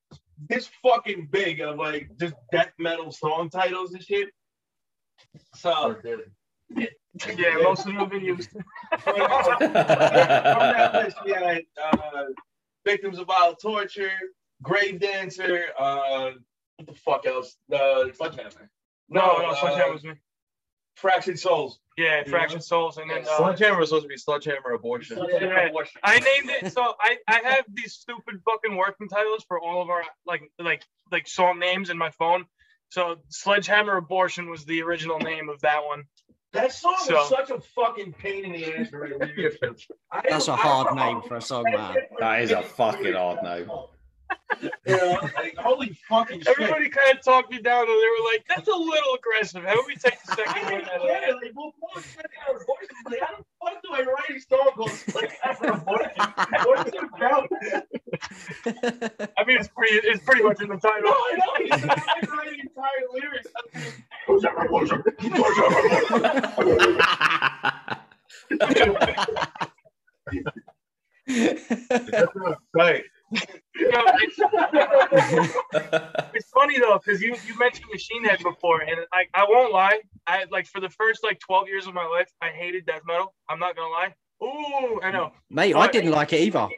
this 0.48 0.70
fucking 0.82 1.28
big 1.30 1.60
of 1.60 1.76
like 1.76 2.10
just 2.18 2.34
death 2.52 2.72
metal 2.78 3.10
song 3.10 3.50
titles 3.50 3.94
and 3.94 4.02
shit. 4.02 4.28
So 5.54 5.96
yeah, 7.36 7.56
most 7.62 7.80
of 7.86 7.94
them 7.94 8.08
videos 8.10 8.48
from 9.00 9.14
that 9.16 10.92
list, 10.94 11.16
we 11.24 11.32
had 11.32 11.62
uh, 11.82 12.24
victims 12.84 13.18
of 13.18 13.26
vile 13.26 13.54
torture, 13.56 14.10
grave 14.62 15.00
dancer, 15.00 15.66
uh, 15.78 16.30
what 16.76 16.86
the 16.86 16.94
fuck 16.94 17.26
else? 17.26 17.56
Uh, 17.72 18.04
Sledgehammer. 18.14 18.70
No, 19.08 19.38
no, 19.38 19.46
uh, 19.46 19.54
Sledgehammer 19.60 19.92
was 19.92 20.04
me. 20.04 20.12
fractured 20.96 21.38
souls. 21.38 21.80
Yeah, 21.96 22.18
Yeah. 22.24 22.30
Fractured 22.30 22.62
Souls, 22.62 22.98
and 22.98 23.10
then 23.10 23.22
uh, 23.28 23.36
Sledgehammer 23.38 23.80
was 23.80 23.88
supposed 23.88 24.04
to 24.04 24.08
be 24.08 24.16
Sledgehammer 24.16 24.70
Abortion. 24.74 25.16
Sledgehammer 25.16 25.52
Yeah. 25.54 25.66
abortion. 25.70 26.00
I 26.04 26.20
named 26.20 26.50
it 26.62 26.72
so 26.72 26.94
I, 27.00 27.16
I 27.26 27.40
have 27.42 27.64
these 27.72 27.94
stupid 27.94 28.40
fucking 28.44 28.76
working 28.76 29.08
titles 29.08 29.44
for 29.48 29.58
all 29.60 29.82
of 29.82 29.90
our 29.90 30.04
like 30.24 30.48
like 30.60 30.84
like 31.10 31.26
song 31.26 31.58
names 31.58 31.90
in 31.90 31.98
my 31.98 32.10
phone. 32.10 32.44
So 32.90 33.16
Sledgehammer 33.28 33.96
Abortion 33.96 34.48
was 34.50 34.64
the 34.64 34.82
original 34.82 35.18
name 35.18 35.48
of 35.48 35.60
that 35.60 35.84
one. 35.84 36.04
That 36.52 36.72
song 36.72 36.96
So- 37.04 37.22
is 37.22 37.28
such 37.28 37.50
a 37.50 37.60
fucking 37.60 38.14
pain 38.14 38.44
in 38.46 38.52
the 38.52 38.74
ass 38.74 38.88
for 38.88 39.04
a 39.04 39.18
lyric. 39.18 39.58
I 40.10 40.22
That's 40.28 40.44
a 40.44 40.46
don't- 40.52 40.58
I 40.58 40.62
hard 40.62 40.96
name 40.96 41.22
for 41.28 41.36
a 41.36 41.40
song, 41.42 41.64
man. 41.64 41.96
That 42.18 42.42
is 42.42 42.50
a 42.52 42.62
fucking 42.62 43.12
hard 43.12 43.42
name. 43.42 43.70
You 44.62 44.70
know, 44.96 45.18
like, 45.36 45.56
holy 45.58 45.92
fucking 46.08 46.40
shit. 46.40 46.48
Everybody 46.48 46.88
kind 46.90 47.16
of 47.16 47.22
talked 47.24 47.50
me 47.50 47.60
down, 47.60 47.80
and 47.82 47.88
they 47.88 47.94
were 47.94 48.24
like, 48.32 48.44
"That's 48.48 48.68
a 48.68 48.74
little 48.74 49.14
aggressive." 49.14 49.62
How 49.62 49.72
about 49.74 49.86
we 49.86 49.94
take 49.96 50.20
the 50.22 50.34
second 50.36 50.64
one 50.64 50.82
out 50.82 50.88
of 50.96 51.02
get 51.02 51.20
that? 51.20 51.28
it. 51.30 51.34
Like, 51.36 51.52
well, 51.54 51.72
fuck, 51.94 52.02
check 52.14 52.30
out 52.46 52.54
our 52.54 52.58
voices. 52.64 52.96
Like, 53.06 53.20
how 53.20 53.36
the 53.36 53.44
fuck 53.62 53.82
do 53.82 53.88
I 53.92 54.02
write 54.02 54.30
a 54.36 54.40
song 54.40 54.70
called 54.74 54.90
like 55.14 55.32
after 55.44 55.68
abortion? 55.68 56.10
What 56.64 56.88
is 56.88 56.94
it 56.94 57.04
about? 57.04 57.48
I 59.38 59.44
mean, 59.44 59.56
it's 59.58 59.68
pretty. 59.68 59.94
It's 60.08 60.22
pretty 60.24 60.42
much 60.42 60.60
in 60.60 60.68
the 60.68 60.74
No, 60.74 60.80
title. 60.80 61.08
I 61.10 61.36
know. 61.36 61.76
He's 61.76 61.84
not 61.86 62.02
even 62.22 62.30
writing 62.36 62.60
entire 62.60 63.06
lyrics. 63.12 63.48
Abortion, 65.20 65.64
abortion, 68.50 68.96
Right. 72.74 73.04
You 73.30 73.90
know, 73.90 74.04
it's, 74.22 74.38
it's 76.34 76.48
funny 76.50 76.78
though, 76.78 76.98
because 77.04 77.20
you 77.20 77.36
you 77.46 77.58
mentioned 77.58 77.86
Machine 77.92 78.24
Head 78.24 78.38
before, 78.42 78.80
and 78.80 79.00
like 79.12 79.28
I 79.34 79.44
won't 79.46 79.72
lie, 79.72 80.00
I 80.26 80.46
like 80.50 80.66
for 80.66 80.80
the 80.80 80.88
first 80.88 81.22
like 81.22 81.38
12 81.40 81.68
years 81.68 81.86
of 81.86 81.92
my 81.94 82.06
life, 82.06 82.30
I 82.40 82.48
hated 82.48 82.86
death 82.86 83.02
metal. 83.06 83.34
I'm 83.48 83.58
not 83.58 83.76
gonna 83.76 83.90
lie. 83.90 84.14
Ooh, 84.42 85.00
I 85.02 85.10
know. 85.10 85.32
Mate, 85.50 85.74
I 85.74 85.88
didn't 85.88 86.12
like 86.12 86.32
it 86.32 86.40
either. 86.40 86.68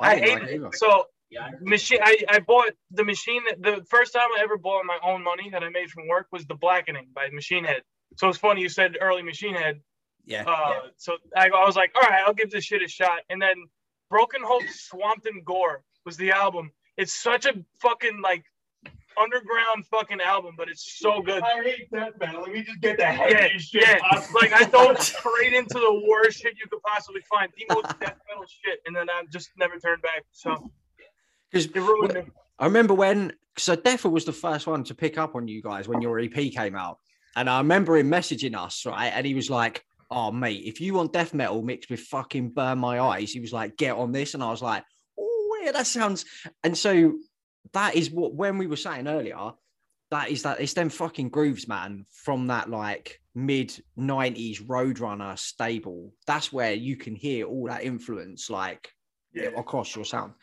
I, 0.00 0.14
didn't 0.16 0.28
hated 0.28 0.42
like 0.42 0.50
it. 0.50 0.54
either. 0.56 0.70
So 0.74 1.04
Yeah. 1.36 1.50
machine, 1.60 1.98
I, 2.02 2.16
I 2.28 2.38
bought 2.40 2.72
the 2.90 3.04
machine. 3.04 3.42
The 3.60 3.84
first 3.90 4.12
time 4.12 4.28
I 4.38 4.42
ever 4.42 4.56
bought 4.58 4.84
my 4.84 4.98
own 5.02 5.22
money 5.22 5.50
that 5.50 5.62
I 5.62 5.68
made 5.70 5.90
from 5.90 6.08
work 6.08 6.26
was 6.32 6.46
the 6.46 6.54
Blackening 6.54 7.08
by 7.14 7.28
Machine 7.32 7.64
Head. 7.64 7.82
So 8.16 8.28
it's 8.28 8.38
funny 8.38 8.62
you 8.62 8.68
said 8.68 8.96
early 9.00 9.22
Machine 9.22 9.54
Head. 9.54 9.80
Yeah. 10.24 10.44
Uh, 10.46 10.88
So 10.96 11.16
I, 11.36 11.46
I 11.48 11.64
was 11.66 11.76
like, 11.76 11.92
all 11.94 12.02
right, 12.02 12.22
I'll 12.26 12.34
give 12.34 12.50
this 12.50 12.64
shit 12.64 12.82
a 12.82 12.88
shot. 12.88 13.20
And 13.30 13.40
then 13.40 13.56
Broken 14.10 14.40
Hope 14.44 14.64
Swamped 14.68 15.26
in 15.26 15.42
Gore 15.44 15.82
was 16.04 16.16
the 16.16 16.30
album. 16.32 16.70
It's 16.96 17.12
such 17.12 17.44
a 17.46 17.52
fucking 17.80 18.20
like 18.22 18.44
underground 19.18 19.86
fucking 19.90 20.20
album, 20.20 20.54
but 20.56 20.68
it's 20.68 20.98
so 20.98 21.20
good. 21.22 21.42
I 21.42 21.62
hate 21.62 21.88
that 21.92 22.18
metal. 22.20 22.42
Let 22.42 22.52
me 22.52 22.62
just 22.62 22.80
get 22.80 22.96
the 22.98 23.02
Yeah, 23.04 23.12
heaviest 23.12 23.72
shit 23.72 23.82
yeah. 23.86 23.98
possible. 23.98 24.40
Like 24.40 24.52
I 24.52 24.64
dove 24.64 25.00
straight 25.02 25.52
into 25.54 25.74
the 25.74 26.02
worst 26.08 26.38
shit 26.40 26.54
you 26.58 26.66
could 26.70 26.82
possibly 26.82 27.22
find, 27.30 27.50
the 27.56 27.74
most 27.74 27.86
death 28.00 28.16
metal 28.28 28.44
shit, 28.64 28.80
and 28.86 28.94
then 28.94 29.08
I 29.10 29.22
just 29.32 29.50
never 29.58 29.78
turned 29.78 30.02
back. 30.02 30.24
So 30.32 30.70
Because 31.50 31.66
it 31.66 31.76
ruined 31.76 32.14
me. 32.14 32.22
I 32.58 32.64
remember 32.64 32.94
when, 32.94 33.32
so 33.58 33.76
Deffer 33.76 34.10
was 34.10 34.24
the 34.24 34.32
first 34.32 34.66
one 34.66 34.84
to 34.84 34.94
pick 34.94 35.18
up 35.18 35.34
on 35.34 35.46
you 35.48 35.62
guys 35.62 35.88
when 35.88 36.00
your 36.00 36.18
EP 36.18 36.32
came 36.32 36.74
out. 36.76 36.98
And 37.36 37.50
I 37.50 37.58
remember 37.58 37.96
him 37.96 38.10
messaging 38.10 38.56
us, 38.56 38.86
right? 38.86 39.08
And 39.14 39.26
he 39.26 39.34
was 39.34 39.50
like, 39.50 39.84
Oh, 40.10 40.30
mate, 40.30 40.62
if 40.64 40.80
you 40.80 40.94
want 40.94 41.12
death 41.12 41.34
metal 41.34 41.62
mixed 41.62 41.90
with 41.90 42.00
fucking 42.00 42.50
burn 42.50 42.78
my 42.78 43.00
eyes, 43.00 43.32
he 43.32 43.40
was 43.40 43.52
like, 43.52 43.76
Get 43.76 43.96
on 43.96 44.12
this. 44.12 44.34
And 44.34 44.42
I 44.42 44.50
was 44.50 44.62
like, 44.62 44.84
Oh, 45.18 45.60
yeah, 45.62 45.72
that 45.72 45.86
sounds. 45.86 46.24
And 46.64 46.76
so 46.78 47.14
that 47.72 47.94
is 47.96 48.10
what, 48.10 48.34
when 48.34 48.56
we 48.56 48.66
were 48.66 48.76
saying 48.76 49.08
earlier, 49.08 49.50
that 50.10 50.30
is 50.30 50.42
that 50.44 50.60
it's 50.60 50.74
them 50.74 50.88
fucking 50.88 51.28
grooves, 51.30 51.66
man, 51.66 52.06
from 52.10 52.46
that 52.46 52.70
like 52.70 53.20
mid 53.34 53.76
90s 53.98 54.62
Roadrunner 54.62 55.36
stable. 55.38 56.14
That's 56.26 56.52
where 56.52 56.72
you 56.72 56.96
can 56.96 57.16
hear 57.16 57.46
all 57.46 57.66
that 57.66 57.82
influence, 57.82 58.48
like 58.48 58.88
Yeah. 59.34 59.50
across 59.56 59.94
your 59.94 60.04
sound. 60.04 60.34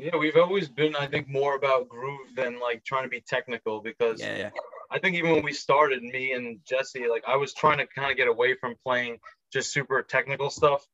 Yeah, 0.00 0.16
we've 0.16 0.36
always 0.36 0.68
been, 0.68 0.96
I 0.96 1.06
think, 1.06 1.28
more 1.28 1.56
about 1.56 1.88
groove 1.88 2.28
than 2.34 2.58
like 2.58 2.82
trying 2.84 3.02
to 3.02 3.08
be 3.10 3.20
technical 3.20 3.80
because 3.82 4.18
Yeah, 4.20 4.36
yeah. 4.36 4.50
I 4.90 4.98
think 4.98 5.14
even 5.16 5.30
when 5.32 5.42
we 5.44 5.52
started, 5.52 6.02
me 6.02 6.32
and 6.32 6.58
Jesse, 6.66 7.06
like 7.06 7.22
I 7.28 7.36
was 7.36 7.52
trying 7.52 7.78
to 7.78 7.86
kind 7.86 8.10
of 8.10 8.16
get 8.16 8.26
away 8.26 8.54
from 8.54 8.74
playing 8.82 9.18
just 9.52 9.72
super 9.72 10.02
technical 10.02 10.48
stuff, 10.48 10.84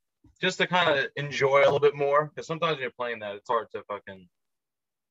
just 0.40 0.59
to 0.59 0.66
kind 0.66 0.99
of 0.99 1.07
enjoy 1.14 1.61
a 1.61 1.66
little 1.66 1.79
bit 1.79 1.95
more. 1.95 2.27
Because 2.27 2.49
sometimes 2.49 2.73
when 2.75 2.83
you're 2.83 2.90
playing 2.90 3.21
that, 3.21 3.37
it's 3.37 3.49
hard 3.49 3.69
to 3.75 3.83
fucking, 3.85 4.27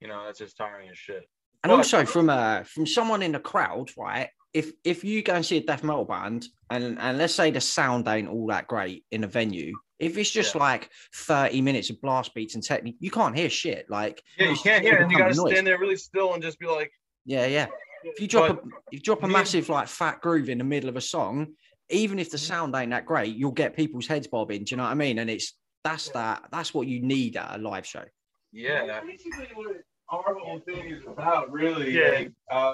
you 0.02 0.08
know, 0.10 0.26
that's 0.26 0.40
just 0.40 0.58
tiring 0.58 0.90
as 0.90 0.98
shit. 0.98 1.24
And 1.64 1.72
But- 1.72 1.78
also 1.78 2.06
from 2.06 2.30
uh 2.30 2.64
from 2.64 2.86
someone 2.86 3.22
in 3.24 3.32
the 3.32 3.40
crowd, 3.40 3.92
right? 3.98 4.30
If 4.56 4.72
if 4.86 5.04
you 5.04 5.22
go 5.22 5.34
and 5.36 5.46
see 5.46 5.58
a 5.58 5.62
death 5.62 5.84
metal 5.84 6.06
band 6.06 6.46
and 6.70 6.98
and 6.98 7.18
let's 7.18 7.36
say 7.36 7.52
the 7.52 7.60
sound 7.60 8.08
ain't 8.08 8.30
all 8.30 8.48
that 8.48 8.68
great 8.70 9.04
in 9.12 9.26
a 9.26 9.28
venue, 9.28 9.74
if 10.00 10.18
it's 10.18 10.32
just 10.32 10.56
Yeah. 10.56 10.62
like 10.62 10.90
30 11.14 11.60
minutes 11.62 11.90
of 11.90 12.00
blast 12.00 12.34
beats 12.34 12.56
and 12.56 12.64
technique, 12.64 12.96
you 13.02 13.12
can't 13.12 13.36
hear 13.38 13.50
shit. 13.50 13.86
Like 13.90 14.24
Yeah, 14.38 14.48
you 14.48 14.56
can't 14.58 14.82
hear, 14.82 14.96
and 14.96 15.12
you 15.12 15.18
gotta 15.18 15.36
noise. 15.36 15.52
stand 15.52 15.68
there 15.68 15.78
really 15.78 15.98
still 15.98 16.34
and 16.34 16.42
just 16.42 16.58
be 16.58 16.68
like, 16.68 16.90
Yeah, 17.26 17.48
yeah. 17.48 17.68
If 18.06 18.22
you 18.22 18.30
drop 18.30 18.50
a 18.50 18.54
if 18.92 18.94
you 18.94 19.00
drop 19.02 19.24
a 19.24 19.28
me- 19.28 19.34
massive 19.34 19.68
like 19.68 19.90
fat 19.90 20.22
groove 20.22 20.48
in 20.48 20.58
the 20.60 20.64
middle 20.64 20.88
of 20.88 20.96
a 20.96 21.02
song, 21.02 21.48
even 21.90 22.18
if 22.18 22.32
the 22.32 22.38
Mm-hmm. 22.38 22.46
sound 22.48 22.76
ain't 22.78 22.92
that 22.92 23.06
great, 23.06 23.36
you'll 23.36 23.52
get 23.52 23.76
people's 23.76 24.08
heads 24.08 24.28
bobbing. 24.28 24.64
Do 24.64 24.72
you 24.72 24.78
know 24.78 24.84
what 24.84 24.92
I 24.92 24.96
mean? 24.96 25.20
And 25.20 25.30
it's 25.30 25.58
that's 25.84 26.08
that 26.12 26.44
that's 26.50 26.74
what 26.74 26.88
you 26.88 27.02
need 27.02 27.36
at 27.36 27.56
a 27.56 27.62
live 27.62 27.86
show. 27.86 28.06
yeah, 28.54 28.86
that's 28.88 29.06
Basically, 29.06 29.50
what 29.54 29.76
our 30.08 30.34
whole 30.40 30.62
thing 30.62 30.92
is 30.92 31.04
about, 31.06 31.52
really. 31.52 31.92
Yeah. 31.92 32.10
Like, 32.20 32.32
uh, 32.50 32.74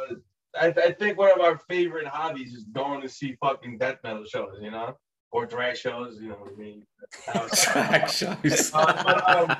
I, 0.59 0.67
I 0.67 0.91
think 0.91 1.17
one 1.17 1.31
of 1.31 1.39
our 1.39 1.57
favorite 1.69 2.07
hobbies 2.07 2.53
is 2.53 2.65
going 2.65 3.01
to 3.01 3.09
see 3.09 3.35
fucking 3.41 3.77
death 3.77 3.97
metal 4.03 4.25
shows, 4.25 4.57
you 4.61 4.71
know, 4.71 4.97
or 5.31 5.45
drag 5.45 5.77
shows. 5.77 6.19
You 6.21 6.29
know 6.29 6.35
what 6.35 6.53
I 6.53 6.55
mean? 6.57 6.85
Track 7.53 8.09
shows. 8.09 8.71
Uh, 8.73 9.03
but, 9.03 9.29
um, 9.29 9.55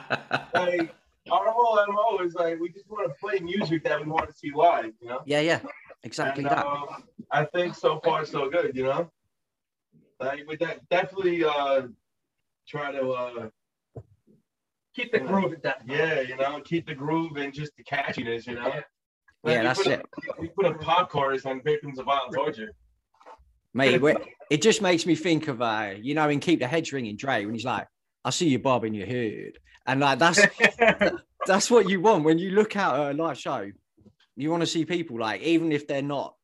like 0.54 0.93
our 1.32 1.49
whole 1.51 1.80
mo 1.88 2.23
is 2.25 2.34
like 2.36 2.60
we 2.60 2.69
just 2.69 2.89
want 2.89 3.08
to 3.08 3.13
play 3.19 3.39
music 3.39 3.84
that 3.86 4.04
we 4.04 4.12
want 4.12 4.27
to 4.30 4.36
see 4.36 4.51
live, 4.54 4.91
you 5.01 5.08
know. 5.08 5.21
Yeah, 5.25 5.39
yeah. 5.41 5.60
Exactly 6.04 6.43
And, 6.43 6.51
that. 6.51 6.65
um, 6.65 7.04
I 7.32 7.45
think 7.45 7.75
so 7.75 7.99
far 8.04 8.25
so 8.25 8.49
good, 8.49 8.75
you 8.75 8.84
know. 8.84 9.10
Like 10.19 10.43
we 10.47 10.58
de- 10.58 10.80
definitely 10.89 11.43
uh 11.43 11.84
try 12.67 12.91
to 12.91 13.12
uh 13.12 13.49
Keep 14.93 15.13
the 15.13 15.19
groove 15.19 15.54
at 15.54 15.63
that. 15.63 15.82
yeah, 15.88 16.19
you 16.19 16.36
know, 16.36 16.60
keep 16.65 16.86
the 16.86 16.93
groove 16.93 17.38
and 17.38 17.54
just 17.54 17.71
the 17.77 17.84
catchiness, 17.84 18.45
you 18.45 18.56
know. 18.56 18.73
Yeah. 19.43 19.49
Like, 19.49 19.56
Yeah, 19.56 19.62
we 19.62 19.67
that's 19.67 19.84
put 19.84 19.91
it. 19.91 20.01
A, 20.38 20.41
we 20.41 20.47
put 20.49 20.65
a 20.65 20.73
pop 20.75 21.10
chorus 21.10 21.45
on 21.45 21.62
Victims 21.63 21.99
of 21.99 22.06
Violent 22.06 22.34
Torture. 22.34 22.71
Mate, 23.73 24.01
we- 24.01 24.15
it 24.49 24.62
just 24.62 24.82
makes 24.82 25.06
me 25.06 25.15
think 25.15 25.47
of 25.47 25.62
uh, 25.62 25.91
you 26.01 26.13
know, 26.13 26.27
in 26.30 26.39
Keep 26.39 26.60
the 26.60 26.67
Heads 26.67 26.91
Ringing, 26.91 27.15
Dre, 27.15 27.45
when 27.45 27.54
he's 27.56 27.65
like, 27.65 27.88
I 28.25 28.30
see 28.30 28.49
you 28.49 28.60
bobbing 28.60 28.93
your 28.93 29.08
head. 29.08 29.54
And 29.88 29.99
like 29.99 30.19
that's 30.19 30.41
that's 31.47 31.71
what 31.71 31.89
you 31.89 32.01
want 32.01 32.23
when 32.23 32.38
you 32.38 32.51
look 32.51 32.75
out 32.75 32.99
at 32.99 33.12
a 33.12 33.13
live 33.21 33.38
show. 33.38 33.71
You 34.36 34.51
want 34.51 34.62
to 34.62 34.67
see 34.67 34.86
people 34.86 35.19
like, 35.19 35.41
even 35.41 35.71
if 35.71 35.88
they're 35.88 36.01
not, 36.01 36.36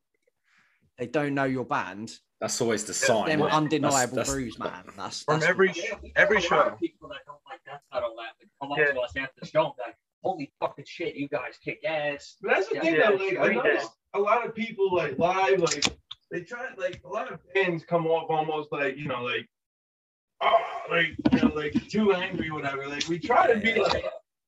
they 0.98 1.06
don't 1.06 1.34
know 1.34 1.44
your 1.44 1.64
band, 1.64 2.12
That's 2.40 2.60
always 2.60 2.84
the 2.84 2.94
sign. 2.94 3.28
them 3.28 3.40
man. 3.40 3.48
undeniable 3.50 4.16
That's- 4.16 4.28
that's- 4.28 4.30
grooves, 4.34 4.58
man. 4.58 4.84
That's, 4.96 5.22
from 5.22 5.40
that's 5.40 5.50
every 5.50 5.72
Yeah, 5.74 5.94
every 6.16 6.42
have 6.42 6.50
a 6.52 6.54
lot 6.56 6.64
show. 6.70 6.76
people 6.80 7.08
that 7.10 7.18
don't 7.26 7.38
like 7.48 7.60
death 7.64 7.80
metal 7.92 8.14
that 8.16 8.32
would 8.40 8.48
come 8.60 8.72
up 8.72 8.78
Yeah. 8.78 8.92
to 8.94 9.00
us 9.00 9.12
after 9.16 9.40
the 9.40 9.46
show 9.46 9.74
like, 9.84 9.96
holy 10.28 10.52
fucking 10.60 10.84
shit, 10.86 11.14
you 11.14 11.26
guys 11.28 11.58
kick 11.64 11.82
ass. 11.86 12.36
But 12.42 12.50
that's 12.50 12.68
the 12.68 12.74
Yeah, 12.76 12.80
thing 12.82 12.94
yeah, 12.96 13.10
though, 13.10 13.16
like 13.16 13.38
I 13.38 13.54
noticed 13.54 13.90
a 14.14 14.18
lot 14.18 14.46
of 14.46 14.54
people 14.54 14.94
like 14.94 15.18
live, 15.18 15.60
like 15.60 15.84
they 16.30 16.42
try 16.42 16.68
like 16.76 17.00
a 17.04 17.08
lot 17.08 17.32
of 17.32 17.40
fans 17.54 17.84
come 17.88 18.06
off 18.06 18.28
almost 18.28 18.70
like, 18.70 18.96
you 18.98 19.08
know, 19.08 19.22
like 19.22 19.48
oh 20.42 20.58
like 20.90 21.14
you 21.32 21.38
know, 21.38 21.54
like 21.54 21.88
too 21.88 22.12
angry, 22.12 22.50
whatever. 22.50 22.86
Like 22.86 23.08
we 23.08 23.18
try 23.18 23.52
to 23.52 23.58
be 23.58 23.80
like 23.80 24.04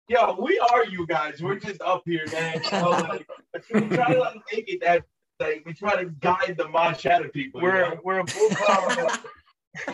Yo, 0.08 0.36
we 0.42 0.58
are 0.58 0.84
you 0.84 1.06
guys. 1.06 1.40
We're 1.40 1.60
just 1.60 1.80
up 1.82 2.02
here, 2.04 2.26
man. 2.32 2.60
You 2.64 2.70
know, 2.72 2.90
like, 2.90 3.26
we 3.72 3.96
try 3.96 4.12
to 4.12 4.20
like 4.20 4.36
make 4.52 4.68
it 4.68 4.80
that 4.80 5.04
like 5.38 5.62
we 5.64 5.72
try 5.72 6.02
to 6.02 6.10
guide 6.10 6.56
the 6.58 6.68
mosh 6.68 7.06
out 7.06 7.24
of 7.24 7.32
people. 7.32 7.62
We're 7.62 7.90
know? 7.90 8.00
we're 8.04 8.18
a 8.18 8.24
blue 8.24 8.48
collar. 8.50 9.08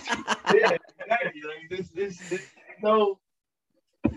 yeah, 0.54 0.76
exactly. 0.98 1.42
Like 1.46 1.68
this, 1.70 1.88
this, 1.90 2.16
this, 2.30 2.46
no, 2.82 3.18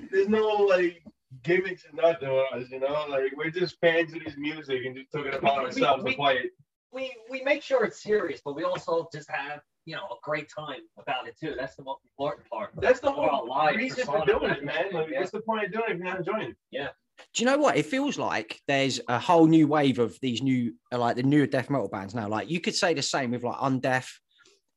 there's 0.09 0.29
no 0.29 0.47
like 0.47 1.03
gimmicks 1.43 1.85
and 1.85 1.95
nothing 1.95 2.29
with 2.29 2.45
us, 2.53 2.69
you 2.69 2.79
know. 2.79 3.05
Like 3.09 3.33
we're 3.35 3.49
just 3.51 3.77
fans 3.79 4.13
of 4.13 4.23
this 4.23 4.35
music 4.37 4.85
and 4.85 4.95
just 4.95 5.11
took 5.11 5.25
it 5.25 5.33
upon 5.33 5.59
ourselves 5.65 6.03
to 6.03 6.13
play 6.13 6.35
it. 6.37 6.51
We 6.91 7.15
we 7.29 7.41
make 7.43 7.61
sure 7.61 7.83
it's 7.85 8.01
serious, 8.01 8.41
but 8.43 8.55
we 8.55 8.63
also 8.63 9.07
just 9.13 9.29
have, 9.29 9.61
you 9.85 9.95
know, 9.95 10.05
a 10.11 10.15
great 10.23 10.49
time 10.49 10.81
about 10.97 11.27
it 11.27 11.35
too. 11.39 11.53
That's 11.57 11.75
the 11.75 11.83
most 11.83 12.01
important 12.05 12.49
part. 12.49 12.71
That's 12.77 12.99
the 12.99 13.11
We're 13.11 13.29
all 13.29 13.37
whole 13.39 13.49
live 13.49 13.75
reason 13.75 14.05
for 14.05 14.25
doing 14.25 14.49
it, 14.51 14.63
man. 14.63 14.85
Like, 14.91 15.09
Yeah. 15.09 15.19
what's 15.19 15.31
the 15.31 15.41
point 15.41 15.65
of 15.65 15.71
doing 15.71 15.85
it 15.89 15.91
if 15.91 15.97
you're 15.97 16.07
not 16.07 16.19
enjoying 16.19 16.49
it? 16.51 16.57
Yeah. 16.71 16.89
Do 17.33 17.43
you 17.43 17.45
know 17.45 17.57
what? 17.57 17.75
It 17.75 17.85
feels 17.85 18.17
like 18.17 18.59
there's 18.67 18.99
a 19.09 19.19
whole 19.19 19.45
new 19.45 19.67
wave 19.67 19.99
of 19.99 20.17
these 20.21 20.41
new, 20.41 20.73
like 20.91 21.15
the 21.17 21.23
newer 21.23 21.45
death 21.47 21.69
metal 21.69 21.89
bands 21.89 22.15
now. 22.15 22.27
Like 22.29 22.49
you 22.49 22.59
could 22.61 22.75
say 22.75 22.93
the 22.93 23.01
same 23.01 23.31
with 23.31 23.43
like 23.43 23.57
Undeath, 23.57 24.09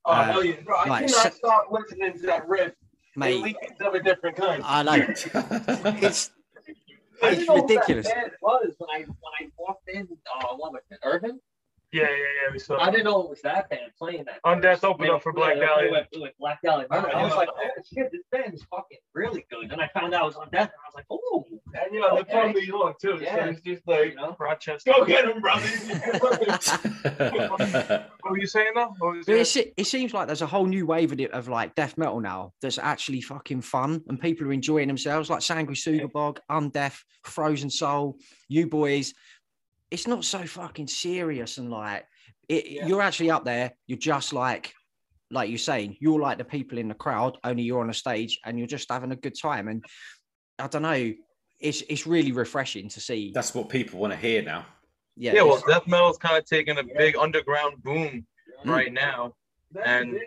Oh 0.05 0.11
Uh, 0.12 0.25
hell 0.25 0.44
yeah, 0.44 0.61
bro! 0.64 0.77
I 0.77 0.88
like, 0.88 1.07
cannot 1.07 1.33
stop 1.35 1.68
listening 1.70 2.12
to 2.18 2.27
that 2.27 2.48
riff. 2.48 2.72
mate. 3.16 3.40
Lesions 3.42 3.81
of 3.81 3.94
a 3.94 4.03
different 4.03 4.37
kind. 4.37 4.62
I 4.66 4.83
know 4.83 4.94
it's 5.09 5.27
I 5.35 6.41
it's 7.31 7.47
didn't 7.47 7.49
know 7.49 7.63
who 7.63 7.69
that 7.75 7.89
ridiculous. 7.89 8.09
band 8.09 8.33
was 8.43 8.75
when 8.79 8.91
I 8.91 9.01
when 9.01 9.33
I 9.41 9.51
walked 9.59 9.89
in. 9.89 10.09
Uh, 10.27 10.55
what 10.57 10.73
was 10.73 10.83
it? 10.91 10.99
Irving. 11.94 12.09
Yeah, 12.11 12.16
yeah, 12.16 12.24
yeah. 12.46 12.52
We 12.52 12.59
saw. 12.59 12.78
I 12.78 12.90
didn't 12.90 13.05
know 13.05 13.22
it 13.22 13.31
was 13.31 13.40
that 13.42 13.70
band 13.70 13.93
playing 13.99 14.24
that. 14.24 14.40
Undeath 14.45 14.62
first. 14.74 14.84
opened 14.84 15.11
up 15.11 15.22
for 15.22 15.32
Black 15.32 15.57
Yeah, 15.57 15.66
Dahlia. 15.66 15.90
With, 15.93 16.07
with 16.20 16.32
Black 16.38 16.61
Dahlia. 16.62 16.86
Murder. 16.90 17.14
I 17.14 17.22
was 17.22 17.30
Yeah. 17.32 17.36
like, 17.36 17.49
oh 17.55 17.68
shit, 17.95 18.11
this 18.12 18.22
band 18.30 18.55
is 18.55 18.64
fucking 18.70 18.99
really 19.14 19.47
good. 19.51 19.70
Then 19.70 19.80
I 19.80 19.88
found 19.88 20.14
out 20.14 20.22
it 20.22 20.26
was 20.26 20.34
Undeath, 20.36 20.53
and 20.53 20.70
I 20.70 20.88
was 20.88 20.95
like, 20.95 21.07
oh, 21.11 21.45
And 21.74 21.95
you 21.95 22.01
know, 22.01 22.14
they're 22.16 22.24
from 22.24 22.53
New 22.53 22.61
York 22.61 22.99
too. 23.01 23.18
So 23.18 23.24
Yeah. 23.24 23.47
it's 23.47 23.61
just 23.61 23.86
like, 23.86 24.11
you 24.11 24.14
know. 24.16 24.36
Rochester. 24.38 24.93
go 24.97 25.05
get 25.05 25.26
them, 25.26 25.40
brothers. 25.40 25.70
What 28.22 28.30
were 28.30 28.38
you 28.38 28.47
saying 28.47 28.72
though? 28.74 28.95
What 28.99 29.16
you 29.16 29.22
saying? 29.24 29.40
it's, 29.40 29.57
it 29.57 29.86
seems 29.86 30.14
like 30.14 30.26
there's 30.28 30.43
a 30.43 30.47
whole 30.47 30.66
new 30.66 30.86
wave 30.86 31.12
of, 31.12 31.20
it, 31.20 31.32
of 31.32 31.49
like 31.49 31.74
death 31.74 31.99
metal 31.99 32.20
now 32.20 32.53
that's 32.62 32.78
actually 32.78 33.20
fucking 33.20 33.62
fun 33.62 34.01
and 34.09 34.20
people 34.20 34.47
are 34.47 34.53
enjoying 34.53 34.86
themselves, 34.88 35.28
like 35.28 35.40
Sangry 35.40 35.76
Sugabog, 35.76 36.38
Undeath, 36.51 36.99
Frozen 37.24 37.70
Soul, 37.70 38.16
you 38.49 38.68
boys. 38.68 39.12
It's 39.93 40.07
not 40.07 40.24
so 40.24 40.43
fucking 40.45 40.86
serious 40.88 41.59
and 41.59 41.70
like 41.70 42.07
it, 42.49 42.66
Yeah. 42.66 42.86
you're 42.86 43.03
actually 43.03 43.30
up 43.30 43.45
there. 43.45 43.72
You're 43.86 43.99
just 43.99 44.32
like, 44.32 44.72
like 45.30 45.51
you're 45.51 45.59
saying, 45.59 45.99
you're 46.01 46.18
like 46.18 46.38
the 46.38 46.45
people 46.45 46.78
in 46.78 46.88
the 46.88 46.95
crowd, 46.95 47.36
only 47.45 47.62
you're 47.62 47.80
on 47.82 47.90
a 47.90 47.95
stage 47.95 48.40
and 48.47 48.59
you're 48.59 48.66
just 48.66 48.90
having 48.90 49.12
a 49.12 49.16
good 49.16 49.36
time. 49.38 49.68
And 49.68 49.84
I 50.59 50.66
don't 50.66 50.80
know, 50.82 51.12
it's 51.61 51.82
it's 51.90 52.07
really 52.07 52.32
refreshing 52.32 52.88
to 52.88 53.01
see. 53.01 53.32
That's 53.34 53.55
what 53.55 53.68
people 53.68 54.01
want 54.01 54.14
to 54.14 54.18
hear 54.18 54.43
now. 54.43 54.64
yeah, 55.14 55.34
Yeah, 55.34 55.43
well, 55.43 55.57
it's- 55.59 55.68
death 55.68 55.86
metal's 55.86 56.16
kind 56.16 56.38
of 56.38 56.47
taking 56.47 56.78
a 56.78 56.82
big 56.84 57.14
underground 57.16 57.82
boom 57.82 58.26
Mm. 58.64 58.70
right 58.76 58.93
now. 58.93 59.34
That's 59.72 59.86
And- 59.86 60.18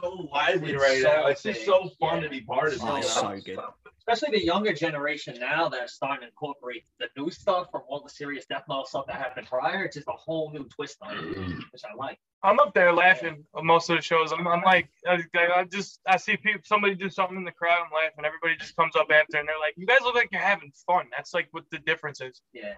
so 0.00 0.28
lively 0.32 0.72
It's 0.72 0.82
right 0.82 1.02
so 1.02 1.08
now. 1.08 1.26
It's 1.26 1.42
just 1.42 1.64
so 1.64 1.90
fun 2.00 2.18
Yeah. 2.18 2.24
to 2.24 2.28
be 2.30 2.40
part 2.42 2.72
of. 2.72 2.80
Oh, 2.82 2.96
it, 2.96 3.00
it's 3.00 3.16
you 3.16 3.22
know? 3.22 3.34
so 3.36 3.40
good. 3.44 3.58
Especially 3.98 4.38
the 4.38 4.44
younger 4.44 4.72
generation 4.72 5.36
now 5.38 5.68
that 5.68 5.80
are 5.80 5.88
starting 5.88 6.22
to 6.22 6.26
incorporate 6.28 6.84
the 6.98 7.08
new 7.16 7.30
stuff 7.30 7.68
from 7.70 7.82
all 7.88 8.02
the 8.02 8.08
serious 8.08 8.46
death 8.46 8.64
metal 8.68 8.86
stuff 8.86 9.06
that 9.06 9.16
happened 9.16 9.46
prior. 9.46 9.84
It's 9.84 9.96
just 9.96 10.08
a 10.08 10.12
whole 10.12 10.50
new 10.50 10.64
twist 10.64 10.96
on 11.02 11.18
it, 11.18 11.36
mm. 11.36 11.60
which 11.72 11.82
I 11.84 11.94
like. 11.94 12.18
I'm 12.42 12.58
up 12.58 12.72
there 12.72 12.92
laughing 12.92 13.44
on 13.52 13.66
most 13.66 13.90
of 13.90 13.96
the 13.96 14.02
shows. 14.02 14.32
I'm, 14.32 14.46
I'm 14.46 14.62
like, 14.62 14.88
I, 15.06 15.22
I 15.34 15.64
just, 15.64 16.00
I 16.06 16.16
see 16.16 16.36
people, 16.36 16.60
somebody 16.64 16.94
do 16.94 17.10
something 17.10 17.36
in 17.36 17.44
the 17.44 17.52
crowd 17.52 17.84
I'm 17.84 17.92
laughing. 17.92 18.24
everybody 18.24 18.56
just 18.56 18.76
comes 18.76 18.96
up 18.96 19.08
after, 19.12 19.38
and 19.38 19.48
they're 19.48 19.58
like, 19.58 19.74
"You 19.76 19.86
guys 19.86 19.98
look 20.02 20.14
like 20.14 20.28
you're 20.32 20.40
having 20.40 20.72
fun." 20.86 21.06
That's 21.14 21.34
like 21.34 21.48
what 21.50 21.64
the 21.70 21.78
difference 21.80 22.20
is. 22.20 22.40
Yeah. 22.52 22.74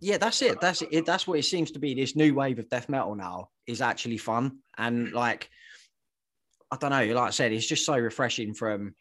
yeah 0.00 0.18
that's 0.18 0.42
it 0.42 0.60
that's 0.60 0.82
it 0.82 1.06
that's 1.06 1.26
what 1.26 1.38
it 1.38 1.44
seems 1.44 1.70
to 1.70 1.78
be 1.78 1.94
this 1.94 2.14
new 2.14 2.34
wave 2.34 2.58
of 2.58 2.68
death 2.68 2.90
metal 2.90 3.14
now 3.14 3.48
is 3.66 3.80
actually 3.80 4.18
fun 4.18 4.58
and 4.76 5.12
like 5.12 5.48
i 6.70 6.76
don't 6.76 6.90
know 6.90 7.14
like 7.14 7.28
i 7.28 7.30
said 7.30 7.52
it's 7.52 7.66
just 7.66 7.84
so 7.84 7.96
refreshing 7.96 8.54
from 8.54 8.94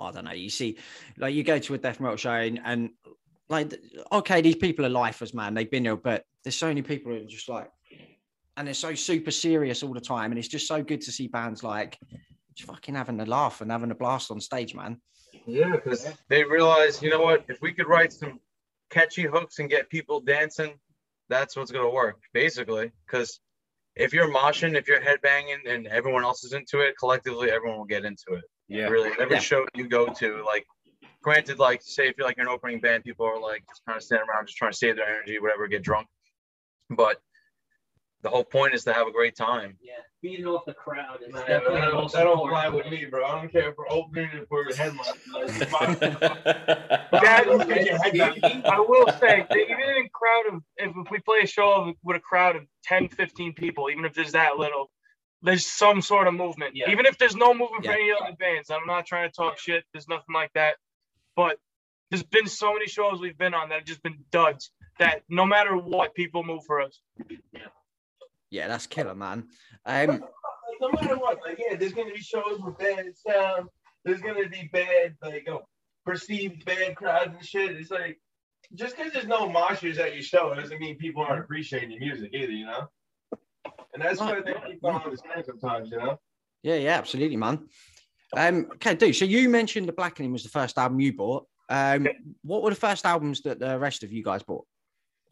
i 0.00 0.10
don't 0.10 0.24
know 0.24 0.32
you 0.32 0.50
see 0.50 0.76
like 1.18 1.34
you 1.34 1.42
go 1.42 1.58
to 1.58 1.74
a 1.74 1.78
death 1.78 2.00
metal 2.00 2.16
show 2.16 2.30
and, 2.30 2.60
and 2.64 2.90
like 3.48 3.74
okay, 4.12 4.40
these 4.40 4.56
people 4.56 4.84
are 4.86 4.90
lifers, 4.90 5.34
man. 5.34 5.54
They've 5.54 5.70
been 5.70 5.84
there, 5.84 5.96
but 5.96 6.24
there's 6.42 6.56
so 6.56 6.68
many 6.68 6.82
people 6.82 7.12
who 7.12 7.18
are 7.18 7.24
just 7.24 7.48
like, 7.48 7.70
and 8.56 8.66
they're 8.66 8.74
so 8.74 8.94
super 8.94 9.30
serious 9.30 9.82
all 9.82 9.92
the 9.92 10.00
time, 10.00 10.32
and 10.32 10.38
it's 10.38 10.48
just 10.48 10.66
so 10.66 10.82
good 10.82 11.00
to 11.02 11.12
see 11.12 11.28
bands 11.28 11.62
like 11.62 11.98
just 12.54 12.68
fucking 12.68 12.94
having 12.94 13.20
a 13.20 13.26
laugh 13.26 13.60
and 13.60 13.70
having 13.70 13.90
a 13.90 13.94
blast 13.94 14.30
on 14.30 14.40
stage, 14.40 14.74
man. 14.74 15.00
Yeah, 15.46 15.72
because 15.72 16.08
they 16.28 16.42
realize, 16.42 17.02
you 17.02 17.10
know 17.10 17.20
what? 17.20 17.44
If 17.48 17.60
we 17.60 17.72
could 17.72 17.86
write 17.86 18.12
some 18.12 18.40
catchy 18.90 19.22
hooks 19.22 19.58
and 19.58 19.68
get 19.70 19.90
people 19.90 20.20
dancing, 20.20 20.74
that's 21.28 21.56
what's 21.56 21.70
gonna 21.70 21.90
work, 21.90 22.18
basically. 22.32 22.90
Because 23.06 23.40
if 23.96 24.12
you're 24.12 24.30
moshing, 24.30 24.76
if 24.76 24.86
you're 24.86 25.00
headbanging, 25.00 25.68
and 25.68 25.86
everyone 25.86 26.22
else 26.22 26.44
is 26.44 26.52
into 26.52 26.80
it, 26.80 26.96
collectively, 26.98 27.50
everyone 27.50 27.78
will 27.78 27.84
get 27.86 28.04
into 28.04 28.34
it. 28.34 28.44
Yeah. 28.68 28.88
Really, 28.88 29.10
every 29.18 29.36
Yeah. 29.36 29.40
show 29.40 29.66
you 29.74 29.88
go 29.88 30.06
to, 30.06 30.44
like, 30.44 30.66
granted, 31.22 31.58
like, 31.58 31.82
say 31.82 32.08
if 32.08 32.16
you're 32.18 32.26
like 32.26 32.38
an 32.38 32.48
opening 32.48 32.80
band, 32.80 33.04
people 33.04 33.26
are 33.26 33.40
like 33.40 33.64
just 33.68 33.84
kind 33.86 33.96
of 33.96 34.02
standing 34.02 34.28
around, 34.28 34.46
just 34.46 34.58
trying 34.58 34.72
to 34.72 34.76
save 34.76 34.96
their 34.96 35.08
energy, 35.08 35.38
whatever, 35.38 35.66
get 35.66 35.82
drunk. 35.82 36.06
But 36.90 37.20
the 38.26 38.30
whole 38.30 38.44
point 38.44 38.74
is 38.74 38.82
to 38.82 38.92
have 38.92 39.06
a 39.06 39.12
great 39.12 39.36
time. 39.36 39.76
Yeah, 39.80 39.92
feeding 40.20 40.46
off 40.46 40.64
the 40.66 40.74
crowd 40.74 41.20
is 41.24 41.32
Man, 41.32 41.46
definitely 41.46 41.80
that 41.80 41.84
the 41.86 41.90
don't, 41.92 42.12
that 42.12 42.24
don't 42.24 42.48
fly 42.48 42.68
with 42.68 42.86
me, 42.86 43.04
bro. 43.08 43.24
I 43.24 43.40
don't 43.40 43.52
care 43.52 43.70
if 43.70 43.76
we're 43.78 43.88
opening 43.88 44.28
it 44.32 44.48
for 44.48 44.64
headline. 44.64 45.06
I 47.12 47.44
will 48.80 49.06
say, 49.20 49.46
that 49.48 49.56
even 49.56 49.96
in 49.96 50.08
crowd 50.12 50.54
of, 50.54 50.62
if, 50.76 50.90
if 50.96 51.10
we 51.12 51.20
play 51.20 51.38
a 51.44 51.46
show 51.46 51.94
with 52.02 52.16
a 52.16 52.20
crowd 52.20 52.56
of 52.56 52.62
10, 52.82 53.10
15 53.10 53.52
people, 53.52 53.90
even 53.90 54.04
if 54.04 54.12
there's 54.12 54.32
that 54.32 54.56
little, 54.56 54.90
there's 55.42 55.64
some 55.64 56.02
sort 56.02 56.26
of 56.26 56.34
movement. 56.34 56.74
Yeah. 56.74 56.90
Even 56.90 57.06
if 57.06 57.16
there's 57.18 57.36
no 57.36 57.54
movement 57.54 57.84
Yeah. 57.84 57.92
for 57.92 57.96
any 57.96 58.10
other 58.10 58.34
bands, 58.36 58.70
I'm 58.70 58.86
not 58.88 59.06
trying 59.06 59.30
to 59.30 59.32
talk 59.32 59.56
shit. 59.56 59.84
There's 59.92 60.08
nothing 60.08 60.34
like 60.34 60.50
that. 60.54 60.78
But 61.36 61.58
there's 62.10 62.24
been 62.24 62.48
so 62.48 62.72
many 62.72 62.88
shows 62.88 63.20
we've 63.20 63.38
been 63.38 63.54
on 63.54 63.68
that 63.68 63.76
have 63.76 63.84
just 63.84 64.02
been 64.02 64.18
duds 64.32 64.72
that 64.98 65.22
no 65.28 65.46
matter 65.46 65.76
what, 65.76 66.14
people 66.14 66.42
move 66.42 66.64
for 66.66 66.80
us. 66.80 67.00
Yeah, 67.52 67.60
that's 68.68 68.86
killer, 68.86 69.14
man. 69.14 69.48
Um, 69.88 70.20
no 70.80 70.90
matter 70.90 71.16
what, 71.16 71.38
like 71.46 71.58
yeah, 71.58 71.76
there's 71.76 71.92
gonna 71.92 72.12
be 72.12 72.20
shows 72.20 72.58
with 72.58 72.76
bad 72.76 73.06
sound. 73.16 73.68
There's 74.04 74.20
gonna 74.20 74.48
be 74.48 74.68
bad, 74.72 75.14
like 75.22 75.46
know, 75.46 75.62
perceived 76.04 76.64
bad 76.64 76.96
crowds 76.96 77.34
and 77.34 77.44
shit. 77.44 77.76
It's 77.76 77.90
like 77.90 78.20
just 78.74 78.96
because 78.96 79.12
there's 79.12 79.26
no 79.26 79.48
moshers 79.48 79.98
at 79.98 80.14
your 80.14 80.22
show 80.22 80.54
doesn't 80.54 80.80
mean 80.80 80.96
people 80.96 81.22
aren't 81.22 81.44
appreciating 81.44 81.92
your 81.92 82.00
music 82.00 82.30
either, 82.34 82.52
you 82.52 82.66
know. 82.66 82.88
And 83.94 84.02
that's 84.02 84.20
what 84.20 84.44
think 84.44 84.62
people 84.64 84.92
don't 84.92 85.04
understand 85.04 85.44
sometimes, 85.46 85.90
you 85.90 85.98
know. 85.98 86.18
yeah, 86.62 86.74
yeah, 86.74 86.98
absolutely, 86.98 87.36
man. 87.36 87.68
Um, 88.36 88.66
okay, 88.74 88.94
dude. 88.94 89.16
So 89.16 89.24
you 89.24 89.48
mentioned 89.48 89.88
the 89.88 89.92
Blackening 89.92 90.32
was 90.32 90.42
the 90.42 90.48
first 90.48 90.76
album 90.78 91.00
you 91.00 91.12
bought. 91.12 91.46
Um, 91.68 92.06
what 92.42 92.62
were 92.62 92.70
the 92.70 92.76
first 92.76 93.06
albums 93.06 93.40
that 93.42 93.58
the 93.58 93.78
rest 93.78 94.02
of 94.02 94.12
you 94.12 94.22
guys 94.22 94.42
bought? 94.42 94.66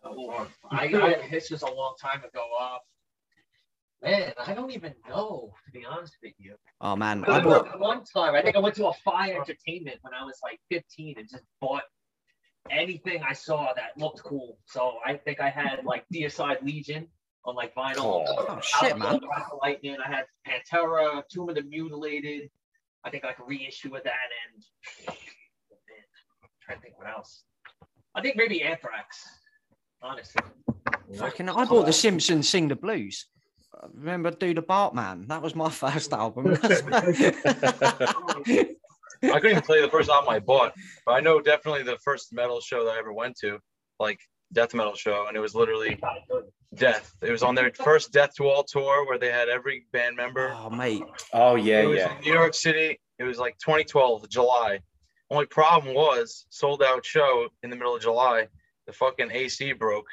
Oh, 0.05 0.47
I, 0.71 0.87
I 0.87 1.29
this 1.31 1.51
was 1.51 1.63
a 1.63 1.71
long 1.71 1.95
time 2.01 2.21
ago. 2.21 2.45
Uh, 2.61 2.79
man, 4.05 4.33
I 4.47 4.55
don't 4.55 4.71
even 4.71 4.95
know 5.09 5.53
to 5.65 5.73
be 5.73 5.85
honest 5.85 6.17
with 6.23 6.35
you. 6.39 6.55
Oh 6.81 6.95
man, 6.97 7.25
I 7.25 7.41
bought. 7.41 7.81
one 7.81 8.05
time, 8.05 8.35
I 8.35 8.43
think 8.43 8.57
I 8.57 8.61
went 8.61 8.77
to 8.77 8.87
a 8.87 8.93
For 9.05 9.27
Your 9.27 9.41
Entertainment 9.41 9.99
when 10.03 10.15
I 10.15 10.25
was 10.25 10.39
like 10.43 10.61
15 10.71 11.19
and 11.19 11.29
just 11.29 11.45
bought 11.61 11.83
anything 12.71 13.23
I 13.29 13.33
saw 13.33 13.73
that 13.75 13.99
looked 13.99 14.23
cool. 14.23 14.59
So 14.67 14.95
I 15.05 15.15
think 15.15 15.41
I 15.41 15.51
had 15.51 15.85
like 15.85 16.05
Deicide 16.13 16.63
Legion 16.63 17.09
on 17.45 17.55
like 17.55 17.75
vinyl. 17.75 18.25
Oh 18.27 18.59
shit, 18.63 18.97
man. 18.99 19.21
Lightning. 19.63 19.97
I 20.05 20.09
had 20.09 20.25
Pantera, 20.47 21.23
Tomb 21.33 21.49
of 21.49 21.57
the 21.57 21.63
Mutilated. 21.63 22.51
I 23.05 23.11
think 23.11 23.25
like 23.25 23.39
reissue 23.47 23.95
of 23.95 24.05
that 24.05 24.15
and 24.47 24.65
I'm 25.09 25.15
trying 26.63 26.79
to 26.79 26.83
think 26.83 26.99
what 26.99 27.09
else. 27.09 27.45
I 28.15 28.23
think 28.23 28.37
maybe 28.37 28.63
Anthrax. 28.63 29.23
Honestly. 30.03 30.43
Fucking, 31.19 31.49
I 31.49 31.65
bought 31.65 31.87
The 31.87 31.93
Simpsons 31.93 32.49
Sing 32.49 32.69
the 32.69 32.77
Blues. 32.77 33.27
I 33.83 33.87
Remember, 33.93 34.31
Do 34.31 34.55
the 34.55 34.63
Bartman? 34.63 35.29
That 35.29 35.43
was 35.43 35.55
my 35.55 35.71
first 35.83 36.13
album. 36.13 36.57
I 36.63 36.69
couldn't 39.23 39.23
even 39.23 39.63
tell 39.63 39.77
you 39.77 39.83
the 39.83 39.91
first 39.91 40.11
album 40.11 40.31
I 40.31 40.39
bought, 40.39 40.75
but 41.07 41.13
I 41.13 41.21
know 41.21 41.41
definitely 41.41 41.83
the 41.83 41.99
first 41.99 42.33
metal 42.33 42.61
show 42.61 42.85
that 42.85 42.93
I 42.93 42.99
ever 42.99 43.13
went 43.13 43.37
to, 43.39 43.59
like 43.99 44.21
death 44.53 44.75
metal 44.75 44.95
show, 44.95 45.27
and 45.29 45.37
it 45.37 45.41
was 45.41 45.55
literally 45.55 45.99
Death. 46.75 47.15
It 47.23 47.31
was 47.31 47.43
on 47.43 47.55
their 47.55 47.71
first 47.73 48.13
Death 48.13 48.35
to 48.37 48.49
All 48.49 48.65
tour 48.65 49.07
where 49.07 49.19
they 49.19 49.31
had 49.31 49.49
every 49.49 49.87
band 49.93 50.17
member. 50.17 50.55
oh 50.57 50.71
mate, 50.71 51.05
oh 51.33 51.55
yeah, 51.55 51.83
it 51.83 51.87
was 51.87 51.99
yeah. 51.99 52.17
in 52.17 52.23
New 52.23 52.33
York 52.33 52.55
City. 52.55 52.99
It 53.19 53.25
was 53.25 53.39
like 53.39 53.57
2012, 53.59 54.29
July. 54.29 54.81
Only 55.31 55.47
problem 55.47 55.95
was 55.95 56.47
sold 56.51 56.83
out 56.83 57.05
show 57.05 57.49
in 57.63 57.71
the 57.71 57.77
middle 57.77 57.95
of 57.95 58.03
July. 58.03 58.49
The 58.87 58.93
fucking 58.93 59.31
AC 59.31 59.73
broke, 59.73 60.07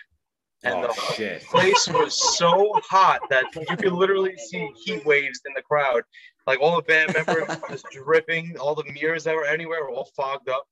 and 0.64 0.76
Oh 0.76 0.88
the 0.88 0.94
shit. 1.16 1.44
place 1.44 1.88
was 1.88 2.38
so 2.38 2.72
hot 2.88 3.22
that 3.30 3.46
you 3.56 3.76
could 3.78 3.94
literally 3.94 4.36
see 4.38 4.70
heat 4.84 5.06
waves 5.06 5.42
in 5.46 5.54
the 5.56 5.62
crowd. 5.62 6.04
Like 6.48 6.60
all 6.60 6.76
the 6.76 6.82
band 6.84 7.14
members 7.14 7.48
just 7.70 7.86
dripping, 7.92 8.58
all 8.58 8.76
the 8.76 8.84
mirrors 8.92 9.24
that 9.26 9.36
were 9.36 9.46
anywhere 9.46 9.84
were 9.84 9.92
all 9.92 10.10
fogged 10.16 10.50
up. 10.50 10.66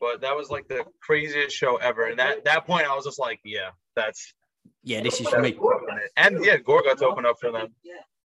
But 0.00 0.20
that 0.22 0.34
was 0.36 0.50
like 0.50 0.66
the 0.68 0.84
craziest 1.00 1.54
show 1.56 1.76
ever. 1.76 2.06
And 2.06 2.20
at 2.20 2.44
that 2.44 2.66
point, 2.66 2.88
I 2.90 2.94
was 2.94 3.04
just 3.04 3.20
like, 3.20 3.40
yeah, 3.44 3.70
that's 3.94 4.34
yeah, 4.82 5.00
this 5.00 5.20
is 5.20 5.28
for 5.28 5.40
me. 5.40 5.56
and 6.16 6.44
yeah, 6.44 6.56
Gore 6.56 6.82
got 6.82 6.98
to 6.98 7.06
open 7.06 7.24
up 7.24 7.36
for 7.40 7.52
them. 7.52 7.68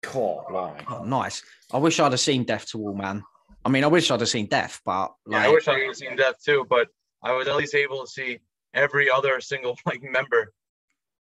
God, 0.03 0.45
blimey. 0.49 0.84
Oh, 0.89 1.03
nice. 1.03 1.43
I 1.72 1.78
wish 1.78 1.99
I'd 1.99 2.11
have 2.11 2.19
seen 2.19 2.43
Death 2.43 2.67
to 2.72 2.80
All, 2.80 2.93
man. 2.93 3.24
I 3.63 3.69
mean, 3.69 3.84
I 3.84 3.88
wish 3.88 4.09
I'd 4.11 4.19
have 4.19 4.28
seen 4.30 4.47
Death, 4.47 4.82
but 4.84 5.11
Yeah, 5.30 5.43
I 5.43 5.47
wish 5.49 5.67
I 5.67 5.76
could 5.76 5.88
have 5.88 5.95
seen 5.95 6.15
Death 6.17 6.43
too, 6.43 6.65
but 6.69 6.88
I 7.24 7.32
was 7.34 7.47
at 7.47 7.55
least 7.55 7.76
able 7.76 8.01
to 8.01 8.07
see 8.07 8.39
every 8.74 9.09
other 9.09 9.39
single 9.39 9.78
like 9.86 10.01
member 10.01 10.51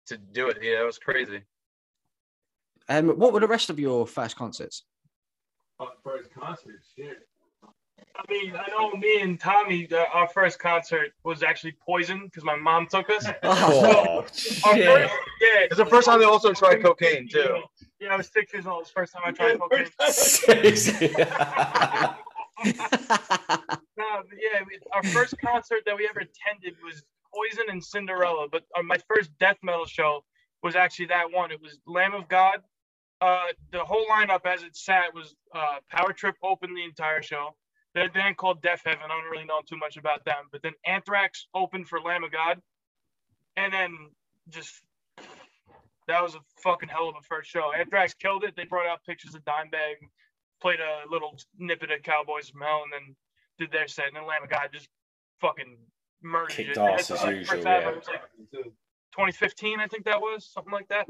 to 0.08 0.18
do 0.18 0.50
it. 0.50 0.58
Yeah, 0.62 0.82
it 0.82 0.86
was 0.86 0.98
crazy. 0.98 1.42
um, 2.90 3.10
what 3.20 3.34
were 3.34 3.40
the 3.40 3.48
rest 3.48 3.70
of 3.70 3.80
your 3.80 4.06
first 4.08 4.36
concerts? 4.36 4.84
Oh, 5.80 5.90
First 6.04 6.30
concerts, 6.34 6.88
shit. 6.96 7.18
I 8.16 8.22
mean, 8.32 8.54
I 8.56 8.68
know 8.70 8.92
me 8.92 9.22
and 9.22 9.40
Tommy, 9.40 9.88
uh, 9.92 10.04
our 10.14 10.28
first 10.28 10.60
concert 10.60 11.14
was 11.24 11.42
actually 11.42 11.76
Poison 11.84 12.26
because 12.26 12.44
my 12.44 12.56
mom 12.56 12.86
took 12.88 13.10
us. 13.10 13.26
Our 13.44 13.44
Oh 13.44 14.22
first, 14.22 14.46
shit. 14.46 14.58
yeah, 14.88 15.10
It's 15.64 15.78
the 15.78 15.86
first 15.86 16.06
time 16.08 16.20
they 16.20 16.26
also 16.26 16.54
tried 16.54 16.84
cocaine 16.84 17.28
too. 17.28 17.64
Yeah, 18.00 18.14
I 18.14 18.18
was 18.18 18.30
six 18.32 18.54
years 18.54 18.68
old. 18.68 18.76
It 18.76 18.80
was 18.82 18.88
the 18.90 18.94
first 18.94 19.14
time 19.14 19.24
I 19.26 19.32
tried 19.32 19.60
cocaine. 19.60 19.90
No, 23.96 24.24
but 24.28 24.38
yeah, 24.42 24.62
we, 24.68 24.80
our 24.94 25.04
first 25.04 25.36
concert 25.40 25.84
that 25.86 25.96
we 25.96 26.08
ever 26.10 26.22
attended 26.22 26.76
was 26.84 27.04
Poison 27.34 27.66
and 27.70 27.84
Cinderella. 27.84 28.48
But 28.52 28.64
uh, 28.78 28.84
my 28.84 28.98
first 29.14 29.32
death 29.40 29.58
metal 29.64 29.86
show 29.86 30.24
was 30.62 30.76
actually 30.76 31.08
that 31.08 31.32
one. 31.32 31.52
It 31.52 31.62
was 31.62 31.80
Lamb 31.88 32.14
of 32.14 32.28
God. 32.28 32.60
Uh, 33.22 33.48
the 33.72 33.80
whole 33.80 34.06
lineup 34.12 34.46
as 34.46 34.64
it 34.64 34.76
sat 34.76 35.14
was 35.14 35.36
uh, 35.56 35.78
Power 35.90 36.14
Trip 36.14 36.36
opened 36.44 36.76
the 36.76 36.84
entire 36.84 37.22
show. 37.22 37.56
They 37.94 38.02
had 38.02 38.10
a 38.10 38.14
band 38.14 38.38
called 38.38 38.62
Deafheaven. 38.62 39.04
I 39.04 39.08
don't 39.08 39.32
really 39.32 39.46
know 39.46 39.62
too 39.68 39.78
much 39.78 39.98
about 39.98 40.26
them. 40.26 40.46
But 40.52 40.62
then 40.64 40.74
Anthrax 40.86 41.48
opened 41.54 41.88
for 41.88 42.02
Lamb 42.02 42.24
of 42.24 42.32
God. 42.32 42.60
And 43.56 43.72
then 43.72 43.96
just 44.50 44.74
that 46.08 46.22
was 46.22 46.36
a 46.36 46.40
fucking 46.64 46.90
hell 46.90 47.10
of 47.10 47.16
a 47.16 47.22
first 47.22 47.50
show. 47.50 47.72
Anthrax 47.72 48.14
killed 48.14 48.44
it. 48.44 48.56
They 48.56 48.66
brought 48.66 48.88
out 48.88 49.04
pictures 49.06 49.36
of 49.36 49.46
Dimebag, 49.46 49.96
played 50.62 50.80
a 50.80 51.10
little 51.10 51.38
snippet 51.58 51.92
of 51.92 52.04
Cowboys 52.04 52.50
from 52.50 52.62
Hell, 52.62 52.84
and 52.84 52.94
then 52.94 53.16
did 53.60 53.72
their 53.72 53.88
set. 53.88 54.08
And 54.08 54.16
then 54.16 54.28
Lamb 54.28 54.44
of 54.44 54.50
God 54.50 54.70
just 54.74 54.90
fucking 55.40 55.78
murdered 56.24 56.52
Kicked 56.52 56.72
it. 56.72 56.78
ass 56.78 57.12
as 57.12 57.24
like 57.24 57.36
usual, 57.36 57.60
yeah. 57.60 57.86
like 57.86 58.04
2015, 58.04 59.80
I 59.80 59.88
think 59.88 60.06
that 60.06 60.20
was 60.20 60.50
something 60.52 60.74
like 60.74 60.88
that. 60.90 61.08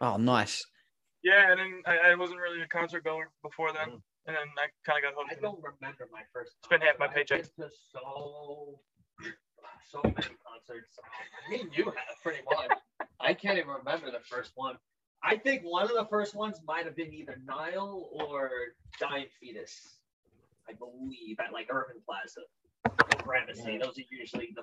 oh, 0.00 0.16
nice. 0.16 0.64
Yeah, 1.22 1.50
and 1.50 1.60
then 1.60 1.82
I, 1.86 2.10
I 2.10 2.14
wasn't 2.14 2.40
really 2.40 2.62
a 2.62 2.68
concert 2.68 3.04
goer 3.04 3.30
before 3.42 3.72
then, 3.72 3.88
mm. 3.88 4.02
and 4.26 4.36
then 4.36 4.48
I 4.58 4.66
kind 4.84 5.04
of 5.04 5.10
got 5.10 5.14
hooked. 5.16 5.32
I 5.32 5.40
don't 5.40 5.62
remember 5.62 6.08
my 6.12 6.22
first. 6.32 6.52
Spent 6.64 6.82
half 6.82 6.98
my 6.98 7.06
concert. 7.06 7.28
paycheck. 7.28 7.40
I've 7.40 7.56
been 7.56 7.68
to 7.68 7.74
so 7.92 8.80
so 9.92 10.00
many 10.04 10.14
concerts. 10.14 10.98
I 11.46 11.50
mean, 11.50 11.70
you 11.74 11.84
have 11.84 11.94
pretty 12.22 12.40
much. 12.50 12.78
I 13.20 13.34
can't 13.34 13.58
even 13.58 13.70
remember 13.70 14.10
the 14.10 14.24
first 14.24 14.52
one. 14.54 14.76
I 15.22 15.36
think 15.36 15.62
one 15.62 15.84
of 15.84 15.90
the 15.90 16.06
first 16.10 16.34
ones 16.34 16.60
might 16.66 16.84
have 16.84 16.96
been 16.96 17.12
either 17.12 17.38
Nile 17.46 18.08
or 18.12 18.50
Dying 18.98 19.26
Fetus. 19.38 19.98
I 20.68 20.72
believe 20.72 21.38
at 21.38 21.52
like 21.52 21.68
Irving 21.70 22.02
Plaza, 22.06 22.40
or 22.40 22.61
Gramercy. 23.24 23.78
Those 23.78 23.98
are 23.98 24.08
usually 24.10 24.54
the 24.54 24.62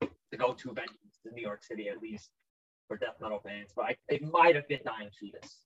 the, 0.00 0.08
the 0.30 0.36
go-to 0.36 0.68
venues 0.68 1.26
in 1.26 1.34
New 1.34 1.42
York 1.42 1.62
City, 1.62 1.88
at 1.88 2.00
least 2.00 2.30
for 2.88 2.96
death 2.96 3.16
metal 3.20 3.40
bands. 3.44 3.72
But 3.74 3.84
I, 3.86 3.96
it 4.08 4.22
might 4.22 4.54
have 4.56 4.68
been 4.68 4.80
Dying 4.84 5.10
Fetus. 5.18 5.64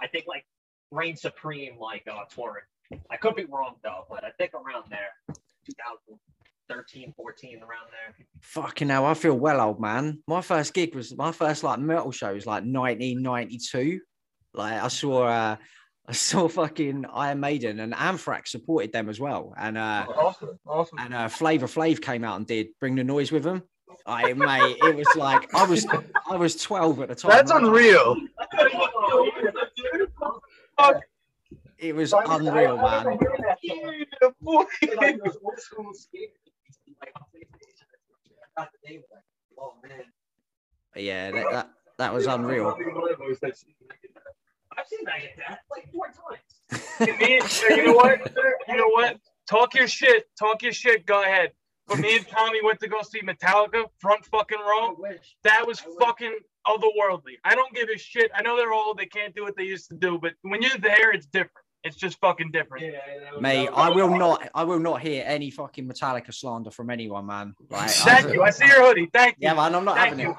I 0.00 0.06
think 0.06 0.26
like 0.26 0.44
Reign 0.90 1.16
Supreme, 1.16 1.78
like 1.78 2.04
uh, 2.10 2.24
touring. 2.34 2.64
I 3.10 3.16
could 3.16 3.36
be 3.36 3.44
wrong 3.44 3.76
though, 3.82 4.04
but 4.08 4.24
I 4.24 4.30
think 4.38 4.52
around 4.54 4.84
there, 4.90 5.36
2013, 5.66 7.14
14, 7.16 7.58
around 7.58 7.68
there. 7.90 8.26
Fucking 8.40 8.88
hell, 8.88 9.06
I 9.06 9.14
feel 9.14 9.38
well 9.38 9.60
old, 9.60 9.80
man. 9.80 10.22
My 10.26 10.42
first 10.42 10.74
gig 10.74 10.94
was 10.94 11.16
my 11.16 11.32
first 11.32 11.62
like 11.62 11.78
metal 11.78 12.12
show 12.12 12.34
was 12.34 12.46
like 12.46 12.64
1992. 12.64 14.00
Like 14.54 14.82
I 14.82 14.88
saw, 14.88 15.24
uh, 15.24 15.56
I 16.06 16.10
I 16.10 16.12
saw 16.12 16.48
fucking 16.60 17.06
Iron 17.12 17.40
Maiden 17.40 17.80
and 17.80 17.94
Anthrax 17.94 18.50
supported 18.52 18.92
them 18.92 19.08
as 19.08 19.20
well, 19.20 19.54
and 19.56 19.78
uh, 19.78 20.06
Awesome, 20.08 20.58
awesome. 20.66 20.98
and 20.98 21.14
uh, 21.14 21.28
Flavor 21.28 21.66
Flav 21.66 22.00
came 22.00 22.24
out 22.24 22.36
and 22.36 22.46
did 22.46 22.68
Bring 22.80 22.94
the 22.96 23.04
Noise 23.04 23.32
with 23.32 23.44
them. 23.44 23.62
I 24.06 24.32
mate, 24.32 24.78
it 24.82 24.96
was 24.96 25.06
like 25.16 25.54
I 25.54 25.64
was 25.64 25.86
I 26.28 26.36
was 26.36 26.56
twelve 26.56 27.00
at 27.00 27.08
the 27.08 27.14
time. 27.14 27.30
That's 27.30 27.50
unreal. 27.50 28.16
It 31.78 31.96
was 31.96 32.12
unreal, 32.12 32.76
man. 32.76 33.04
Like 34.42 35.18
those 35.24 35.36
old 35.42 35.58
school 35.58 35.92
skaters, 35.94 36.30
like, 37.00 37.12
on 37.16 37.22
PlayStation. 37.34 37.86
I 38.56 38.62
forgot 38.62 38.70
the 38.72 38.88
name 38.88 39.00
of 39.10 39.18
it. 39.18 39.24
Oh 39.58 39.72
man. 39.82 40.04
Yeah, 40.94 41.30
that 41.32 41.50
that, 41.50 41.70
that 41.98 42.14
was 42.14 42.26
unreal. 42.26 42.76
I've 44.78 44.86
seen 44.86 45.00
Megan 45.04 45.30
that 45.48 45.60
like 45.70 45.90
four 45.92 46.06
times. 46.06 46.40
me, 47.20 47.40
you 47.76 47.84
know 47.86 47.92
what? 47.94 48.32
You 48.68 48.76
know 48.76 48.88
what? 48.88 49.18
Talk 49.48 49.74
your 49.74 49.88
shit. 49.88 50.24
Talk 50.38 50.62
your 50.62 50.72
shit. 50.72 51.06
Go 51.06 51.22
ahead. 51.22 51.50
But 51.88 51.98
me 51.98 52.16
and 52.16 52.26
Tommy 52.28 52.62
went 52.62 52.80
to 52.80 52.88
go 52.88 53.02
see 53.02 53.20
Metallica 53.22 53.84
front 53.98 54.24
fucking 54.26 54.58
row. 54.60 54.96
That 55.44 55.66
was 55.66 55.80
I 55.82 55.88
wish. 55.88 55.96
fucking 56.00 56.38
otherworldly. 56.66 57.34
I 57.44 57.54
don't 57.54 57.74
give 57.74 57.88
a 57.94 57.98
shit. 57.98 58.30
I 58.34 58.42
know 58.42 58.56
they're 58.56 58.72
old. 58.72 58.98
They 58.98 59.06
can't 59.06 59.34
do 59.34 59.42
what 59.42 59.56
they 59.56 59.64
used 59.64 59.88
to 59.90 59.96
do. 59.96 60.18
But 60.20 60.32
when 60.42 60.62
you're 60.62 60.78
there, 60.78 61.10
it's 61.12 61.26
different. 61.26 61.50
It's 61.84 61.96
just 61.96 62.20
fucking 62.20 62.52
different. 62.52 62.94
Mate, 63.40 63.68
I 63.74 63.90
will 63.90 64.16
not 64.16 64.48
I 64.54 64.62
will 64.62 64.78
not 64.78 65.02
hear 65.02 65.24
any 65.26 65.50
fucking 65.50 65.88
Metallica 65.88 66.32
slander 66.32 66.70
from 66.70 66.90
anyone, 66.90 67.26
man. 67.26 67.54
Like, 67.68 67.90
Thank 67.90 68.26
I- 68.26 68.32
you. 68.32 68.42
I 68.42 68.50
see 68.50 68.66
your 68.66 68.84
hoodie. 68.86 69.10
Thank 69.12 69.34
you. 69.38 69.48
Yeah, 69.48 69.54
man, 69.54 69.74
I'm 69.74 69.84
not 69.84 69.96
Thank 69.96 70.10
having 70.10 70.24
you. 70.26 70.30
it. 70.30 70.36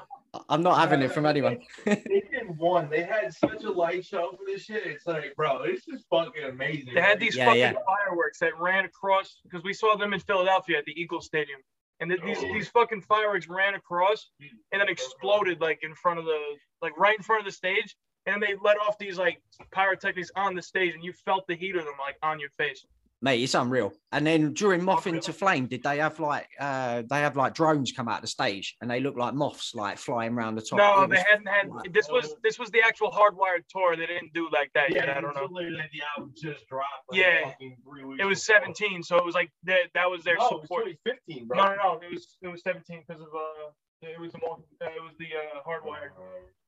I'm 0.48 0.62
not 0.62 0.78
having 0.78 1.02
it 1.02 1.12
from 1.12 1.26
anyone. 1.26 1.58
They 1.84 2.02
did 2.30 2.56
one. 2.56 2.88
They 2.90 3.02
had 3.02 3.32
such 3.34 3.64
a 3.64 3.70
light 3.70 4.04
show 4.04 4.32
for 4.32 4.44
this 4.46 4.62
shit. 4.64 4.86
It's 4.86 5.06
like, 5.06 5.34
bro, 5.36 5.64
this 5.66 5.86
is 5.88 6.04
fucking 6.10 6.44
amazing. 6.44 6.94
They 6.94 7.00
had 7.00 7.20
these 7.20 7.36
Yeah, 7.36 7.46
fucking 7.46 7.60
yeah. 7.60 7.72
fireworks 7.86 8.38
that 8.40 8.58
ran 8.58 8.84
across 8.84 9.40
because 9.44 9.62
we 9.64 9.72
saw 9.72 9.96
them 9.96 10.12
in 10.12 10.20
Philadelphia 10.20 10.78
at 10.78 10.84
the 10.84 10.98
Eagle 11.00 11.20
Stadium, 11.20 11.60
and 12.00 12.10
th- 12.10 12.22
these 12.22 12.38
oh. 12.38 12.52
these 12.52 12.68
fucking 12.68 13.02
fireworks 13.02 13.48
ran 13.48 13.74
across 13.74 14.30
and 14.72 14.80
then 14.80 14.88
exploded 14.88 15.60
like 15.60 15.80
in 15.82 15.94
front 15.94 16.18
of 16.18 16.24
the 16.24 16.40
like 16.82 16.96
right 16.98 17.16
in 17.16 17.22
front 17.22 17.40
of 17.40 17.46
the 17.46 17.52
stage, 17.52 17.96
and 18.26 18.42
they 18.42 18.54
let 18.62 18.78
off 18.78 18.98
these 18.98 19.18
like 19.18 19.40
pyrotechnics 19.72 20.30
on 20.36 20.54
the 20.54 20.62
stage, 20.62 20.94
and 20.94 21.04
you 21.04 21.12
felt 21.12 21.46
the 21.46 21.54
heat 21.54 21.76
of 21.76 21.84
them 21.84 21.94
like 21.98 22.16
on 22.22 22.40
your 22.40 22.50
face. 22.58 22.84
Mate, 23.24 23.42
it's 23.42 23.54
unreal. 23.54 23.90
And 24.12 24.26
then 24.26 24.52
during 24.52 24.84
Moth 24.84 25.06
into 25.06 25.32
Flame, 25.32 25.66
did 25.66 25.82
they 25.82 25.96
have 25.96 26.20
like 26.20 26.46
uh 26.60 27.02
they 27.08 27.20
have 27.20 27.36
like 27.38 27.54
drones 27.54 27.90
come 27.90 28.06
out 28.06 28.20
the 28.20 28.26
stage 28.26 28.76
and 28.82 28.90
they 28.90 29.00
look 29.00 29.16
like 29.16 29.32
moths 29.32 29.74
like 29.74 29.96
flying 29.96 30.34
around 30.34 30.56
the 30.56 30.60
top? 30.60 30.76
No, 30.78 31.02
It 31.04 31.08
they 31.08 31.16
was- 31.16 31.24
hadn't 31.30 31.46
had. 31.48 31.70
This 31.94 32.08
was 32.10 32.36
this 32.42 32.58
was 32.58 32.70
the 32.70 32.82
actual 32.84 33.10
hardwired 33.10 33.64
tour. 33.70 33.96
They 33.96 34.04
didn't 34.04 34.34
do 34.34 34.50
like 34.52 34.70
that 34.74 34.90
yet. 34.92 35.08
I 35.08 35.22
don't 35.22 35.34
know. 35.34 35.48
Literally, 35.50 35.78
the 35.90 36.02
album 36.14 36.34
just 36.36 36.68
dropped. 36.68 36.86
like, 37.08 37.18
Yeah. 37.18 37.48
fucking 37.48 37.78
three 37.88 38.04
weeks 38.04 38.22
It 38.22 38.26
was 38.26 38.44
before. 38.46 38.60
17, 38.60 39.02
so 39.02 39.16
it 39.16 39.24
was 39.24 39.34
like 39.34 39.50
that. 39.64 39.88
That 39.94 40.10
was 40.10 40.22
their 40.22 40.36
No, 40.36 40.46
it 40.48 40.52
was 40.56 40.62
support. 40.64 40.84
2015, 40.84 41.46
bro. 41.48 41.56
No, 41.56 41.64
no, 41.64 41.74
no. 41.76 42.00
It 42.06 42.10
was 42.12 42.36
it 42.42 42.48
was 42.48 42.62
17 42.62 43.04
because 43.08 43.22
of 43.22 43.28
uh, 43.34 43.70
it 44.02 44.20
was 44.20 44.32
the 44.32 44.38
more, 44.40 44.58
uh, 44.82 44.86
it 44.94 45.02
was 45.02 45.14
the 45.18 45.28
uh, 45.34 45.62
hardwired 45.66 46.12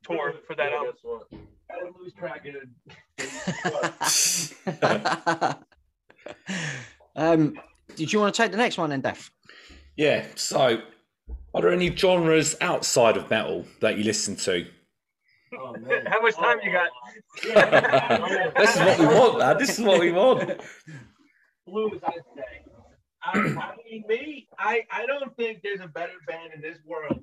tour 0.05 0.33
for 0.47 0.55
that 0.57 0.71
Yeah, 0.71 0.77
album. 0.79 0.93
guess 0.95 1.05
what? 1.05 1.27
I 1.71 1.75
had 1.75 1.81
to 1.85 1.93
lose 2.01 2.15
track 2.15 2.47
of 2.47 2.55
um 7.17 7.55
did 7.95 8.13
you 8.13 8.21
want 8.21 8.35
to 8.35 8.43
take 8.43 8.51
the 8.51 8.59
next 8.59 8.79
one 8.79 8.91
then, 8.91 9.01
Def? 9.01 9.31
Yeah. 9.97 10.27
So, 10.35 10.81
are 11.55 11.63
there 11.63 11.73
any 11.73 11.95
genres 11.95 12.57
outside 12.61 13.17
of 13.17 13.31
metal 13.31 13.65
that 13.81 13.97
you 13.97 14.05
listen 14.05 14.37
to? 14.37 14.67
Oh, 15.59 15.73
man. 15.73 16.07
How 16.07 16.21
much 16.21 16.35
time 16.35 16.59
you 16.63 16.73
got? 16.73 16.91
This 18.57 18.75
is 18.75 18.81
what 18.81 18.99
we 18.99 19.07
want, 19.07 19.39
man. 19.39 19.59
This 19.59 19.79
is 19.79 19.85
what 19.85 20.01
we 20.01 20.13
want. 20.13 20.61
Blues, 21.67 22.01
I'd 22.05 22.13
say. 22.37 22.73
I, 23.23 23.39
I 23.39 23.75
mean, 23.85 24.05
me, 24.09 24.49
I, 24.59 24.83
I 24.91 25.07
don't 25.07 25.35
think 25.37 25.63
there's 25.63 25.81
a 25.81 25.89
better 25.89 26.13
band 26.29 26.53
in 26.55 26.61
this 26.61 26.79
world 26.85 27.21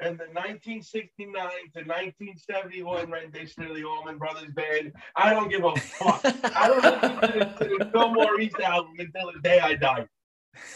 than 0.00 0.16
the 0.16 0.24
1969 0.24 1.32
to 1.32 1.80
1971 1.80 3.10
rendition 3.10 3.64
of 3.64 3.74
the 3.74 3.84
Allman 3.84 4.18
Brothers 4.18 4.50
Band. 4.54 4.92
I 5.16 5.32
don't 5.32 5.48
give 5.48 5.64
a 5.64 5.74
fuck. 5.76 6.20
I 6.24 6.68
don't 6.68 6.82
listen 6.82 7.20
to 7.20 7.38
the, 7.38 7.64
to 7.64 7.78
the 7.84 7.90
Fillmore 7.92 8.40
East 8.40 8.58
album 8.60 8.94
until 8.98 9.32
the 9.32 9.40
day 9.40 9.60
I 9.60 9.74
die. 9.74 10.06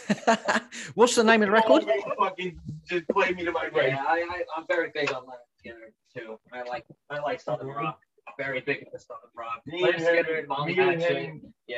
What's 0.95 1.15
the 1.15 1.23
name 1.23 1.41
of 1.41 1.47
the 1.47 1.51
record? 1.51 1.83
Always 1.83 2.03
Fucking 2.17 2.59
just 2.85 3.07
play 3.09 3.31
me 3.31 3.45
to 3.45 3.51
my 3.51 3.69
grave. 3.69 3.93
Yeah, 3.93 4.03
I, 4.07 4.25
I, 4.29 4.43
I'm 4.57 4.65
very 4.67 4.91
big 4.93 5.11
on 5.13 5.23
Lynyrd 5.23 5.73
Skynyrd 5.73 5.93
too. 6.15 6.39
I 6.51 6.63
like 6.63 6.85
I 7.09 7.19
like 7.19 7.39
Southern 7.41 7.67
rock. 7.67 7.99
Very 8.37 8.61
big 8.61 8.79
into 8.79 8.99
Southern 8.99 9.29
rock. 9.35 9.61
Me 9.65 9.81
Leonard 9.81 9.95
and 9.95 10.03
Skinner 10.03 10.29
him, 10.33 10.39
and 10.39 10.47
Molly 10.47 10.75
me 10.75 10.79
and 10.81 11.01
him, 11.01 11.53
Yeah. 11.67 11.77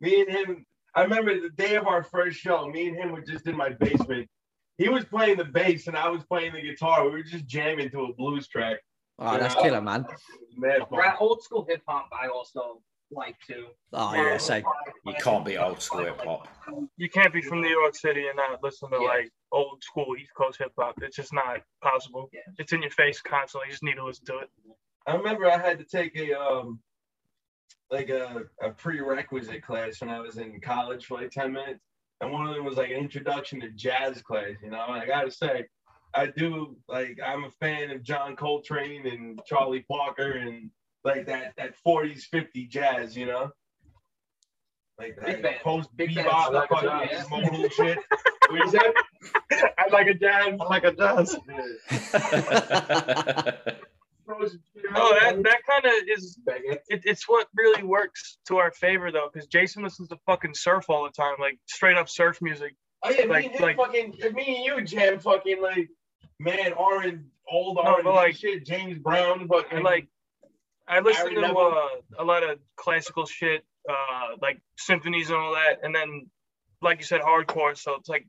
me 0.00 0.20
and 0.20 0.30
him. 0.30 0.66
I 0.94 1.02
remember 1.02 1.38
the 1.40 1.50
day 1.50 1.74
of 1.76 1.86
our 1.86 2.02
first 2.02 2.38
show. 2.38 2.68
Me 2.68 2.88
and 2.88 2.96
him 2.96 3.12
were 3.12 3.22
just 3.22 3.46
in 3.46 3.56
my 3.56 3.70
basement. 3.70 4.28
He 4.78 4.88
was 4.88 5.04
playing 5.04 5.36
the 5.38 5.44
bass 5.44 5.86
and 5.86 5.96
I 5.96 6.08
was 6.08 6.24
playing 6.24 6.52
the 6.54 6.62
guitar. 6.62 7.04
We 7.04 7.10
were 7.10 7.22
just 7.22 7.46
jamming 7.46 7.90
to 7.90 8.04
a 8.04 8.14
blues 8.14 8.48
track. 8.48 8.78
Oh, 9.18 9.38
that's 9.38 9.54
killer, 9.54 9.80
man. 9.80 10.06
It 10.08 10.58
mad 10.58 10.80
fun. 10.88 11.00
Old 11.20 11.42
school 11.42 11.66
hip 11.68 11.82
hop 11.86 12.08
I 12.12 12.28
also 12.28 12.80
like 13.10 13.36
too. 13.46 13.66
Oh 13.92 14.14
yeah, 14.14 14.38
so 14.38 14.56
You 15.04 15.14
can't 15.22 15.44
be 15.44 15.58
old 15.58 15.82
school 15.82 16.04
hip 16.04 16.20
hop. 16.24 16.48
You 16.96 17.10
can't 17.10 17.32
be 17.32 17.42
from 17.42 17.60
New 17.60 17.68
York 17.68 17.94
City 17.94 18.26
and 18.26 18.36
not 18.36 18.62
listen 18.62 18.90
to 18.90 18.96
Yeah. 19.00 19.06
like 19.06 19.30
old 19.52 19.84
school 19.84 20.16
East 20.18 20.32
Coast 20.34 20.58
hip 20.58 20.72
hop. 20.78 20.94
It's 21.02 21.16
just 21.16 21.32
not 21.32 21.60
possible. 21.82 22.30
Yeah. 22.32 22.40
It's 22.58 22.72
in 22.72 22.80
your 22.82 22.90
face 22.90 23.20
constantly. 23.20 23.66
You 23.68 23.72
just 23.72 23.82
need 23.82 23.96
to 23.96 24.04
listen 24.06 24.24
to 24.26 24.38
it. 24.38 24.50
I 25.06 25.14
remember 25.14 25.48
I 25.50 25.58
had 25.58 25.78
to 25.78 25.84
take 25.84 26.16
a 26.18 26.32
um 26.40 26.80
like 27.90 28.08
a, 28.08 28.44
a 28.62 28.70
prerequisite 28.70 29.62
class 29.62 30.00
when 30.00 30.08
I 30.08 30.18
was 30.20 30.38
in 30.38 30.58
college 30.62 31.04
for 31.04 31.20
like 31.20 31.30
10 31.30 31.52
minutes. 31.52 31.80
And 32.22 32.32
one 32.32 32.46
of 32.48 32.54
them 32.54 32.64
was 32.64 32.76
like 32.76 32.90
an 32.90 32.96
introduction 32.96 33.60
to 33.60 33.68
jazz 33.70 34.22
class, 34.22 34.52
you 34.62 34.70
know. 34.70 34.84
And 34.88 34.94
I 35.02 35.04
gotta 35.06 35.30
say, 35.30 35.66
I 36.14 36.26
do 36.28 36.76
like 36.88 37.18
I'm 37.24 37.44
a 37.44 37.50
fan 37.50 37.90
of 37.90 38.02
John 38.02 38.36
Coltrane 38.36 39.06
and 39.06 39.40
Charlie 39.44 39.84
Parker 39.90 40.30
and 40.32 40.70
like 41.04 41.26
that 41.26 41.52
that 41.58 41.74
40s 41.86 42.22
50 42.22 42.66
jazz, 42.68 43.16
you 43.16 43.26
know. 43.26 43.50
Like 44.98 45.16
Big 45.24 45.42
that 45.42 45.52
fan. 45.54 45.60
post 45.64 45.88
big 45.96 46.10
bebop 46.10 46.52
Like 46.52 46.70
a 46.70 46.74
fucking 46.76 47.08
jazz. 47.10 47.28
modal 47.30 47.68
shit. 47.68 47.98
What 48.50 48.58
you 48.58 48.70
said? 48.70 48.92
I 49.78 49.88
like 49.90 50.08
a 50.08 50.14
jazz. 50.14 50.58
I 50.60 50.64
like 50.64 50.84
a 50.84 50.92
jazz. 50.92 51.36
Oh, 54.94 55.16
that 55.20 55.42
that 55.42 55.58
kind 55.68 55.84
of 55.86 55.92
is. 56.08 56.38
It, 56.88 57.02
it's 57.04 57.28
what 57.28 57.48
really 57.56 57.82
works 57.82 58.38
to 58.48 58.56
our 58.58 58.70
favor 58.72 59.10
though, 59.12 59.28
because 59.32 59.46
Jason 59.48 59.82
listens 59.82 60.08
to 60.08 60.18
fucking 60.26 60.54
surf 60.54 60.86
all 60.88 61.04
the 61.04 61.10
time, 61.10 61.34
like 61.40 61.58
straight 61.66 61.96
up 61.96 62.08
surf 62.08 62.38
music. 62.42 62.74
Oh 63.02 63.10
yeah, 63.10 63.24
Like- 63.24 63.46
me 63.46 63.50
and 63.52 63.60
like- 63.60 63.76
fucking, 63.76 64.14
me 64.34 64.56
and 64.56 64.64
you 64.64 64.84
jam 64.84 65.18
fucking 65.18 65.60
like, 65.62 65.88
man, 66.38 66.72
orange, 66.74 67.22
old 67.50 67.76
No, 67.76 67.82
R&B 67.82 68.02
but 68.04 68.14
like- 68.14 68.36
shit, 68.36 68.64
James 68.66 68.98
Brown, 68.98 69.48
fucking 69.48 69.82
like, 69.82 70.06
I 70.86 71.00
listen 71.00 71.34
to 71.34 71.40
uh, 71.46 71.88
a 72.18 72.24
lot 72.24 72.42
of 72.42 72.58
classical 72.76 73.26
shit, 73.26 73.64
uh, 73.88 74.36
like 74.40 74.60
symphonies 74.78 75.30
and 75.30 75.38
all 75.38 75.54
that, 75.54 75.80
and 75.82 75.94
then, 75.94 76.28
like 76.80 76.98
you 76.98 77.04
said, 77.04 77.20
hardcore. 77.22 77.76
So 77.76 77.94
it's 77.94 78.08
like 78.08 78.26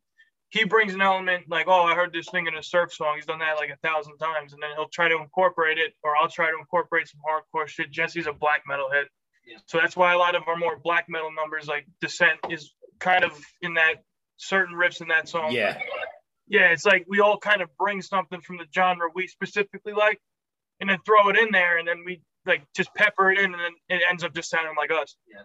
he 0.53 0.65
brings 0.65 0.93
an 0.93 1.01
element 1.01 1.45
like, 1.49 1.67
oh, 1.67 1.81
I 1.83 1.95
heard 1.95 2.13
this 2.13 2.29
thing 2.29 2.45
in 2.45 2.53
a 2.55 2.61
surf 2.61 2.93
song. 2.93 3.13
He's 3.15 3.25
done 3.25 3.39
that 3.39 3.55
like 3.57 3.71
a 3.71 3.77
thousand 3.87 4.17
times, 4.19 4.53
and 4.53 4.61
then 4.61 4.69
he'll 4.75 4.87
try 4.87 5.09
to 5.09 5.17
incorporate 5.17 5.79
it, 5.79 5.93
or 6.03 6.15
I'll 6.15 6.29
try 6.29 6.51
to 6.51 6.57
incorporate 6.59 7.07
some 7.07 7.21
hardcore 7.27 7.67
shit. 7.67 7.89
Jesse's 7.89 8.27
a 8.27 8.33
black 8.33 8.61
metal 8.67 8.85
head, 8.91 9.07
Yeah. 9.47 9.57
so 9.65 9.79
that's 9.79 9.97
why 9.97 10.13
a 10.13 10.17
lot 10.17 10.35
of 10.35 10.43
our 10.47 10.55
more 10.55 10.77
black 10.77 11.05
metal 11.09 11.31
numbers, 11.31 11.67
like 11.67 11.87
Descent, 12.01 12.39
is 12.51 12.71
kind 12.99 13.23
of 13.23 13.31
in 13.63 13.73
that 13.73 14.03
certain 14.37 14.75
riffs 14.75 15.01
in 15.01 15.07
that 15.07 15.27
song. 15.27 15.51
yeah. 15.51 15.79
yeah, 16.47 16.67
it's 16.71 16.85
like 16.85 17.05
we 17.09 17.19
all 17.19 17.39
kind 17.39 17.63
of 17.63 17.69
bring 17.79 18.03
something 18.03 18.39
from 18.41 18.57
the 18.57 18.65
genre 18.75 19.07
we 19.15 19.25
specifically 19.27 19.93
like, 19.93 20.21
and 20.79 20.87
then 20.87 20.99
throw 21.03 21.29
it 21.29 21.37
in 21.37 21.49
there, 21.51 21.79
and 21.79 21.87
then 21.87 22.03
we 22.05 22.21
like 22.45 22.61
just 22.75 22.93
pepper 22.93 23.31
it 23.31 23.39
in, 23.39 23.45
and 23.45 23.55
then 23.55 23.71
it 23.89 24.03
ends 24.07 24.23
up 24.23 24.35
just 24.35 24.51
sounding 24.51 24.75
like 24.77 24.91
us. 24.91 25.15
Yeah. 25.27 25.41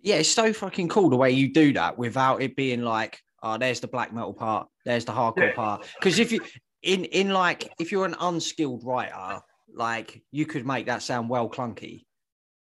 yeah, 0.00 0.14
it's 0.20 0.30
so 0.30 0.54
fucking 0.54 0.88
cool 0.88 1.10
the 1.10 1.16
way 1.16 1.32
you 1.32 1.52
do 1.52 1.74
that 1.74 1.98
without 1.98 2.40
it 2.40 2.56
being 2.56 2.80
like, 2.82 3.20
oh, 3.42 3.58
there's 3.58 3.80
the 3.80 3.88
black 3.88 4.12
metal 4.12 4.32
part, 4.32 4.68
there's 4.84 5.04
the 5.04 5.12
hardcore 5.12 5.48
Yeah. 5.48 5.54
part. 5.54 5.86
Because 5.98 6.18
if 6.18 6.32
you 6.32 6.40
in 6.82 7.04
in 7.06 7.30
like 7.30 7.72
if 7.78 7.92
you're 7.92 8.04
an 8.06 8.16
unskilled 8.20 8.84
writer, 8.84 9.40
like 9.74 10.22
you 10.30 10.46
could 10.46 10.66
make 10.66 10.86
that 10.86 11.02
sound 11.02 11.28
well 11.28 11.48
clunky. 11.48 12.04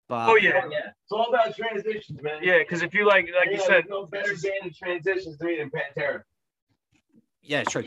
But 0.07 0.29
Oh 0.29 0.35
yeah, 0.35 0.65
Yeah. 0.71 0.79
it's 0.87 1.11
all 1.11 1.27
about 1.29 1.55
transitions, 1.55 2.21
man. 2.21 2.39
yeah, 2.41 2.57
because 2.59 2.81
if 2.81 2.93
you 2.93 3.05
like, 3.07 3.27
like 3.35 3.51
you 3.51 3.59
said, 3.63 3.85
no 3.89 4.05
better 4.07 4.33
band 4.41 4.55
in 4.65 4.73
transitions 4.73 5.37
to 5.37 5.45
me 5.45 5.57
than 5.57 5.69
Pantera. 5.69 6.23
yeah, 7.41 7.63
true. 7.63 7.85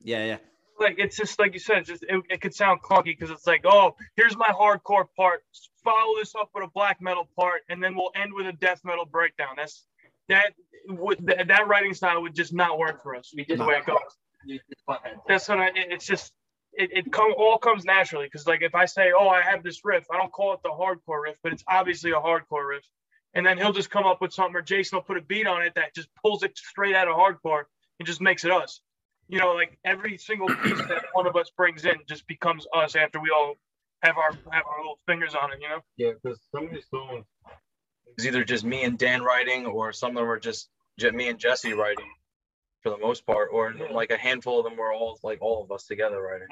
Yeah, 0.00 0.24
yeah. 0.24 0.36
like 0.80 0.94
it's 0.98 1.16
just 1.16 1.38
like 1.38 1.52
you 1.54 1.58
said, 1.58 1.84
just 1.84 2.04
it, 2.04 2.22
it 2.30 2.40
could 2.40 2.54
sound 2.54 2.80
clunky 2.82 3.04
because 3.06 3.30
it's 3.30 3.46
like, 3.46 3.62
oh, 3.66 3.94
here's 4.16 4.36
my 4.36 4.48
hardcore 4.48 5.06
part. 5.16 5.42
Follow 5.84 6.16
this 6.18 6.34
up 6.34 6.50
with 6.54 6.64
a 6.64 6.70
black 6.74 7.00
metal 7.00 7.28
part, 7.36 7.62
and 7.68 7.82
then 7.82 7.94
we'll 7.96 8.12
end 8.14 8.32
with 8.32 8.46
a 8.46 8.52
death 8.52 8.80
metal 8.84 9.04
breakdown. 9.04 9.54
That's 9.56 9.86
that 10.28 10.52
would 10.88 11.26
that, 11.26 11.48
that 11.48 11.68
writing 11.68 11.94
style 11.94 12.22
would 12.22 12.34
just 12.34 12.52
not 12.52 12.78
work 12.78 13.02
for 13.02 13.14
us. 13.14 13.32
We 13.34 13.44
did 13.44 13.58
the 13.58 13.64
way 13.64 13.76
it 13.76 13.86
goes. 13.86 13.98
We 14.46 14.54
did 14.54 14.62
Butthead. 14.88 15.16
That's 15.26 15.48
what 15.48 15.58
I. 15.58 15.70
It's 15.74 16.06
just 16.06 16.32
it, 16.72 16.90
it 16.92 17.12
come 17.12 17.34
all 17.36 17.58
comes 17.58 17.84
naturally 17.84 18.26
because 18.26 18.46
like 18.46 18.62
if 18.62 18.74
I 18.74 18.84
say, 18.86 19.12
oh, 19.16 19.28
I 19.28 19.42
have 19.42 19.62
this 19.62 19.84
riff, 19.84 20.06
I 20.12 20.16
don't 20.16 20.32
call 20.32 20.54
it 20.54 20.60
the 20.62 20.70
hardcore 20.70 21.22
riff, 21.24 21.36
but 21.42 21.52
it's 21.52 21.64
obviously 21.66 22.12
a 22.12 22.20
hardcore 22.20 22.68
riff. 22.68 22.84
And 23.34 23.44
then 23.44 23.58
he'll 23.58 23.72
just 23.72 23.90
come 23.90 24.06
up 24.06 24.20
with 24.22 24.32
something, 24.32 24.56
or 24.56 24.62
Jason 24.62 24.96
will 24.96 25.02
put 25.02 25.18
a 25.18 25.20
beat 25.20 25.46
on 25.46 25.62
it 25.62 25.74
that 25.74 25.94
just 25.94 26.08
pulls 26.22 26.42
it 26.42 26.56
straight 26.56 26.94
out 26.94 27.08
of 27.08 27.16
hardcore 27.16 27.64
and 27.98 28.06
just 28.06 28.20
makes 28.20 28.44
it 28.44 28.50
us. 28.50 28.80
You 29.28 29.38
know, 29.38 29.52
like 29.52 29.78
every 29.84 30.16
single 30.16 30.48
piece 30.48 30.78
that 30.88 31.04
one 31.12 31.26
of 31.26 31.36
us 31.36 31.50
brings 31.54 31.84
in 31.84 31.96
just 32.08 32.26
becomes 32.26 32.66
us 32.74 32.96
after 32.96 33.20
we 33.20 33.30
all 33.30 33.54
have 34.02 34.16
our 34.16 34.32
have 34.52 34.64
our 34.66 34.78
little 34.78 34.98
fingers 35.06 35.34
on 35.34 35.52
it. 35.52 35.58
You 35.60 35.68
know. 35.68 35.80
Yeah, 35.96 36.12
because 36.22 36.40
some 36.54 36.66
of 36.66 36.70
these 36.70 36.86
songs, 36.88 37.26
It's 38.16 38.26
either 38.26 38.44
just 38.44 38.64
me 38.64 38.84
and 38.84 38.98
Dan 38.98 39.22
writing, 39.22 39.66
or 39.66 39.92
some 39.92 40.10
of 40.10 40.16
them 40.16 40.26
were 40.26 40.38
just 40.40 40.68
Je- 40.98 41.10
me 41.10 41.28
and 41.28 41.38
Jesse 41.38 41.72
writing, 41.72 42.10
for 42.82 42.90
the 42.90 42.98
most 42.98 43.24
part, 43.26 43.50
or 43.52 43.74
like 43.92 44.10
a 44.10 44.16
handful 44.16 44.58
of 44.58 44.64
them 44.64 44.76
were 44.76 44.92
all 44.92 45.18
like 45.22 45.38
all 45.40 45.62
of 45.62 45.70
us 45.70 45.84
together 45.86 46.20
writing. 46.20 46.48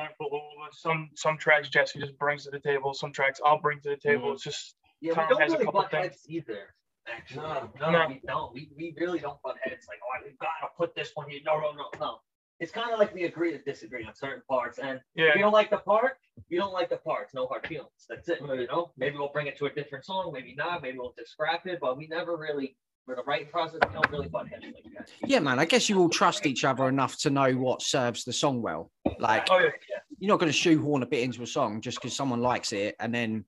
Some 0.73 1.11
some 1.15 1.39
tracks 1.39 1.69
Jesse 1.69 1.99
just 1.99 2.19
brings 2.19 2.45
to 2.45 2.51
the 2.51 2.61
table. 2.61 2.95
Some 2.95 3.13
tracks 3.13 3.41
I'll 3.45 3.61
bring 3.61 3.81
to 3.81 3.91
the 3.91 3.97
table. 3.97 4.27
Mm-hmm. 4.27 4.33
It's 4.35 4.43
just 4.45 4.77
Yeah, 5.01 5.15
Tom 5.15 5.27
we 5.29 5.35
don't 5.35 5.43
has 5.43 5.53
a 5.53 5.57
couple 5.65 5.73
butt 5.83 5.91
things. 5.91 6.03
heads 6.05 6.23
either. 6.29 6.75
Actually, 7.09 7.43
No, 7.47 7.71
no, 7.81 7.91
no. 7.91 8.07
we 8.09 8.21
don't. 8.27 8.53
We, 8.55 8.69
we 8.77 8.95
really 8.99 9.21
don't 9.21 9.41
butt 9.43 9.57
heads. 9.63 9.87
Like, 9.89 9.99
oh, 10.03 10.25
we've 10.25 10.39
got 10.39 10.49
to 10.63 10.69
put 10.77 10.95
this 10.97 11.13
one 11.15 11.31
here. 11.31 11.41
No, 11.45 11.61
no, 11.61 11.73
no, 11.73 11.85
no. 12.01 12.19
It's 12.59 12.73
kind 12.73 12.91
of 12.91 12.99
like 12.99 13.15
we 13.15 13.25
agree 13.25 13.53
to 13.53 13.59
disagree 13.59 14.05
on 14.05 14.15
certain 14.15 14.43
parts, 14.49 14.79
and 14.79 15.01
yeah. 15.15 15.27
if 15.27 15.35
you 15.37 15.43
don't 15.43 15.53
like 15.53 15.71
the 15.71 15.79
part, 15.79 16.17
you 16.49 16.59
don't 16.59 16.73
like 16.73 16.89
the 16.89 16.97
parts. 16.97 17.35
No 17.35 17.47
hard 17.47 17.67
feelings. 17.67 17.91
That's 18.09 18.29
it. 18.29 18.41
You 18.41 18.67
know, 18.67 18.93
maybe 18.97 19.17
we'll 19.19 19.33
bring 19.33 19.47
it 19.47 19.59
to 19.59 19.67
a 19.67 19.71
different 19.71 20.07
song, 20.07 20.31
maybe 20.33 20.55
not. 20.57 20.81
Maybe 20.83 20.99
we'll 20.99 21.15
just 21.19 21.33
scrap 21.33 21.67
it, 21.67 21.79
but 21.81 21.97
we 21.97 22.07
never 22.07 22.37
really. 22.37 22.77
For 23.05 23.15
the 23.15 23.23
writing 23.23 23.47
process, 23.47 23.79
we 23.87 23.95
don't 23.95 24.11
really 24.11 24.27
butt 24.27 24.49
heads 24.49 24.65
like 24.65 24.93
that. 24.97 25.09
Yeah, 25.25 25.39
man. 25.39 25.61
I 25.61 25.65
guess 25.65 25.89
you 25.89 25.97
all 26.01 26.09
trust 26.09 26.45
each 26.45 26.65
other 26.65 26.89
enough 26.89 27.17
to 27.19 27.31
know 27.31 27.53
what 27.53 27.81
serves 27.81 28.25
the 28.25 28.33
song 28.33 28.61
well. 28.61 28.91
Like 29.21 29.47
Oh 29.49 29.61
yeah. 29.61 29.71
you're 30.19 30.29
not 30.29 30.41
going 30.41 30.51
to 30.51 30.59
shoehorn 30.59 31.05
a 31.05 31.07
bit 31.07 31.23
into 31.23 31.41
a 31.45 31.47
song 31.47 31.81
just 31.81 31.99
because 32.01 32.17
someone 32.17 32.41
likes 32.41 32.73
it 32.73 32.97
and 32.99 33.15
then 33.15 33.45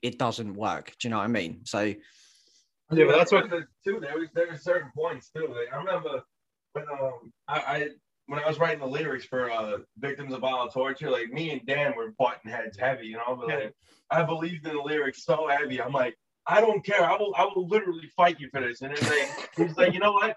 it 0.00 0.18
doesn't 0.18 0.54
work. 0.54 0.94
Do 0.98 1.08
you 1.08 1.10
know 1.10 1.18
what 1.18 1.24
I 1.24 1.26
mean? 1.26 1.60
So 1.64 1.80
Yeah, 1.80 3.04
but 3.04 3.16
that's 3.18 3.32
what 3.32 3.50
the 3.50 3.66
too. 3.84 4.00
There 4.00 4.18
was 4.18 4.30
there 4.34 4.46
were 4.46 4.56
certain 4.56 4.90
points 4.96 5.28
too. 5.28 5.46
Like 5.48 5.74
I 5.74 5.76
remember 5.76 6.22
when 6.72 6.84
um 6.90 7.32
I, 7.48 7.58
I 7.58 7.88
when 8.26 8.40
I 8.40 8.46
was 8.46 8.58
writing 8.58 8.80
the 8.80 8.86
lyrics 8.86 9.24
for 9.24 9.50
uh 9.50 9.78
victims 9.98 10.32
of 10.32 10.40
violent 10.40 10.72
torture, 10.72 11.10
like 11.10 11.30
me 11.30 11.50
and 11.50 11.64
Dan 11.66 11.94
were 11.96 12.12
butting 12.18 12.50
heads 12.50 12.78
heavy, 12.78 13.06
you 13.06 13.16
know. 13.16 13.36
But 13.36 13.48
like 13.48 13.74
I 14.10 14.22
believed 14.22 14.66
in 14.66 14.74
the 14.74 14.82
lyrics 14.82 15.24
so 15.24 15.48
heavy. 15.48 15.80
I'm 15.80 15.92
like, 15.92 16.16
I 16.46 16.60
don't 16.60 16.84
care. 16.84 17.02
I 17.04 17.16
will 17.16 17.34
I 17.36 17.44
will 17.44 17.66
literally 17.66 18.10
fight 18.16 18.38
you 18.40 18.48
for 18.50 18.60
this. 18.60 18.82
And 18.82 18.92
it's 18.92 19.08
like 19.08 19.50
he's 19.56 19.76
like, 19.76 19.92
you 19.92 20.00
know 20.00 20.12
what? 20.12 20.36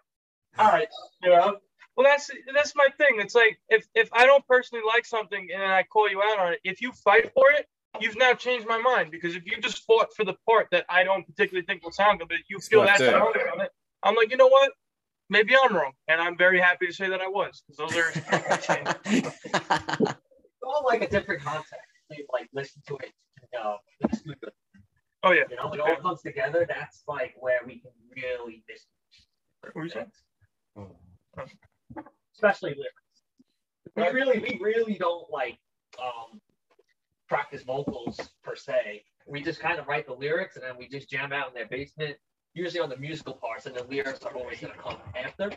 All 0.58 0.68
right, 0.68 0.88
you 1.24 1.30
know. 1.30 1.58
Well, 1.96 2.08
that's 2.08 2.30
that's 2.54 2.76
my 2.76 2.88
thing. 2.98 3.18
It's 3.20 3.36
like 3.36 3.60
if 3.70 3.86
if 3.94 4.10
I 4.14 4.26
don't 4.26 4.46
personally 4.48 4.84
like 4.88 5.06
something 5.06 5.50
and 5.54 5.64
I 5.64 5.84
call 5.84 6.10
you 6.10 6.22
out 6.22 6.40
on 6.40 6.54
it, 6.54 6.60
if 6.64 6.82
you 6.82 6.92
fight 6.94 7.32
for 7.34 7.52
it, 7.52 7.68
you've 8.00 8.18
now 8.18 8.34
changed 8.34 8.68
my 8.68 8.78
mind. 8.78 9.12
Because 9.12 9.36
if 9.36 9.46
you 9.46 9.60
just 9.60 9.84
fought 9.86 10.08
for 10.16 10.24
the 10.24 10.36
part 10.48 10.68
that 10.72 10.86
I 10.90 11.04
don't 11.04 11.26
particularly 11.26 11.66
think 11.66 11.84
will 11.84 11.92
sound 11.92 12.20
good, 12.20 12.30
but 12.30 12.38
you 12.48 12.60
feel 12.60 12.82
That's 12.82 13.00
that's 13.00 13.12
it. 13.12 13.16
strongly 13.16 13.42
on 13.42 13.62
it, 13.62 13.72
I'm 14.04 14.16
like, 14.16 14.32
you 14.32 14.38
know 14.38 14.48
what? 14.48 14.72
Maybe 15.30 15.54
I'm 15.56 15.76
wrong, 15.76 15.92
and 16.08 16.20
I'm 16.20 16.38
very 16.38 16.60
happy 16.60 16.88
to 16.88 16.94
say 16.94 17.10
that 17.10 17.22
I 17.22 17.28
was. 17.28 17.62
Because 17.68 17.94
those 17.94 17.98
are 17.98 18.12
It's 19.06 20.64
all 20.64 20.84
like 20.86 21.02
a 21.02 21.08
different 21.08 21.42
context. 21.42 21.76
We 22.10 22.26
like 22.34 22.50
listen 22.54 22.82
to 22.88 22.98
it. 22.98 23.12
Uh, 23.60 23.78
the 24.02 24.16
studio, 24.16 24.50
oh 25.24 25.32
yeah. 25.32 25.44
you 25.50 25.56
know, 25.56 25.72
it 25.74 25.80
all 25.80 25.96
comes 25.98 26.22
together. 26.22 26.66
That's 26.68 27.04
like 27.08 27.34
where 27.40 27.60
we 27.66 27.80
can 27.80 27.92
really 28.16 28.64
miss. 28.70 28.86
What 29.62 29.76
were 29.76 29.84
you 29.84 29.90
saying? 29.90 30.12
especially 32.40 32.72
lyrics. 32.72 32.94
We 33.96 34.20
really, 34.20 34.40
we 34.40 34.60
really 34.62 34.98
don't 34.98 35.30
like 35.30 35.58
um, 36.02 36.40
practice 37.28 37.64
vocals 37.64 38.18
per 38.44 38.56
se. 38.56 39.04
We 39.28 39.42
just 39.42 39.60
kind 39.60 39.80
of 39.80 39.88
write 39.88 40.08
the 40.08 40.14
lyrics 40.14 40.56
and 40.56 40.64
then 40.64 40.76
we 40.78 40.88
just 40.88 41.10
jam 41.10 41.34
out 41.34 41.50
in 41.50 41.54
their 41.54 41.68
basement, 41.68 42.16
usually 42.60 42.82
on 42.82 42.90
the 42.90 42.98
musical 42.98 43.34
parts, 43.34 43.66
and 43.66 43.76
the 43.76 43.84
lyrics 43.86 44.24
are 44.24 44.34
always 44.34 44.60
gonna 44.60 44.74
come 44.76 44.98
after. 45.16 45.52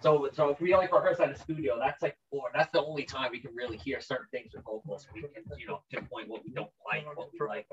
So, 0.00 0.28
so 0.32 0.48
if 0.48 0.60
we 0.60 0.74
like 0.74 0.92
rehearse 0.92 1.20
at 1.20 1.30
a 1.30 1.38
studio, 1.38 1.78
that's 1.78 2.02
like, 2.02 2.16
or 2.30 2.44
that's 2.54 2.70
the 2.72 2.82
only 2.82 3.04
time 3.04 3.30
we 3.32 3.38
can 3.38 3.54
really 3.54 3.76
hear 3.76 4.00
certain 4.00 4.26
things 4.32 4.52
with 4.54 4.64
vocals. 4.64 5.06
We 5.14 5.22
can, 5.22 5.30
you 5.58 5.66
know, 5.66 5.80
pinpoint 5.90 6.28
what 6.28 6.42
we 6.44 6.52
don't 6.52 6.70
like, 6.86 7.06
what 7.16 7.28
we 7.32 7.46
like. 7.46 7.66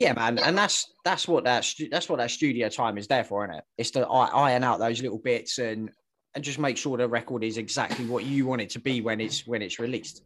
yeah, 0.00 0.12
man, 0.12 0.38
and 0.38 0.56
that's 0.56 0.92
that's 1.04 1.26
what 1.26 1.44
that 1.44 1.64
stu- 1.64 1.88
that's 1.88 2.08
what 2.08 2.18
that 2.18 2.30
studio 2.30 2.68
time 2.68 2.98
is 2.98 3.06
there 3.06 3.24
for, 3.24 3.44
isn't 3.44 3.56
it? 3.56 3.64
It's 3.78 3.90
to 3.92 4.06
iron 4.06 4.64
out 4.64 4.78
those 4.78 5.00
little 5.02 5.18
bits 5.18 5.58
and 5.58 5.90
and 6.34 6.42
just 6.42 6.58
make 6.58 6.76
sure 6.76 6.96
the 6.96 7.08
record 7.08 7.44
is 7.44 7.58
exactly 7.58 8.06
what 8.06 8.24
you 8.24 8.46
want 8.46 8.60
it 8.62 8.70
to 8.70 8.80
be 8.80 9.00
when 9.00 9.20
it's 9.20 9.46
when 9.46 9.62
it's 9.62 9.78
released. 9.78 10.22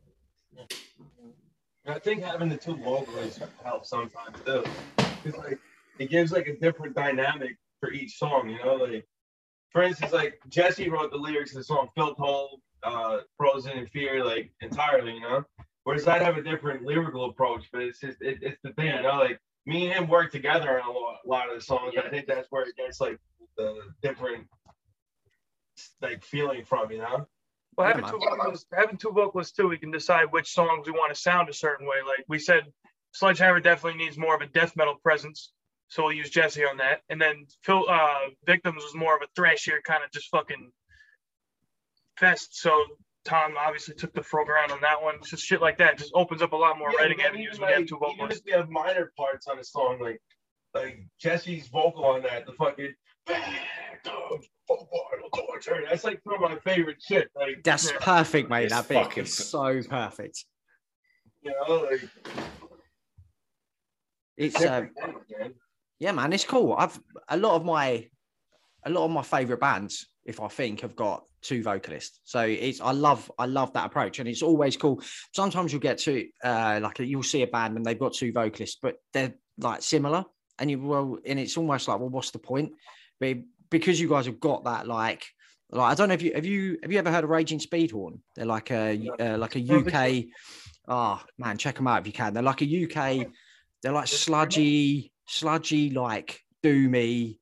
I 1.87 1.99
think 1.99 2.23
having 2.23 2.51
the 2.51 2.57
two 2.57 2.77
vocalists 2.77 3.41
helps 3.65 3.89
sometimes 3.89 4.37
too. 4.45 4.63
It's 5.25 5.37
like 5.39 5.59
it 5.99 6.11
gives 6.11 6.33
like 6.33 6.47
a 6.47 6.57
different 6.59 6.95
dynamic 6.95 7.57
for 7.81 7.93
each 7.93 8.19
song, 8.19 8.49
you 8.49 8.59
know. 8.65 8.75
Like 8.75 9.07
for 9.71 9.83
instance, 9.83 10.13
like 10.13 10.41
Jesse 10.49 10.89
wrote 10.89 11.11
the 11.11 11.19
lyrics 11.19 11.53
to 11.53 11.59
the 11.59 11.65
song 11.65 11.89
"Filled 11.95 12.17
Hole," 12.17 12.61
uh, 12.83 13.19
"Frozen 13.37 13.79
in 13.79 13.87
Fear," 13.87 14.25
like 14.25 14.53
entirely, 14.61 15.15
you 15.15 15.21
know. 15.21 15.45
Whereas 15.85 16.07
I'd 16.07 16.23
have 16.23 16.37
a 16.37 16.43
different 16.43 16.83
lyrical 16.83 17.27
approach, 17.27 17.69
but 17.73 17.83
it's 17.83 18.01
just 18.01 18.21
it, 18.21 18.39
it's 18.43 18.59
the 18.63 18.73
thing, 18.73 18.95
you 18.95 19.03
know. 19.03 19.19
Like 19.19 19.41
me 19.67 19.87
and 19.87 19.95
him 19.95 20.09
work 20.09 20.33
together 20.33 20.81
on 20.81 20.89
a 20.89 20.93
lot, 20.93 21.17
a 21.25 21.29
lot 21.29 21.49
of 21.49 21.57
the 21.57 21.65
songs. 21.65 21.95
I 22.03 22.09
think 22.09 22.27
that's 22.27 22.47
where 22.51 22.65
it 22.65 22.77
gets 22.77 23.01
like 23.01 23.19
the 23.57 23.81
different 24.03 24.47
like 26.01 26.25
feeling 26.25 26.65
from, 26.65 26.91
you 26.91 26.99
know. 26.99 27.27
Well, 27.77 27.87
having 27.87 28.05
two 28.05 28.19
vocalists, 28.19 28.67
having 28.73 28.97
two 28.97 29.13
vocalists 29.13 29.53
too, 29.57 29.69
we 29.69 29.79
can 29.79 29.91
decide 29.91 30.27
which 30.31 30.53
songs 30.53 30.87
we 30.87 30.93
want 30.93 31.15
to 31.15 31.21
sound 31.21 31.49
a 31.49 31.53
certain 31.53 31.87
way. 31.87 31.99
Like 32.05 32.25
we 32.29 32.39
said, 32.39 32.65
Sledgehammer 33.13 33.61
definitely 33.61 34.03
needs 34.03 34.19
more 34.19 34.35
of 34.35 34.41
a 34.41 34.47
death 34.47 34.75
metal 34.77 34.97
presence, 35.03 35.53
so 35.89 36.05
we'll 36.05 36.13
use 36.13 36.31
Jesse 36.31 36.65
on 36.65 36.77
that. 36.79 37.01
And 37.09 37.21
then 37.21 37.47
Phil, 37.63 37.85
uh, 37.89 38.29
Victims 38.47 38.83
was 38.85 38.95
more 38.95 39.17
of 39.17 39.23
a 39.23 39.41
thrashier 39.41 39.83
kind 39.83 40.05
of 40.05 40.11
just 40.11 40.29
fucking 40.31 40.71
fest. 42.19 42.61
So 42.61 42.85
Tom 43.25 43.55
obviously 43.59 43.95
took 43.95 44.13
the 44.15 44.23
frog 44.23 44.49
around 44.49 44.71
on 44.71 44.81
that 44.83 45.03
one. 45.03 45.17
It's 45.17 45.31
just 45.31 45.45
shit 45.45 45.61
like 45.61 45.79
that. 45.79 45.99
Just 45.99 46.13
opens 46.15 46.43
up 46.43 46.53
a 46.53 46.57
lot 46.57 46.79
more 46.79 46.91
Yeah, 46.93 46.99
writing 47.03 47.17
but 47.19 47.27
avenues 47.27 47.55
even, 47.57 47.61
when 47.63 47.69
you 47.71 47.75
have 47.75 47.81
like, 47.83 47.89
two 47.89 47.97
Even 47.97 48.17
vocalists. 48.17 48.41
if 48.41 48.47
we 48.47 48.53
have 48.53 48.69
minor 48.71 49.13
parts 49.17 49.47
on 49.49 49.59
a 49.59 49.65
song, 49.65 49.99
like 50.01 50.21
like 50.75 50.99
Jesse's 51.19 51.67
vocal 51.69 52.05
on 52.05 52.23
that, 52.23 52.45
the 52.47 52.53
fucking 52.53 52.93
torture. 55.35 55.83
That's 55.89 56.05
like 56.05 56.21
some 56.25 56.35
of 56.35 56.51
my 56.51 56.59
favorite 56.59 56.99
shit. 57.07 57.31
Like 57.35 57.63
That's 57.65 57.91
Yeah. 57.91 57.99
perfect, 58.01 58.51
mate. 58.51 58.65
It's 58.65 58.75
that 58.75 58.89
bit 58.89 59.03
fucking- 59.03 59.23
is 59.25 59.35
so 59.37 59.83
perfect. 59.83 60.45
you 61.43 61.53
know, 61.53 61.77
like 61.91 62.09
It's 64.37 64.57
uh, 64.57 64.61
different 64.61 64.97
things, 64.97 65.25
man. 65.39 65.55
Yeah, 65.99 66.13
man, 66.13 66.33
it's 66.33 66.45
cool. 66.45 66.75
I've 66.79 66.99
a 67.29 67.37
lot 67.37 67.55
of 67.55 67.65
my 67.65 68.09
a 68.85 68.91
lot 68.91 69.05
of 69.05 69.11
my 69.11 69.23
favorite 69.23 69.61
bands, 69.61 70.07
if 70.25 70.41
I 70.41 70.49
think, 70.49 70.81
have 70.81 70.95
got 70.95 71.25
two 71.43 71.63
vocalists. 71.63 72.21
So 72.25 72.41
it's 72.41 72.81
I 72.81 72.93
love 72.93 73.31
I 73.39 73.47
love 73.47 73.73
that 73.73 73.87
approach, 73.87 74.19
and 74.19 74.29
it's 74.29 74.43
always 74.43 74.77
cool. 74.77 75.03
Sometimes 75.35 75.73
you'll 75.73 75.81
get 75.81 75.99
to 75.99 76.27
uh, 76.45 76.81
like 76.83 76.99
you'll 77.01 77.23
see 77.23 77.43
a 77.43 77.47
band 77.47 77.77
and 77.77 77.85
they've 77.85 77.99
got 77.99 78.15
two 78.15 78.33
vocalists, 78.33 78.79
but 78.81 78.97
they're 79.13 79.35
like 79.59 79.83
similar, 79.83 80.25
and 80.59 80.71
you 80.71 80.81
well, 80.81 81.19
and 81.27 81.39
it's 81.39 81.57
almost 81.57 81.89
like, 81.89 81.99
well, 81.99 82.09
what's 82.09 82.31
the 82.31 82.39
point? 82.39 82.73
But 83.21 83.39
because 83.71 84.01
you 84.01 84.09
guys 84.09 84.27
have 84.27 84.41
got 84.41 84.65
that 84.65 84.87
like. 84.87 85.27
Like 85.71 85.93
I 85.93 85.95
don't 85.95 86.09
know 86.09 86.15
if 86.15 86.23
you 86.23 86.33
have 86.35 86.47
you 86.47 86.79
have 86.83 86.91
you 86.91 86.99
ever 86.99 87.11
heard 87.11 87.25
of 87.25 87.31
Raging 87.31 87.59
Speedhorn? 87.59 88.21
They're 88.35 88.47
like 88.47 88.71
a 88.71 89.07
uh, 89.21 89.37
like 89.37 89.55
a 89.55 89.61
don't 89.61 89.85
think 89.85 89.95
so. 89.95 89.99
UK. 89.99 90.25
Oh 90.89 91.23
man, 91.37 91.59
check 91.59 91.75
them 91.75 91.87
out 91.87 92.01
if 92.01 92.07
you 92.07 92.13
can. 92.15 92.33
They're 92.33 92.43
like 92.43 92.63
a 92.63 92.85
UK. 92.85 93.27
They're 93.83 93.93
like 93.93 94.09
sludgy, 94.09 95.13
sludgy, 95.29 95.91
like 95.91 96.41
doomy. 96.65 97.39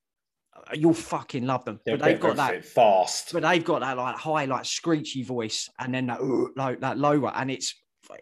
Uh, 0.55 0.75
You'll 0.75 0.95
fucking 0.95 1.47
love 1.47 1.65
them. 1.65 1.81
They're 1.85 1.97
but 1.97 2.05
they've 2.05 2.21
got 2.21 2.37
that. 2.37 2.65
fast. 2.65 3.33
But 3.33 3.43
they've 3.43 3.65
got 3.65 3.81
that 3.81 3.97
like 3.97 4.17
high, 4.17 4.45
like 4.47 4.65
screechy 4.65 5.23
voice, 5.23 5.69
and 5.79 5.95
then 5.95 6.07
that 6.09 6.21
"Ugh," 6.21 6.51
like 6.57 6.81
that 6.81 6.99
lower, 6.99 7.33
and 7.35 7.51
it's 7.51 7.75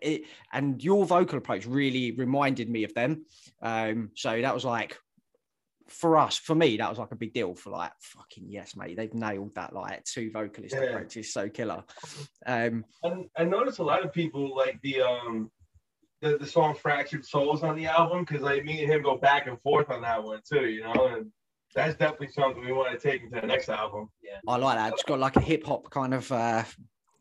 it. 0.03 0.23
And 0.53 0.83
your 0.83 1.05
vocal 1.07 1.39
approach 1.39 1.67
really 1.67 2.13
reminded 2.13 2.69
me 2.69 2.85
of 2.85 2.95
them. 2.95 3.25
Um, 3.63 4.11
so 4.15 4.41
that 4.41 4.55
was 4.55 4.65
like 4.65 4.97
for 5.89 6.17
us, 6.17 6.39
for 6.39 6.55
me, 6.55 6.79
that 6.79 6.89
was 6.89 6.99
like 6.99 7.13
a 7.13 7.17
big 7.17 7.35
deal. 7.35 7.55
For 7.55 7.71
like 7.71 7.93
fucking 8.01 8.47
yes, 8.49 8.75
mate, 8.75 8.97
they've 8.97 9.13
nailed 9.13 9.55
that 9.55 9.75
like 9.75 10.03
two 10.05 10.31
vocalist 10.31 10.75
Yeah. 10.75 10.85
approach 10.85 11.17
is 11.19 11.33
so 11.33 11.49
killer. 11.49 11.85
Um, 12.47 12.85
And 13.03 13.27
I 13.37 13.45
noticed 13.45 13.79
a 13.81 13.85
lot 13.85 14.05
of 14.05 14.13
people 14.13 14.57
like 14.57 14.81
the 14.83 15.03
um 15.03 15.51
the, 16.25 16.39
the 16.39 16.47
song 16.47 16.75
Fractured 16.75 17.25
Souls 17.25 17.63
on 17.63 17.77
the 17.77 17.87
album 17.87 18.25
because 18.25 18.43
like 18.43 18.65
me 18.65 18.83
and 18.83 18.91
him 18.91 19.03
go 19.03 19.17
back 19.17 19.47
and 19.47 19.61
forth 19.61 19.91
on 19.91 20.01
that 20.03 20.25
one 20.25 20.41
too, 20.51 20.67
you 20.67 20.83
know, 20.83 21.09
and 21.15 21.31
that's 21.75 21.97
definitely 21.97 22.29
something 22.29 22.65
we 22.65 22.73
want 22.73 22.99
to 22.99 22.99
take 22.99 23.23
into 23.23 23.41
the 23.41 23.47
next 23.47 23.69
album. 23.69 24.09
I 24.49 24.57
like 24.57 24.79
that. 24.79 24.95
It's 24.95 25.03
got 25.03 25.19
like 25.19 25.37
a 25.37 25.41
hip 25.41 25.67
hop 25.67 25.91
kind 25.91 26.15
of 26.15 26.33
uh, 26.33 26.65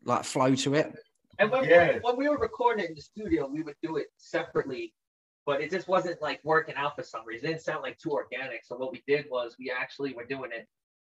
like 0.05 0.23
flow 0.23 0.55
to 0.55 0.73
it. 0.75 0.95
And 1.37 1.51
when, 1.51 1.65
Yeah. 1.65 1.99
when 2.01 2.15
we 2.15 2.29
were 2.29 2.37
recording 2.37 2.85
in 2.85 2.95
the 2.95 3.01
studio, 3.01 3.47
we 3.47 3.61
would 3.61 3.75
do 3.83 3.97
it 3.97 4.07
separately, 4.15 4.93
but 5.45 5.59
it 5.59 5.69
just 5.69 5.89
wasn't 5.89 6.21
like 6.21 6.39
working 6.45 6.75
out 6.75 6.95
for 6.95 7.03
some 7.03 7.25
reason. 7.25 7.47
It 7.47 7.51
didn't 7.53 7.63
sound 7.63 7.83
like 7.83 7.97
too 7.97 8.11
organic. 8.11 8.63
So 8.63 8.77
what 8.77 8.93
we 8.93 9.03
did 9.05 9.25
was 9.29 9.57
we 9.59 9.69
actually 9.69 10.13
were 10.13 10.25
doing 10.25 10.51
it 10.53 10.65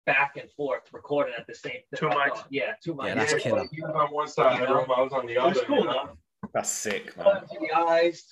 back 0.05 0.37
and 0.39 0.51
forth 0.51 0.83
recording 0.93 1.35
at 1.39 1.47
the 1.47 1.55
same. 1.55 1.81
Two 1.97 2.07
mics. 2.09 2.45
Yeah, 2.51 2.73
two 2.85 2.95
mics. 2.95 3.07
Yeah, 3.09 3.15
that's 3.15 3.33
Yeah, 3.33 3.39
killer. 3.39 3.69
He 3.71 3.81
was 3.81 3.95
on 3.95 4.09
one 4.13 4.29
side 4.29 4.61
of 4.61 4.69
the 4.69 4.75
room, 4.75 4.87
I 4.95 5.01
was 5.01 5.13
on 5.13 5.27
the 5.27 5.35
It 5.35 5.43
was 5.43 5.61
cool 5.63 5.79
you 5.79 5.85
know? 5.85 6.11
Though. 6.53 6.59
That's 6.61 6.71
sick, 6.71 7.17
man. 7.17 7.27
Up 7.27 7.49
to 7.49 7.57
the 7.61 7.73
eyes. 7.77 8.25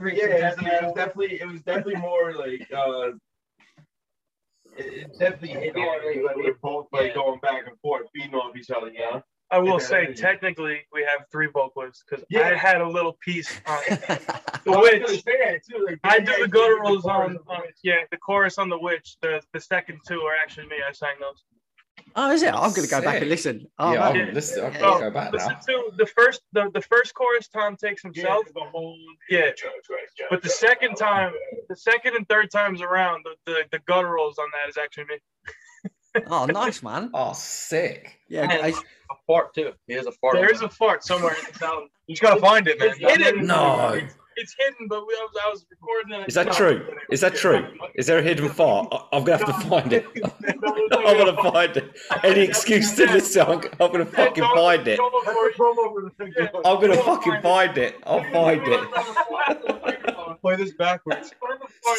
Yeah, 0.00 0.24
it's- 0.24 0.54
it 0.58 0.84
was 0.84 0.92
definitely 0.94 1.40
it 1.40 1.46
was 1.48 1.62
definitely 1.62 1.96
more 1.96 2.32
like 2.34 2.66
uh 2.72 3.10
it, 4.76 4.86
it 4.86 5.18
definitely 5.18 5.48
hit 5.60 5.76
hard. 5.76 6.02
Like 6.24 6.36
we 6.36 6.44
were 6.44 6.56
both 6.62 6.86
like 6.92 7.08
Yeah. 7.08 7.14
going 7.14 7.40
back 7.40 7.66
and 7.66 7.78
forth, 7.80 8.06
feeding 8.14 8.34
off 8.34 8.56
each 8.56 8.70
other, 8.70 8.88
you 8.90 9.00
know? 9.00 9.22
I 9.52 9.58
will 9.58 9.80
Yeah. 9.80 9.86
say, 9.86 10.14
technically, 10.14 10.86
we 10.92 11.02
have 11.02 11.26
three 11.32 11.48
vocalists 11.52 12.04
because 12.08 12.24
Yeah. 12.30 12.48
I 12.50 12.54
had 12.54 12.80
a 12.80 12.88
little 12.88 13.14
piece 13.20 13.50
on 13.66 13.82
the 13.88 14.12
I 14.12 14.48
was 14.64 14.64
gonna 14.64 14.80
witch. 14.80 15.24
too, 15.68 15.84
like, 15.86 15.98
I 16.04 16.20
do 16.20 16.26
the 16.26 16.46
did 16.46 16.50
gutturals 16.52 17.04
on, 17.04 17.36
on 17.48 17.62
yeah 17.82 18.04
the 18.12 18.16
chorus 18.16 18.58
on 18.58 18.68
the 18.68 18.78
witch. 18.78 19.16
The 19.20 19.42
the 19.52 19.60
second 19.60 20.00
two 20.06 20.20
are 20.22 20.36
actually 20.36 20.68
me. 20.68 20.76
I 20.88 20.92
sang 20.92 21.16
those. 21.20 21.44
Oh, 22.16 22.30
is 22.32 22.42
it? 22.42 22.52
I'm 22.52 22.70
going 22.72 22.82
to 22.82 22.88
go 22.88 23.00
back 23.00 23.20
and 23.20 23.28
listen. 23.30 23.66
Oh, 23.78 23.92
yeah, 23.92 24.12
man. 24.12 24.28
I'm, 24.28 24.34
listen, 24.34 24.64
I 24.64 24.70
can 24.70 24.84
Oh, 24.84 24.98
go 25.00 25.10
back 25.10 25.32
Listen 25.32 25.52
now. 25.52 25.58
to 25.60 25.90
the 25.96 26.06
first 26.06 26.42
the, 26.52 26.70
the 26.72 26.80
first 26.82 27.14
chorus 27.14 27.48
Tom 27.48 27.76
takes 27.76 28.02
Yeah, 28.04 28.10
himself. 28.12 28.44
the 28.54 28.60
whole 28.60 28.96
Yeah. 29.28 29.50
But 30.30 30.42
the 30.42 30.48
second 30.48 30.96
time, 30.96 31.32
the 31.68 31.76
second 31.76 32.16
and 32.16 32.28
third 32.28 32.50
times 32.50 32.80
around, 32.82 33.24
the, 33.24 33.52
the, 33.52 33.62
the 33.72 33.78
gutturals 33.80 34.38
on 34.38 34.48
that 34.52 34.68
is 34.68 34.76
actually 34.76 35.04
me. 35.04 36.22
oh, 36.26 36.46
nice, 36.46 36.82
man. 36.82 37.10
Oh, 37.14 37.32
sick. 37.34 38.18
Yeah, 38.28 38.46
Man. 38.46 38.60
guys. 38.60 38.76
A 39.10 39.14
fart 39.26 39.54
too. 39.54 39.72
He 39.86 39.94
has 39.94 40.06
a 40.06 40.12
fart. 40.12 40.34
There 40.36 40.52
is 40.52 40.62
a 40.62 40.68
fart 40.68 41.04
somewhere 41.04 41.34
in 41.34 41.44
this 41.52 41.60
album. 41.62 41.88
You 42.06 42.14
just 42.14 42.22
gotta 42.22 42.40
find 42.40 42.66
it, 42.68 42.78
man. 42.78 42.90
It's 42.90 42.98
hidden. 42.98 43.46
No. 43.46 43.90
It's, 43.94 44.14
it's 44.40 44.54
hidden, 44.58 44.88
but 44.88 45.06
we, 45.06 45.14
I, 45.14 45.22
was, 45.22 45.36
I 45.44 45.48
was 45.50 45.66
recording 45.70 46.20
it. 46.20 46.28
Is 46.28 46.34
that 46.34 46.52
true? 46.52 46.86
Is 47.10 47.20
that 47.20 47.34
true? 47.36 47.66
Is 47.94 48.06
there 48.06 48.18
a 48.18 48.22
hidden 48.22 48.48
fart? 48.48 48.88
I- 48.90 49.04
I'm 49.16 49.24
gonna 49.24 49.38
have 49.44 49.46
to 49.62 49.68
find 49.68 49.92
it. 49.92 50.06
I'm 51.06 51.16
gonna 51.18 51.50
find 51.50 51.76
it. 51.76 51.96
Any 52.24 52.40
excuse 52.40 52.92
to 52.96 53.04
listen, 53.06 53.42
I'm, 53.42 53.60
I'm 53.80 53.92
gonna 53.92 54.06
fucking 54.06 54.44
find 54.44 54.86
it. 54.88 54.98
That's 54.98 55.24
the 55.26 55.52
promo 55.58 55.92
for 55.92 56.02
the 56.02 56.10
thing. 56.18 56.32
I'm 56.64 56.80
gonna 56.80 56.96
fucking 56.96 57.40
find 57.42 57.76
it. 57.78 57.96
I'll 58.04 58.24
find 58.32 58.62
it. 58.64 60.40
Play 60.40 60.56
this 60.56 60.72
backwards. 60.72 61.32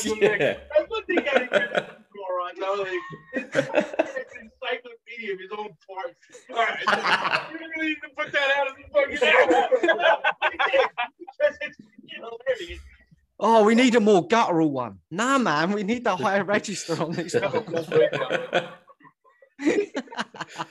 Yeah. 0.04 0.58
That's 0.76 0.90
what 0.90 1.06
they 1.08 1.16
gotta 1.16 1.48
get 1.52 2.02
score 2.10 2.42
on. 2.42 2.52
No, 2.58 2.74
like 2.74 2.90
it's 3.34 3.56
it's 3.56 4.34
encyclopedia 4.36 5.34
of 5.34 5.40
his 5.40 5.52
own 5.52 5.70
parts. 5.88 6.16
All 6.50 6.56
right, 6.58 7.50
you 7.52 7.60
really 7.60 7.88
need 7.90 7.98
to 8.02 8.10
put 8.18 8.32
that 8.32 8.50
out 8.58 8.68
of 8.68 8.74
the 8.78 8.84
fucking 8.92 9.20
because 10.52 11.58
it's 11.62 11.78
hilarious. 11.78 11.81
Oh, 13.44 13.64
we 13.64 13.74
need 13.74 13.96
a 13.96 14.00
more 14.00 14.28
guttural 14.28 14.72
one. 14.72 15.00
Nah, 15.10 15.40
man, 15.40 15.72
we 15.72 15.82
need 15.82 16.04
the 16.04 16.16
higher 16.16 16.44
register 16.44 17.02
on 17.02 17.12
this. 17.14 17.34
one. 17.42 17.44
I 17.44 17.56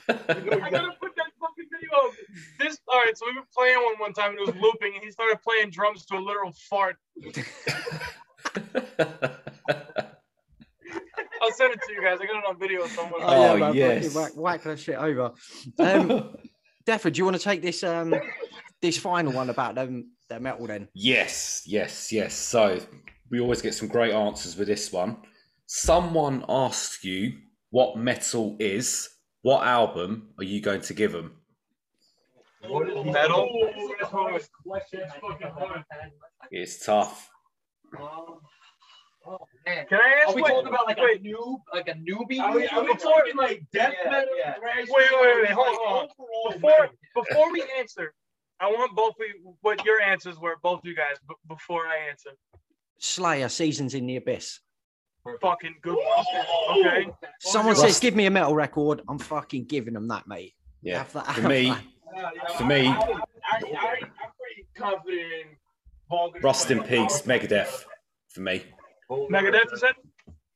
gotta 0.07 0.95
put 0.99 1.15
that 1.15 1.31
fucking 1.39 1.67
video 1.69 1.89
up. 1.95 2.11
This 2.59 2.77
all 2.87 2.99
right. 2.99 3.17
So 3.17 3.25
we 3.25 3.35
were 3.35 3.45
playing 3.55 3.75
one 3.77 3.99
one 3.99 4.13
time 4.13 4.31
and 4.31 4.39
it 4.39 4.45
was 4.45 4.55
looping, 4.61 4.93
and 4.95 5.03
he 5.03 5.11
started 5.11 5.41
playing 5.41 5.71
drums 5.71 6.05
to 6.07 6.15
a 6.15 6.19
literal 6.19 6.53
fart. 6.69 6.95
I'll 11.41 11.51
send 11.53 11.73
it 11.73 11.79
to 11.87 11.93
you 11.93 12.01
guys. 12.01 12.19
I 12.21 12.25
got 12.25 12.37
it 12.37 12.45
on 12.47 12.59
video 12.59 12.85
somewhere. 12.87 13.21
Oh, 13.23 13.57
man, 13.57 13.73
yes. 13.73 14.13
fucking 14.13 14.21
Whack, 14.21 14.31
whack 14.35 14.63
that 14.63 14.79
shit 14.79 14.95
over. 14.95 15.31
Um, 15.79 16.35
Deford, 16.85 17.13
do 17.13 17.19
you 17.19 17.25
want 17.25 17.37
to 17.37 17.43
take 17.43 17.61
this 17.61 17.83
um 17.83 18.15
this 18.81 18.97
final 18.97 19.33
one 19.33 19.49
about 19.49 19.75
them 19.75 20.11
their 20.31 20.39
metal 20.39 20.65
then? 20.67 20.87
Yes, 20.93 21.63
yes, 21.65 22.11
yes. 22.11 22.33
So 22.33 22.79
we 23.29 23.39
always 23.39 23.61
get 23.61 23.73
some 23.75 23.87
great 23.89 24.13
answers 24.13 24.55
with 24.57 24.67
this 24.67 24.91
one. 24.91 25.17
Someone 25.67 26.43
asks 26.49 27.03
you 27.03 27.33
what 27.69 27.97
metal 27.97 28.55
is. 28.59 29.09
What 29.43 29.63
album 29.65 30.29
are 30.37 30.43
you 30.43 30.61
going 30.61 30.81
to 30.81 30.93
give 30.93 31.11
them? 31.11 31.33
What 32.67 32.87
is 32.89 33.05
metal? 33.05 33.49
Question. 34.65 35.01
I 35.03 35.19
think 35.19 35.45
I've 35.45 35.57
ever 35.57 35.85
had. 35.89 36.11
It's 36.51 36.85
tough. 36.85 37.29
Um, 37.99 38.39
oh 39.25 39.37
man. 39.65 39.85
Can 39.87 39.99
I 39.99 40.21
Are 40.23 40.27
ask? 40.27 40.35
we 40.35 40.43
wait, 40.43 40.49
talking 40.51 40.67
about 40.67 40.85
like 40.85 40.97
wait, 40.97 41.21
a 41.21 41.23
noob, 41.23 41.57
like 41.73 41.87
a 41.87 41.93
newbie? 41.93 42.39
Are 42.39 42.53
we, 42.55 42.67
are 42.67 42.83
we 42.83 42.95
talking 42.95 43.35
like 43.35 43.63
death 43.73 43.93
Yeah, 44.03 44.11
metal? 44.11 44.29
yeah. 44.37 44.53
thrash 44.59 44.87
Wait, 44.89 45.09
wait, 45.11 45.41
wait, 45.41 45.51
hold 45.51 45.77
on, 45.87 45.93
on. 46.03 46.07
before 46.59 46.79
metal? 46.79 46.95
before 47.15 47.51
we 47.51 47.63
answer, 47.79 48.13
I 48.61 48.67
want 48.67 48.95
both 48.95 49.11
of 49.19 49.25
you 49.27 49.55
what 49.61 49.83
your 49.85 49.99
answers 50.01 50.37
were, 50.39 50.55
both 50.61 50.79
of 50.79 50.85
you 50.85 50.95
guys, 50.95 51.15
b- 51.27 51.35
before 51.47 51.87
I 51.87 52.09
answer. 52.09 52.29
Slayer, 52.99 53.49
Seasons 53.49 53.93
in 53.95 54.05
the 54.05 54.17
Abyss. 54.17 54.59
Fucking 55.41 55.75
good 55.81 55.95
one. 55.97 56.85
Okay. 56.85 57.07
Someone 57.39 57.75
says, 57.75 57.99
"Give 57.99 58.15
me 58.15 58.25
a 58.25 58.31
metal 58.31 58.55
record." 58.55 59.01
I'm 59.07 59.19
fucking 59.19 59.65
giving 59.65 59.93
them 59.93 60.07
that, 60.07 60.27
mate. 60.27 60.53
Yeah. 60.81 60.99
Have 60.99 61.13
that. 61.13 61.35
For 61.35 61.47
me, 61.47 61.65
Yeah, 62.13 62.29
yeah, 62.35 62.57
For 62.57 62.65
me- 62.65 62.87
I, 62.87 62.91
I, 62.91 62.95
I, 62.97 63.93
I'm 64.01 64.31
pretty 64.37 64.67
confident 64.75 65.21
in 65.21 65.47
Vulgar 66.09 66.39
Rust 66.41 66.71
in 66.71 66.83
Peace, 66.83 67.21
Megadeth. 67.21 67.85
For 68.29 68.41
me. 68.41 68.63
Megadeth, 69.09 69.71
you 69.71 69.77
said? 69.77 69.93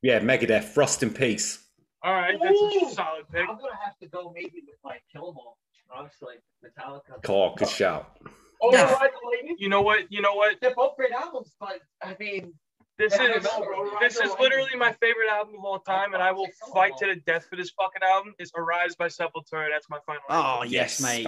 Yeah, 0.02 0.20
Megadeth, 0.20 0.76
Rust 0.76 1.02
in 1.04 1.12
Peace. 1.14 1.60
All 2.04 2.14
right, 2.14 2.38
that's 2.42 2.60
a 2.60 2.94
solid 2.94 3.26
pick. 3.32 3.42
I'm 3.42 3.58
gonna 3.58 3.70
have 3.84 3.98
to 4.00 4.08
go 4.08 4.32
maybe 4.36 4.62
with 4.68 4.76
like 4.84 5.02
Kill 5.12 5.30
'Em 5.30 5.38
All. 5.38 5.58
Honestly, 5.94 6.36
Metallica. 6.64 7.30
Oh, 7.30 7.56
good 7.56 7.70
shout. 7.70 8.18
Oh, 8.62 8.72
Yeah. 8.72 8.92
right, 8.94 9.12
lady. 9.32 9.56
You 9.58 9.70
know 9.70 9.82
what? 9.82 10.12
You 10.12 10.22
know 10.22 10.34
what? 10.34 10.60
They're 10.62 10.76
both 10.76 10.96
great 10.96 11.12
albums, 11.12 11.56
but 11.60 11.82
I 12.02 12.16
mean, 12.20 12.54
This 12.98 13.14
is 13.14 13.20
know, 13.44 13.92
this 14.00 14.16
is 14.16 14.32
literally 14.40 14.76
my 14.78 14.94
favorite 14.94 15.30
album 15.30 15.56
of 15.60 15.66
all 15.66 15.80
time, 15.80 16.14
and 16.14 16.24
I 16.24 16.32
will 16.32 16.48
fight 16.74 16.96
to 16.98 17.08
the 17.08 17.18
death 17.18 17.46
for 17.50 17.58
this 17.58 17.72
fucking 17.72 18.02
album. 18.02 18.34
It's 18.40 18.52
Arise 18.56 18.96
by 18.96 19.08
Sepultura. 19.08 19.68
That's 19.70 19.90
my 19.90 20.00
final. 20.06 20.22
Oh 20.30 20.64
yes, 20.64 21.02
mate. 21.02 21.28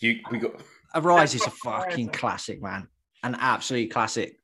You 0.00 0.20
we 0.30 0.38
got 0.38 0.60
Arise 0.94 1.34
is 1.34 1.46
a 1.46 1.50
fucking 1.50 2.10
classic, 2.10 2.60
man. 2.62 2.88
An 3.22 3.34
absolute 3.34 3.90
classic. 3.90 4.38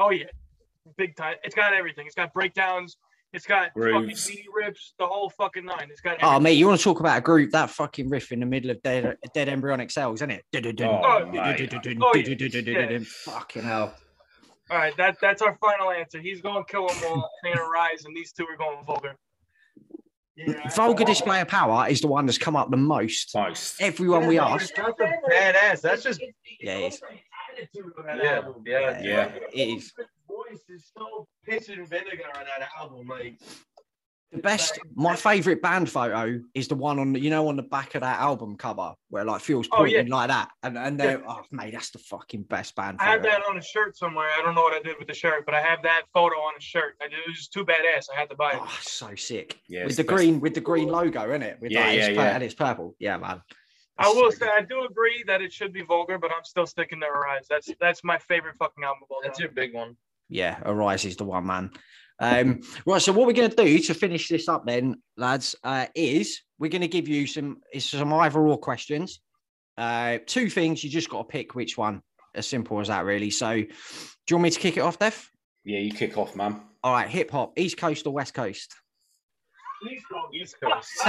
Oh 0.00 0.10
yeah, 0.10 0.26
big 0.96 1.14
time. 1.14 1.36
It's 1.44 1.54
got 1.54 1.72
everything. 1.74 2.06
It's 2.06 2.16
got 2.16 2.34
breakdowns. 2.34 2.96
It's 3.32 3.46
got 3.46 3.72
fucking 3.74 3.80
Grooves. 3.80 4.28
beat 4.28 4.46
rips. 4.52 4.94
The 4.98 5.06
whole 5.06 5.30
fucking 5.30 5.64
nine. 5.64 5.88
It's 5.90 6.00
got. 6.00 6.18
Oh, 6.22 6.26
everything. 6.26 6.42
mate, 6.42 6.52
you 6.54 6.66
want 6.66 6.78
to 6.80 6.84
talk 6.84 6.98
about 7.00 7.18
a 7.18 7.20
group? 7.20 7.50
That 7.52 7.70
fucking 7.70 8.08
riff 8.10 8.32
in 8.32 8.40
the 8.40 8.46
middle 8.46 8.70
of 8.70 8.82
Dead, 8.82 9.16
dead 9.34 9.48
Embryonic 9.48 9.90
Cells, 9.90 10.18
isn't 10.20 10.30
it? 10.30 10.44
Oh, 10.82 11.26
mate. 11.26 11.70
Oh, 12.02 12.12
yeah. 12.14 12.98
Fucking 13.04 13.62
hell. 13.62 13.94
All 14.70 14.78
right, 14.78 14.96
that 14.96 15.16
that's 15.20 15.42
our 15.42 15.56
final 15.60 15.90
answer. 15.90 16.20
He's 16.20 16.40
going 16.40 16.64
kill 16.68 16.86
them 16.86 16.96
all, 17.08 17.30
saying 17.42 17.56
Arise, 17.56 18.04
and 18.04 18.16
these 18.16 18.32
two 18.32 18.44
are 18.46 18.56
going 18.56 18.84
vulgar. 18.84 19.16
Yeah. 20.36 20.68
Vulgar 20.74 21.04
Display 21.04 21.40
of 21.40 21.48
Power 21.48 21.88
is 21.88 22.00
the 22.00 22.06
one 22.06 22.24
that's 22.24 22.38
come 22.38 22.56
up 22.56 22.70
the 22.70 22.76
most. 22.76 23.34
most. 23.34 23.80
Everyone 23.82 24.26
we 24.26 24.38
asked. 24.38 24.72
That's 24.76 24.98
a 25.00 25.30
badass. 25.30 25.80
That's 25.82 26.02
just 26.02 26.20
Yeah, 26.60 26.76
it 26.76 26.94
is. 26.94 27.02
Attitude 27.52 27.92
of 27.98 28.04
that 28.06 28.18
yeah, 28.22 28.30
album. 28.36 28.62
yeah. 28.64 29.02
Yeah. 29.02 29.30
It 29.52 29.76
is. 29.78 29.92
His 30.50 30.60
voice 30.60 30.76
is 30.76 30.90
so 30.96 31.26
piss 31.44 31.68
and 31.68 31.88
vinegar 31.88 32.24
on 32.36 32.44
that 32.44 32.68
album. 32.78 33.06
Like, 33.06 33.38
The 34.32 34.38
best, 34.38 34.78
my 34.94 35.16
favorite 35.16 35.60
band 35.60 35.90
photo 35.90 36.40
is 36.54 36.68
the 36.68 36.76
one 36.76 36.98
on 37.00 37.12
the, 37.12 37.20
you 37.20 37.30
know, 37.30 37.48
on 37.48 37.56
the 37.56 37.62
back 37.64 37.94
of 37.96 38.02
that 38.02 38.20
album 38.20 38.56
cover 38.56 38.94
where 39.08 39.24
like 39.24 39.40
Phil's 39.40 39.68
Oh, 39.72 39.84
yeah. 39.84 39.98
pointing 39.98 40.12
like 40.12 40.28
that. 40.28 40.50
And 40.62 40.78
and 40.78 41.00
they're, 41.00 41.22
oh, 41.28 41.42
mate, 41.50 41.72
that's 41.72 41.90
the 41.90 41.98
fucking 41.98 42.44
best 42.44 42.74
band 42.76 42.98
I 43.00 43.06
have 43.06 43.22
that 43.24 43.42
on 43.48 43.58
a 43.58 43.62
shirt 43.62 43.96
somewhere. 43.96 44.28
I 44.38 44.40
don't 44.42 44.54
know 44.54 44.62
what 44.62 44.74
I 44.74 44.82
did 44.82 44.98
with 44.98 45.08
the 45.08 45.14
shirt, 45.14 45.44
but 45.46 45.54
I 45.54 45.60
have 45.60 45.82
that 45.82 46.02
photo 46.14 46.36
on 46.36 46.54
a 46.56 46.60
shirt. 46.60 46.94
I 47.02 47.08
did, 47.08 47.18
it 47.18 47.26
was 47.28 47.36
just 47.38 47.52
too 47.52 47.64
badass. 47.64 48.06
I 48.14 48.18
had 48.20 48.30
to 48.30 48.36
buy 48.36 48.52
it. 48.52 48.58
Oh, 48.60 48.78
so 48.82 49.14
sick. 49.16 49.58
Yeah, 49.68 49.84
with 49.84 49.96
the 49.96 50.02
the 50.02 50.06
best. 50.08 50.16
green, 50.16 50.40
with 50.40 50.54
the 50.54 50.60
green 50.60 50.88
logo 50.88 51.32
in 51.32 51.42
it. 51.42 51.58
With 51.60 51.72
Yeah, 51.72 51.86
like, 51.86 51.98
yeah, 51.98 52.06
pur- 52.08 52.12
yeah. 52.14 52.34
And 52.36 52.44
it's 52.44 52.54
purple. 52.54 52.94
Yeah, 52.98 53.16
man. 53.16 53.42
I 53.98 54.08
will 54.08 54.30
So 54.30 54.38
say 54.38 54.48
I 54.48 54.62
do 54.62 54.84
agree 54.84 55.22
that 55.26 55.42
it 55.42 55.52
should 55.52 55.72
be 55.74 55.82
vulgar, 55.82 56.16
but 56.18 56.30
I'm 56.30 56.44
still 56.44 56.66
sticking 56.66 57.00
to 57.00 57.06
Arise. 57.06 57.46
That's 57.50 57.68
that's 57.80 58.02
my 58.04 58.16
favorite 58.18 58.56
fucking 58.56 58.82
album 58.82 59.02
of 59.02 59.10
all 59.10 59.20
That's 59.22 59.38
your 59.40 59.50
big 59.50 59.74
one. 59.74 59.96
Yeah, 60.30 60.60
Arise 60.64 61.04
is 61.04 61.16
the 61.16 61.24
one, 61.24 61.46
man. 61.46 61.70
Um, 62.20 62.60
right, 62.86 63.00
so 63.00 63.12
what 63.12 63.26
we're 63.26 63.32
going 63.32 63.50
to 63.50 63.56
do 63.56 63.78
to 63.78 63.94
finish 63.94 64.28
this 64.28 64.48
up, 64.48 64.66
then, 64.66 65.02
lads, 65.16 65.56
uh, 65.64 65.86
is 65.94 66.40
we're 66.58 66.70
going 66.70 66.82
to 66.82 66.88
give 66.88 67.08
you 67.08 67.26
some 67.26 67.58
it's 67.72 67.86
some 67.86 68.12
either 68.12 68.38
or 68.38 68.58
questions. 68.58 69.20
Uh, 69.76 70.18
two 70.26 70.50
things. 70.50 70.84
You 70.84 70.90
just 70.90 71.08
got 71.08 71.22
to 71.22 71.24
pick 71.24 71.54
which 71.54 71.76
one. 71.76 72.02
As 72.34 72.46
simple 72.46 72.78
as 72.80 72.88
that, 72.88 73.04
really. 73.04 73.30
So, 73.30 73.54
do 73.56 73.66
you 74.30 74.36
want 74.36 74.44
me 74.44 74.50
to 74.50 74.60
kick 74.60 74.76
it 74.76 74.80
off, 74.80 75.00
Def? 75.00 75.30
Yeah, 75.64 75.80
you 75.80 75.90
kick 75.90 76.16
off, 76.16 76.36
man. 76.36 76.60
All 76.84 76.92
right, 76.92 77.08
hip 77.08 77.30
hop, 77.32 77.58
East 77.58 77.76
Coast 77.76 78.06
or 78.06 78.12
West 78.12 78.34
Coast? 78.34 78.72
East 79.90 80.04
Coast. 80.10 80.26
East 80.34 80.54
Coast. 80.62 81.02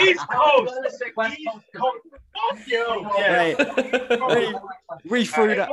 East 0.00 0.24
Coast. 0.30 1.38
East 1.38 1.64
Coast. 1.76 2.15
Fuck 2.50 2.66
you. 2.66 3.10
Yeah. 3.18 3.52
Right. 3.54 4.54
We 5.04 5.24
threw 5.24 5.54
that. 5.54 5.68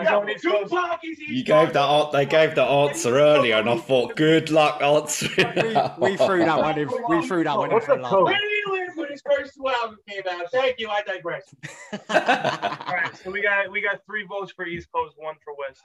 Yeah, 0.00 0.24
Tupac 0.40 1.00
is 1.04 1.18
East 1.20 1.30
You 1.30 1.44
gave 1.44 1.72
that. 1.72 1.88
An- 1.88 2.10
They 2.12 2.26
gave 2.26 2.54
that 2.54 2.68
answer 2.68 3.16
earlier, 3.18 3.56
and 3.56 3.68
I 3.70 3.76
thought, 3.78 4.16
good 4.16 4.50
luck 4.50 4.80
answering. 4.82 5.52
We, 6.00 6.10
we 6.10 6.16
threw 6.16 6.44
that 6.44 6.58
one 6.58 6.78
in. 6.78 6.88
We 7.08 7.26
threw 7.26 7.44
that 7.44 7.56
one 7.56 7.72
in 7.72 7.80
for 7.80 7.92
a 7.92 8.02
laugh. 8.02 8.12
Where 8.12 8.34
did 8.34 8.42
he 8.42 8.72
live 8.72 8.96
when 8.96 9.08
his 9.10 9.22
first 9.22 9.54
two 9.54 9.68
albums 9.68 9.98
came 10.08 10.22
out? 10.30 10.50
Thank 10.50 10.78
you. 10.78 10.88
I 10.88 11.02
digress. 11.02 11.54
All 11.92 12.94
right, 12.94 13.16
so 13.22 13.30
we 13.30 13.42
got 13.42 13.70
we 13.70 13.80
got 13.80 14.04
three 14.06 14.24
votes 14.26 14.52
for 14.52 14.66
East 14.66 14.88
Coast, 14.94 15.14
one 15.18 15.36
for 15.44 15.54
West. 15.58 15.82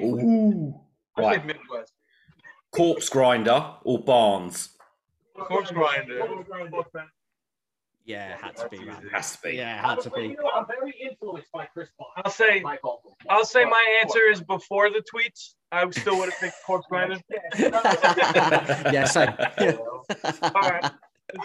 Ooh. 0.00 0.74
I 1.16 1.20
Right. 1.22 1.46
Midwest. 1.46 1.92
Corpse 2.70 3.08
Grinder 3.08 3.74
or 3.84 3.98
Barnes? 4.02 4.70
Corpse 5.34 5.70
grinder. 5.70 6.20
Yeah, 8.04 8.36
had 8.36 8.56
to 8.56 8.68
be, 8.68 8.84
man. 8.84 9.08
Has 9.12 9.36
to 9.36 9.42
be. 9.42 9.56
Yeah, 9.56 9.80
had 9.80 10.00
to 10.00 10.10
be. 10.10 10.22
you 10.22 10.36
know, 10.36 10.50
I'm 10.54 10.66
very 10.66 10.94
influenced 11.00 11.52
by 11.52 11.66
Chris 11.66 11.88
Paul. 11.96 12.08
I'll 12.16 12.30
say 12.32 12.60
Mike 12.60 12.80
I'll 13.30 13.44
say 13.44 13.64
my 13.64 13.98
answer 14.02 14.22
is 14.30 14.40
before 14.40 14.90
the 14.90 15.02
tweets. 15.14 15.54
I 15.70 15.88
still 15.90 16.18
would 16.18 16.30
have 16.30 16.40
picked 16.40 16.56
corpse 16.66 16.86
grinder. 16.88 17.18
yeah, 17.58 19.04
same. 19.04 19.32
Yeah. 19.58 19.76
All 20.42 20.50
right. 20.54 20.90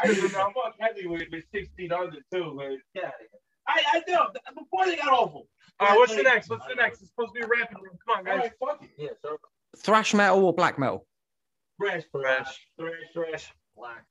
I 0.03 0.07
was 0.07 0.33
now 0.33 0.51
fuck 0.51 0.75
heavyweight 0.79 1.29
with 1.31 1.43
Six 1.53 1.69
Feet 1.77 1.91
Under 1.91 2.17
too, 2.33 2.55
man. 2.55 2.79
Get 2.95 3.05
out 3.05 3.09
of 3.11 3.19
here. 3.19 3.39
I 3.67 3.81
I 3.93 4.11
know 4.11 4.27
before 4.55 4.85
they 4.85 4.95
got 4.95 5.09
awful. 5.09 5.47
All 5.79 5.87
right. 5.87 5.97
What's 5.97 6.15
the 6.15 6.23
next? 6.23 6.49
What's 6.49 6.65
the 6.67 6.75
next? 6.75 7.01
It's 7.01 7.11
supposed 7.11 7.33
to 7.35 7.39
be 7.39 7.45
a 7.45 7.47
rapid 7.47 7.77
one. 7.77 7.89
Come 8.07 8.17
on, 8.17 8.23
guys. 8.25 8.39
right, 8.39 8.51
fuck 8.59 8.83
it. 8.83 8.89
Yeah, 8.97 9.09
so 9.21 9.37
Thrash 9.77 10.13
metal 10.13 10.43
or 10.45 10.53
black 10.53 10.79
metal? 10.79 11.05
Thrash, 11.79 12.03
Thrash. 12.11 12.67
thrash, 12.79 12.93
thrash. 13.13 13.53
black. 13.75 14.03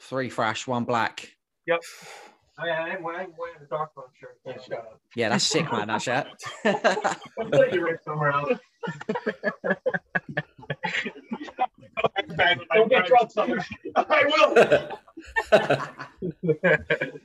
Three 0.00 0.28
thrash, 0.28 0.66
one 0.66 0.84
black. 0.84 1.28
I, 1.70 2.68
I 2.68 2.88
am 2.90 3.02
wearing, 3.02 3.32
wearing 3.38 3.56
the 3.60 3.66
Darkthrone 3.66 4.12
shirt. 4.18 4.38
Yeah, 4.46 4.52
shut. 4.66 4.98
Yeah, 5.16 5.28
that's 5.30 5.44
sick, 5.44 5.70
man. 5.72 5.88
That 5.88 6.02
shirt. 6.02 6.26
I'm 6.64 7.50
putting 7.50 7.74
you 7.74 7.84
right 7.86 8.02
somewhere 8.04 8.30
else. 8.30 8.58
Don't 12.74 12.88
get 12.90 13.06
drunk, 13.06 13.30
suckers. 13.30 13.64
I 13.96 14.98
will. 16.32 16.50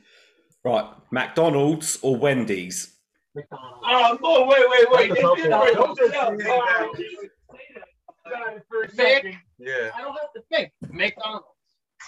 Right, 0.62 0.84
McDonald's 1.10 1.98
or 2.02 2.16
Wendy's? 2.16 2.98
McDonald's. 3.34 3.80
Oh, 3.82 4.18
no, 4.20 4.46
wait, 4.46 4.62
wait, 4.68 4.90
wait. 4.90 5.10
Wait, 5.10 5.10
It's 5.12 5.22
wait, 5.24 5.36
different. 5.36 5.64
wait, 5.64 5.74
Hold 5.74 5.98
wait, 5.98 6.10
this 6.10 6.20
up. 6.20 6.36
wait, 6.36 6.46
All 6.48 6.58
wait. 6.60 7.20
right. 8.26 8.60
For 8.68 8.82
a 8.82 8.90
second. 8.90 9.36
Yeah. 9.58 9.88
I 9.96 10.02
don't 10.02 10.12
have 10.20 10.32
to 10.36 10.42
think. 10.52 10.70
McDonald's. 10.90 11.46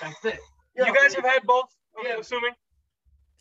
That's 0.03 0.23
it. 0.27 0.39
You 0.77 0.85
guys 0.85 1.15
have 1.15 1.25
had 1.25 1.45
both. 1.45 1.65
I'm 1.99 2.07
Yeah. 2.07 2.19
assuming. 2.19 2.53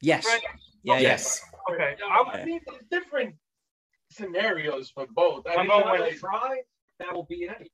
yes. 0.02 0.26
Right. 0.26 0.42
Yeah, 0.84 0.96
yeah. 0.96 1.00
Yes. 1.00 1.42
Okay. 1.72 1.96
Yeah, 2.00 2.06
I 2.08 2.44
mean, 2.46 2.60
there's 2.66 2.84
different 2.90 3.36
scenarios 4.12 4.90
for 4.92 5.06
both. 5.12 5.46
I 5.48 5.52
I'm 5.56 5.60
mean, 5.60 5.68
going 5.68 5.84
I- 5.86 5.92
Wendy's. 6.02 6.20
Try. 6.20 6.62
That 7.00 7.14
will 7.14 7.26
be 7.26 7.46
anything. 7.48 7.68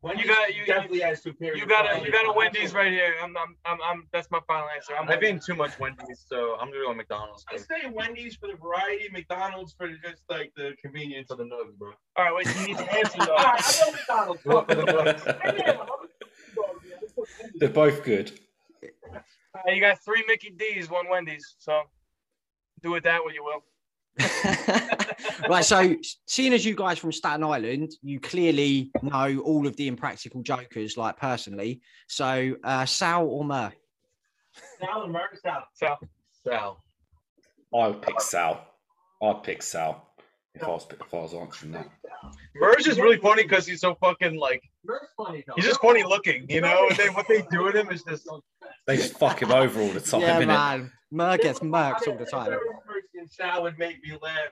Wendy's 0.00 0.26
You 0.26 0.34
got- 0.34 0.54
you- 0.54 0.64
definitely 0.64 1.00
has 1.00 1.20
superior. 1.22 1.56
You 1.56 1.66
got 1.66 1.90
a 1.92 1.98
you 2.04 2.10
got 2.12 2.24
a 2.26 2.32
Wendy's 2.32 2.72
right 2.72 2.92
here. 2.92 3.14
I'm 3.22 3.36
I'm 3.36 3.56
I'm, 3.64 3.78
I'm 3.82 4.06
that's 4.12 4.30
my 4.30 4.38
final 4.46 4.68
answer. 4.68 4.94
I'm 4.96 5.08
I've 5.08 5.20
eaten 5.22 5.40
too 5.44 5.54
much 5.56 5.76
Wendy's, 5.80 6.24
so 6.28 6.54
I'm 6.60 6.70
gonna 6.70 6.84
go 6.84 6.94
McDonald's. 6.94 7.44
I 7.52 7.56
say 7.56 7.88
Wendy's 7.92 8.36
for 8.36 8.46
the 8.48 8.54
variety, 8.56 9.08
McDonald's 9.10 9.74
for 9.76 9.88
just 9.88 10.22
like 10.28 10.52
the 10.56 10.74
convenience 10.80 11.30
of 11.32 11.38
the 11.38 11.44
nugs, 11.44 11.74
bro. 11.76 11.92
All 12.16 12.24
right, 12.24 12.34
wait. 12.34 12.46
You 12.60 12.66
need 12.68 12.78
to 12.78 12.92
answer 12.98 13.20
All 13.20 13.26
though. 13.26 13.34
right, 13.34 13.60
I 13.60 13.72
go 13.84 13.90
McDonald's. 13.92 14.42
bro, 14.42 14.64
for 14.64 14.74
the 14.74 14.82
nugs. 14.82 15.24
They're 17.56 17.68
both 17.68 18.02
good. 18.04 18.38
Uh, 19.54 19.70
you 19.70 19.80
got 19.80 20.02
three 20.04 20.24
Mickey 20.26 20.50
D's, 20.50 20.90
one 20.90 21.08
Wendy's. 21.08 21.56
So 21.58 21.82
do 22.82 22.90
with 22.92 23.04
that 23.04 23.22
what 23.22 23.34
you 23.34 23.44
will. 23.44 23.64
right. 25.48 25.64
So, 25.64 25.94
seeing 26.26 26.52
as 26.52 26.64
you 26.64 26.74
guys 26.74 26.98
from 26.98 27.12
Staten 27.12 27.44
Island, 27.44 27.92
you 28.02 28.18
clearly 28.18 28.90
know 29.02 29.38
all 29.44 29.66
of 29.66 29.76
the 29.76 29.86
impractical 29.86 30.42
jokers, 30.42 30.96
like 30.96 31.16
personally. 31.16 31.80
So, 32.08 32.56
uh, 32.64 32.84
Sal 32.84 33.26
or 33.26 33.44
Murr? 33.44 33.72
Sal 34.80 35.02
and 35.04 35.12
Mark 35.12 35.36
Sal. 35.40 35.64
So 35.74 35.96
Sal. 36.44 36.84
I 37.74 37.88
would 37.88 38.02
pick 38.02 38.20
Sal. 38.20 38.66
I'd 39.22 39.42
pick 39.42 39.62
Sal 39.62 40.08
if 40.54 40.62
I 40.62 40.68
was 40.68 40.86
if 40.90 41.14
I 41.14 41.16
was 41.16 41.34
answering 41.34 41.72
that. 41.72 41.88
Merge 42.56 42.88
is 42.88 42.98
really 42.98 43.18
funny 43.18 43.42
because 43.42 43.66
he's 43.66 43.80
so 43.80 43.94
fucking 43.96 44.36
like 44.36 44.62
Murr's 44.84 45.08
funny 45.16 45.44
though. 45.46 45.54
he's 45.56 45.64
just 45.64 45.80
funny 45.80 46.02
looking, 46.02 46.46
you 46.48 46.60
know. 46.60 46.86
And 46.88 46.96
then 46.96 47.14
what 47.14 47.28
they 47.28 47.42
do 47.50 47.64
with 47.64 47.74
him 47.74 47.90
is 47.90 48.02
just 48.02 48.28
They 48.88 48.96
just 48.96 49.16
fuck 49.18 49.40
him 49.42 49.52
over 49.52 49.80
all 49.80 49.90
the 49.90 50.00
time. 50.10 50.20
yeah, 50.22 50.40
innit? 50.40 50.46
man. 50.48 50.92
Murr 51.12 51.36
gets 51.38 51.60
murked 51.60 52.08
all 52.08 52.16
the 52.16 52.24
time. 52.26 52.46
Every 52.52 52.58
person 52.86 53.28
Sal 53.30 53.62
would 53.62 53.78
make 53.78 54.02
me 54.02 54.18
laugh 54.20 54.48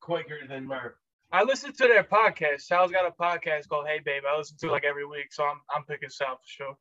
quicker 0.00 0.38
than 0.48 0.66
Mark. 0.66 0.96
I 1.30 1.42
listen 1.44 1.72
to 1.72 1.82
their 1.86 2.02
podcast. 2.04 2.62
Sal's 2.62 2.90
got 2.90 3.04
a 3.06 3.10
podcast 3.10 3.68
called 3.68 3.86
Hey 3.86 4.00
Babe. 4.04 4.22
I 4.28 4.36
listen 4.36 4.56
to 4.60 4.68
it 4.68 4.72
like 4.72 4.84
every 4.84 5.06
week, 5.06 5.26
so 5.32 5.44
I'm 5.44 5.60
I'm 5.74 5.84
picking 5.84 6.08
Sal 6.08 6.36
for 6.36 6.40
sure. 6.46 6.76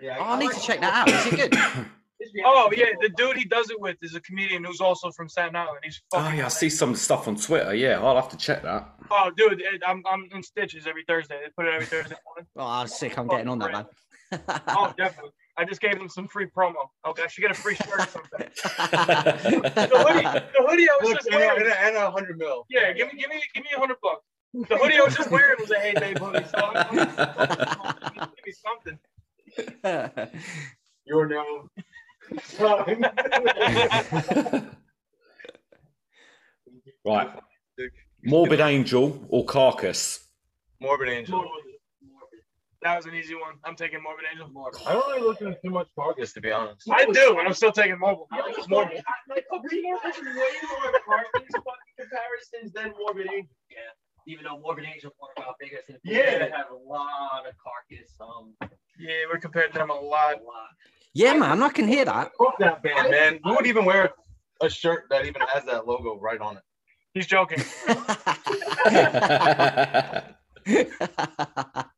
Yeah, 0.00 0.18
Oh, 0.20 0.24
I 0.24 0.38
need 0.38 0.50
to 0.52 0.60
check 0.60 0.80
that 0.80 1.08
out. 1.08 1.08
Is 1.08 1.26
it 1.32 1.50
good? 1.50 1.86
Oh 2.44 2.70
yeah, 2.74 2.86
the 3.02 3.10
dude 3.10 3.36
he 3.36 3.44
does 3.44 3.70
it 3.70 3.78
with 3.78 3.96
is 4.00 4.14
a 4.14 4.20
comedian 4.20 4.64
who's 4.64 4.80
also 4.80 5.10
from 5.10 5.28
Staten 5.28 5.56
Island. 5.56 5.80
He's 5.82 6.00
Oh 6.14 6.32
yeah, 6.32 6.46
I 6.46 6.48
see 6.48 6.70
some 6.70 6.94
stuff 6.94 7.28
on 7.28 7.36
Twitter. 7.36 7.74
Yeah, 7.74 8.00
I'll 8.02 8.14
have 8.14 8.30
to 8.30 8.36
check 8.36 8.62
that. 8.62 8.88
Oh, 9.10 9.30
dude, 9.36 9.60
it, 9.60 9.82
I'm 9.86 10.02
I'm 10.10 10.26
in 10.32 10.42
stitches 10.42 10.86
every 10.86 11.04
Thursday. 11.06 11.38
They 11.42 11.50
put 11.56 11.66
it 11.66 11.74
every 11.74 11.86
Thursday 11.86 12.14
morning. 12.24 12.46
Oh, 12.56 12.66
I'm 12.66 12.86
sick. 12.86 13.18
I'm 13.18 13.28
getting 13.28 13.48
on 13.48 13.58
that, 13.58 13.72
man. 13.72 13.86
Oh, 14.68 14.94
definitely. 14.96 15.32
I 15.56 15.64
just 15.64 15.80
gave 15.80 15.96
them 15.98 16.08
some 16.08 16.26
free 16.26 16.46
promo. 16.46 16.74
Okay, 17.06 17.22
I 17.22 17.26
should 17.28 17.42
get 17.42 17.50
a 17.52 17.54
free 17.54 17.76
shirt 17.76 18.00
or 18.00 18.06
something. 18.06 18.40
The 19.84 20.04
hoodie, 20.06 20.22
the 20.22 20.66
hoodie 20.66 20.88
I 20.88 20.98
was 21.00 21.08
Look, 21.10 21.16
just 21.18 21.28
and, 21.28 21.36
wearing. 21.36 21.66
a, 21.66 21.74
and 21.74 21.96
a 21.96 22.10
hundred 22.10 22.38
mil. 22.38 22.66
Yeah, 22.68 22.92
give 22.92 23.12
me, 23.12 23.18
give 23.20 23.30
me, 23.30 23.40
give 23.54 23.62
me 23.62 23.70
a 23.76 23.78
hundred 23.78 23.98
bucks. 24.02 24.24
The 24.68 24.76
hoodie 24.76 24.96
I 24.96 25.02
was 25.04 25.14
just 25.14 25.30
wearing 25.30 25.56
was 25.60 25.70
a 25.70 25.78
Hey 25.78 25.94
Babe 25.94 26.18
hoodie. 26.18 26.44
So 26.46 26.58
I'm, 26.58 26.98
I'm, 28.18 28.30
give 28.34 28.46
me 28.46 28.52
something. 28.52 28.98
You're 31.06 31.28
now. 31.28 31.68
right, 37.04 37.28
Morbid 38.24 38.60
Angel 38.60 39.24
or 39.28 39.44
Carcass? 39.44 40.26
Morbid 40.80 41.08
Angel. 41.08 41.44
That 42.84 42.96
was 42.98 43.06
an 43.06 43.14
easy 43.14 43.34
one. 43.34 43.54
I'm 43.64 43.74
taking 43.76 44.02
Morbid 44.02 44.26
Angel. 44.30 44.46
I 44.86 44.92
don't 44.92 45.08
really 45.16 45.26
listen 45.26 45.46
to 45.46 45.56
too 45.64 45.70
much 45.70 45.88
Carcass 45.98 46.34
to 46.34 46.42
be 46.42 46.52
honest. 46.52 46.86
I 46.92 47.06
do, 47.06 47.38
and 47.38 47.48
I'm 47.48 47.54
still 47.54 47.72
taking 47.72 47.98
Mobile. 47.98 48.28
Morbid. 48.30 48.56
Morbid. 48.68 49.02
Like, 49.30 49.46
way 49.50 49.80
more 49.82 49.98
Cartons 49.98 51.50
fucking 51.50 51.94
comparisons 51.98 52.72
than 52.74 52.92
Morbid 53.00 53.28
Angel. 53.32 53.48
Yeah. 53.70 53.78
Even 54.26 54.44
though 54.44 54.58
Morbid 54.60 54.84
Angel 54.84 55.10
one 55.16 55.30
of 55.38 55.44
our 55.44 55.54
biggest 55.58 55.88
and 55.88 55.98
Yeah. 56.04 56.40
they 56.40 56.50
have 56.50 56.66
a 56.70 56.74
lot 56.74 57.46
of 57.48 57.54
carcass. 57.56 58.12
Um, 58.20 58.54
Yeah, 58.98 59.14
we're 59.32 59.38
comparing 59.40 59.72
them 59.72 59.88
a 59.88 59.94
lot. 59.94 60.40
a 60.40 60.44
lot. 60.44 60.68
yeah, 61.14 61.32
man. 61.32 61.62
I 61.62 61.70
can 61.70 61.88
hear 61.88 62.04
that. 62.04 62.32
Fuck 62.38 62.58
that 62.58 62.82
band, 62.82 63.10
man. 63.10 63.32
Man, 63.32 63.40
who 63.44 63.54
would 63.56 63.66
even 63.66 63.86
wear 63.86 64.10
a 64.60 64.68
shirt 64.68 65.04
that 65.08 65.24
even 65.24 65.40
has 65.54 65.64
that 65.64 65.86
logo 65.86 66.18
right 66.20 66.38
on 66.40 66.58
it? 66.58 66.62
He's 67.14 67.26
joking. 67.26 67.62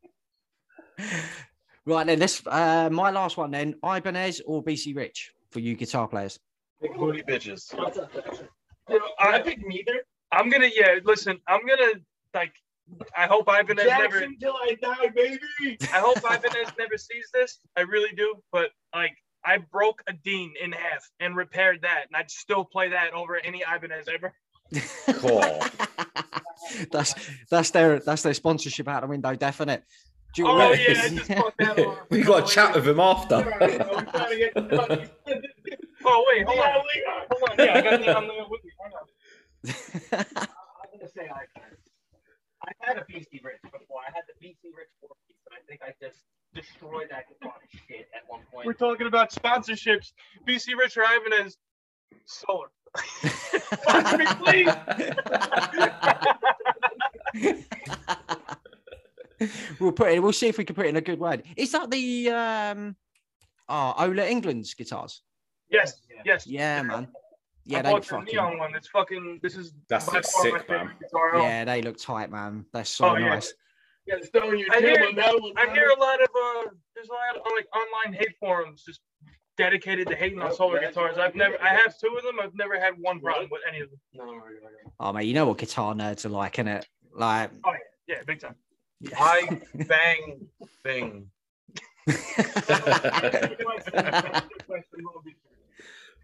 right 1.87 2.07
then, 2.07 2.19
this 2.19 2.43
uh, 2.47 2.89
my 2.91 3.11
last 3.11 3.37
one 3.37 3.51
then. 3.51 3.75
Ibanez 3.85 4.43
or 4.47 4.63
BC 4.63 4.97
Rich 4.97 5.33
for 5.51 5.61
you 5.61 5.75
guitar 5.75 6.09
players. 6.09 6.39
Big 6.81 6.95
booty 6.95 7.23
bitches. 7.23 7.75
I 9.19 9.41
pick 9.41 9.67
neither. 9.67 10.05
I'm 10.33 10.51
gonna, 10.51 10.71
yeah. 10.75 10.99
Listen, 11.05 11.39
I'm 11.49 11.61
gonna 11.67 11.93
like. 12.35 12.53
I 13.17 13.27
hope 13.27 13.49
Ibanez 13.49 13.85
never. 13.87 14.21
Jackson 14.21 14.37
till 14.39 14.55
I 14.55 14.77
die, 14.81 15.09
baby. 15.15 15.77
I 15.93 15.99
hope 15.99 16.19
Ibanez 16.19 16.73
never 16.79 16.97
sees 16.97 17.29
this. 17.35 17.59
I 17.77 17.81
really 17.81 18.15
do. 18.15 18.37
But 18.53 18.71
like, 18.95 19.17
I 19.45 19.59
broke 19.59 20.03
a 20.07 20.13
Dean 20.13 20.55
in 20.63 20.71
half 20.73 21.11
and 21.19 21.37
repaired 21.37 21.83
that, 21.83 22.05
and 22.07 22.17
I'd 22.17 22.31
still 22.31 22.65
play 22.65 22.91
that 22.91 23.13
over 23.13 23.37
any 23.45 23.63
Ibanez 23.63 24.09
ever. 24.13 24.33
cool. 25.21 25.63
that's 26.93 27.15
that's 27.51 27.71
their 27.71 28.01
that's 28.01 28.23
their 28.23 28.35
sponsorship 28.35 28.89
out 28.89 29.03
the 29.03 29.09
window, 29.09 29.35
definite. 29.35 29.83
Do 30.37 30.43
you 30.43 30.49
Oh 30.49 30.59
know- 30.59 30.73
yeah, 30.73 31.01
I 31.03 31.09
just 31.09 31.27
fucked 31.33 31.57
that 31.59 31.79
off. 31.79 31.99
we 32.11 32.21
got 32.23 32.47
to 32.47 32.53
chat 32.55 32.75
with 32.75 32.87
him 32.87 33.01
after. 33.01 33.37
Oh 36.09 36.25
wait, 36.31 36.47
hold 36.47 36.61
on, 36.61 36.71
hold 37.33 37.51
on. 37.51 37.67
Yeah, 37.67 37.75
I 37.75 37.81
got 37.81 38.01
Neon 38.01 38.29
Leon 38.29 38.47
with 38.49 38.63
me. 38.65 38.71
Hold 38.79 38.93
on. 38.95 39.07
I'm 40.13 40.89
gonna 40.93 41.09
say 41.13 41.29
I 41.29 41.43
I 42.63 42.71
had 42.81 42.99
a 42.99 43.01
BC 43.01 43.43
Rich 43.43 43.61
before. 43.65 44.01
I 44.07 44.13
had 44.15 44.23
the 44.29 44.35
BC 44.47 44.71
Rich 44.77 44.91
four 45.01 45.11
piece, 45.27 45.37
and 45.47 45.55
I 45.57 45.61
think 45.67 45.81
I 45.83 45.93
just 46.01 46.19
destroyed 46.55 47.09
that 47.11 47.25
guitar 47.29 47.55
to 47.61 47.79
shit 47.89 48.09
at 48.15 48.23
one 48.29 48.43
point. 48.53 48.67
We're 48.67 48.75
talking 48.75 49.09
about 49.09 49.33
sponsorships. 49.33 50.13
BC 50.47 50.77
Rich 50.79 50.97
or 50.97 51.03
Ibanez, 51.03 51.57
solar. 52.27 52.69
Sponsor 53.83 54.19
me, 54.19 54.27
please. 54.45 54.71
we'll 59.81 59.93
put 59.93 60.13
it. 60.13 60.23
We'll 60.23 60.33
see 60.33 60.49
if 60.49 60.59
we 60.59 60.65
can 60.65 60.75
put 60.77 60.87
it 60.87 60.91
in 60.91 60.97
a 60.97 61.01
good 61.01 61.19
word. 61.19 61.43
Is 61.57 61.73
that 61.73 61.91
the 61.91 62.31
um, 62.31 62.97
oh, 63.69 63.95
Ola 63.99 64.23
Englund's 64.23 64.75
guitars? 64.75 65.23
Yes, 65.71 66.01
yes. 66.25 66.47
Yeah, 66.47 66.83
man. 66.83 67.09
Yeah, 67.65 67.79
I 67.79 67.83
they 67.83 67.89
bought 67.91 67.95
look 67.95 68.03
the 68.05 68.09
fucking. 68.11 68.35
neon 68.35 68.59
one. 68.59 68.75
It's 68.75 68.89
fucking. 68.89 69.41
This 69.43 69.57
is 69.57 69.73
That's 69.89 70.07
by 70.07 70.13
far 70.13 70.21
my 70.21 70.23
sick, 70.23 70.53
favorite 70.53 70.69
man. 70.87 70.91
guitar. 71.01 71.39
Yeah, 71.41 71.65
they 71.65 71.83
look 71.83 71.99
tight, 71.99 72.31
man. 72.31 72.65
They're 72.73 72.85
so 72.85 73.09
Oh, 73.11 73.17
yeah. 73.17 73.29
nice. 73.31 73.53
Yeah, 74.07 74.15
throwing 74.33 74.61
your 74.61 74.69
I 74.73 74.81
gym 74.81 74.91
hear- 74.91 75.05
on 75.09 75.15
that 75.17 75.41
one. 75.41 75.53
I 75.57 75.73
hear 75.73 75.89
a 75.89 75.99
lot 76.01 76.23
of 76.23 76.29
uh, 76.29 76.71
there's 76.95 77.09
a 77.09 77.13
lot 77.13 77.37
of 77.37 77.43
like 77.57 77.67
online 77.75 78.15
hate 78.17 78.37
forums 78.39 78.85
just 78.85 79.01
dedicated 79.57 80.07
to 80.07 80.15
hating 80.15 80.41
on 80.41 80.55
solar 80.55 80.79
guitars. 80.79 81.19
I've 81.19 81.35
never, 81.35 81.61
I 81.61 81.69
have 81.71 81.99
two 81.99 82.15
of 82.17 82.23
them. 82.23 82.39
I've 82.41 82.55
never 82.55 82.79
had 82.79 82.95
one 83.01 83.19
problem 83.21 83.49
with 83.51 83.63
any 83.69 83.81
of 83.81 83.91
them. 83.91 83.99
No, 84.15 84.25
no, 84.27 84.33
no, 84.33 84.39
no. 84.39 84.93
Oh 85.01 85.13
man, 85.13 85.27
you 85.27 85.35
know 85.35 85.47
what 85.47 85.59
guitar 85.59 85.93
nerds 85.95 86.25
are 86.25 86.29
like, 86.29 86.55
innit? 86.55 86.85
Like, 87.13 87.51
oh 87.65 87.73
yeah, 87.73 88.17
Yeah, 88.17 88.23
big 88.25 88.39
time. 88.39 88.55
I 89.17 89.61
bang 89.89 90.47
thing. 90.83 91.31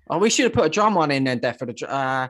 oh, 0.09 0.19
we 0.19 0.31
should 0.31 0.45
have 0.45 0.53
put 0.53 0.67
a 0.67 0.69
drum 0.69 0.95
one 0.95 1.11
in 1.11 1.25
then, 1.25 1.39
Def, 1.39 1.59
for 1.59 1.67
the. 1.67 1.75
Uh, 1.89 2.29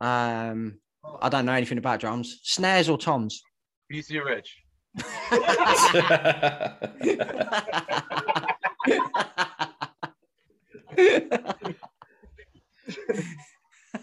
um, 0.00 0.78
I 1.22 1.28
don't 1.28 1.46
know 1.46 1.52
anything 1.52 1.78
about 1.78 2.00
drums. 2.00 2.40
Snares 2.42 2.88
or 2.88 2.98
toms? 2.98 3.42
BC 3.92 4.24
Rich. 4.24 4.62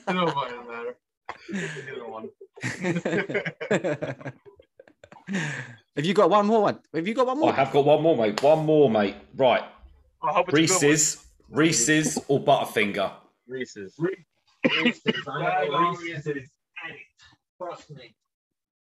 It 0.07 0.09
don't 0.15 0.67
matter. 0.67 0.95
Either 1.53 2.07
one. 2.07 2.29
Have 5.95 6.05
you 6.05 6.13
got 6.13 6.29
one 6.29 6.47
more? 6.47 6.61
One? 6.63 6.79
Have 6.93 7.07
you 7.07 7.13
got 7.13 7.27
one 7.27 7.39
more? 7.39 7.51
I 7.51 7.55
have 7.55 7.71
got 7.71 7.85
one 7.85 8.01
more, 8.01 8.17
mate. 8.17 8.41
One 8.41 8.65
more, 8.65 8.89
mate. 8.89 9.15
Right. 9.35 9.63
I 10.23 10.31
hope 10.31 10.49
it's 10.49 10.57
a 10.57 10.61
good 10.61 10.69
one. 10.71 10.91
Reese's, 10.91 11.25
Reese's 11.49 12.19
or 12.27 12.39
Butterfinger? 12.43 13.11
Reese's. 13.47 13.95
Reese's, 13.99 15.01
I 15.27 15.65
know 15.67 15.89
Reese's 15.91 16.25
Reese's. 16.25 16.43
is 16.43 16.49
Trust 17.59 17.91
me. 17.91 18.15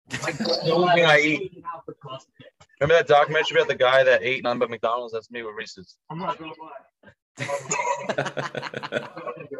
The 0.09 0.71
only 0.73 0.93
thing 0.95 1.05
I 1.05 1.19
eat. 1.19 1.63
Out 1.73 1.85
the 1.85 1.93
crust. 1.93 2.27
Remember 2.81 2.95
that 2.95 3.07
documentary 3.07 3.57
about 3.57 3.67
the 3.69 3.75
guy 3.75 4.03
that 4.03 4.23
ate 4.23 4.43
none 4.43 4.57
but 4.59 4.69
McDonald's? 4.69 5.13
That's 5.13 5.29
me 5.31 5.43
with 5.43 5.53
Reese's. 5.55 5.97
I'm 6.09 6.17
not 6.19 6.37
gonna 6.39 6.51
lie. 6.59 7.43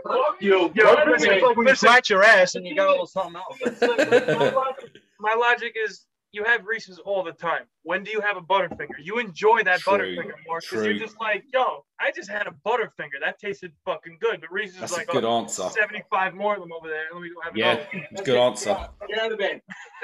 Fuck 0.03 0.38
you. 0.41 0.71
Yo, 0.75 0.93
It's 0.93 1.07
listen, 1.07 1.29
like 1.29 1.41
when 1.55 1.57
you 1.57 1.63
listen, 1.71 1.88
smash 1.88 2.09
your 2.09 2.23
ass 2.23 2.55
and 2.55 2.65
you 2.67 2.75
got 2.75 2.88
a 2.88 2.91
little 2.91 3.05
something 3.05 3.36
else. 3.36 3.57
my, 3.81 3.88
logic, 4.51 4.89
my 5.19 5.34
logic 5.36 5.75
is 5.86 6.05
you 6.34 6.43
have 6.43 6.65
Reese's 6.65 6.97
all 6.97 7.23
the 7.23 7.31
time. 7.31 7.61
When 7.84 8.03
do 8.03 8.11
you 8.11 8.19
have 8.19 8.38
a 8.38 8.41
Butterfinger? 8.41 8.97
You 9.01 9.19
enjoy 9.19 9.63
that 9.63 9.79
True, 9.81 9.93
Butterfinger 9.93 10.34
more 10.47 10.59
because 10.59 10.86
you're 10.86 10.97
just 10.97 11.19
like, 11.21 11.43
yo, 11.53 11.86
I 11.99 12.11
just 12.11 12.29
had 12.29 12.47
a 12.47 12.53
Butterfinger. 12.65 13.21
That 13.21 13.39
tasted 13.39 13.71
fucking 13.86 14.17
good. 14.19 14.41
But 14.41 14.51
Reese's 14.51 14.79
That's 14.79 14.91
is 14.91 14.97
a 14.97 15.01
like, 15.01 15.07
good 15.09 15.23
oh, 15.23 15.41
answer. 15.41 15.69
75 15.69 16.34
more 16.34 16.55
of 16.55 16.61
them 16.61 16.71
over 16.73 16.89
there. 16.89 17.03
Let 17.13 17.21
me 17.21 17.29
go 17.29 17.41
have 17.41 17.55
Yeah, 17.55 17.86
it's 17.93 18.21
a 18.21 18.23
good 18.23 18.38
answer. 18.38 18.75
Get 19.07 19.19
out 19.19 19.31
of 19.31 19.38
bed. 19.38 19.61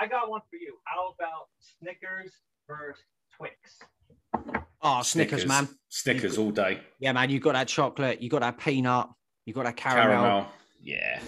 I 0.00 0.06
got 0.06 0.30
one 0.30 0.40
for 0.50 0.56
you. 0.56 0.74
How 0.84 1.14
about 1.14 1.48
Snickers 1.60 2.32
versus 2.66 3.04
Twix? 3.36 4.64
Oh, 4.80 5.02
Snickers, 5.02 5.46
man. 5.46 5.68
Snickers 5.90 6.38
all 6.38 6.50
day. 6.50 6.80
Yeah, 6.98 7.12
man. 7.12 7.28
You 7.28 7.40
got 7.40 7.52
that 7.52 7.68
chocolate. 7.68 8.22
You 8.22 8.30
got 8.30 8.40
that 8.40 8.58
peanut. 8.58 9.08
You 9.44 9.52
got 9.52 9.64
that 9.64 9.76
caramel. 9.76 10.06
Caramel. 10.06 10.46
Yeah. 10.80 11.20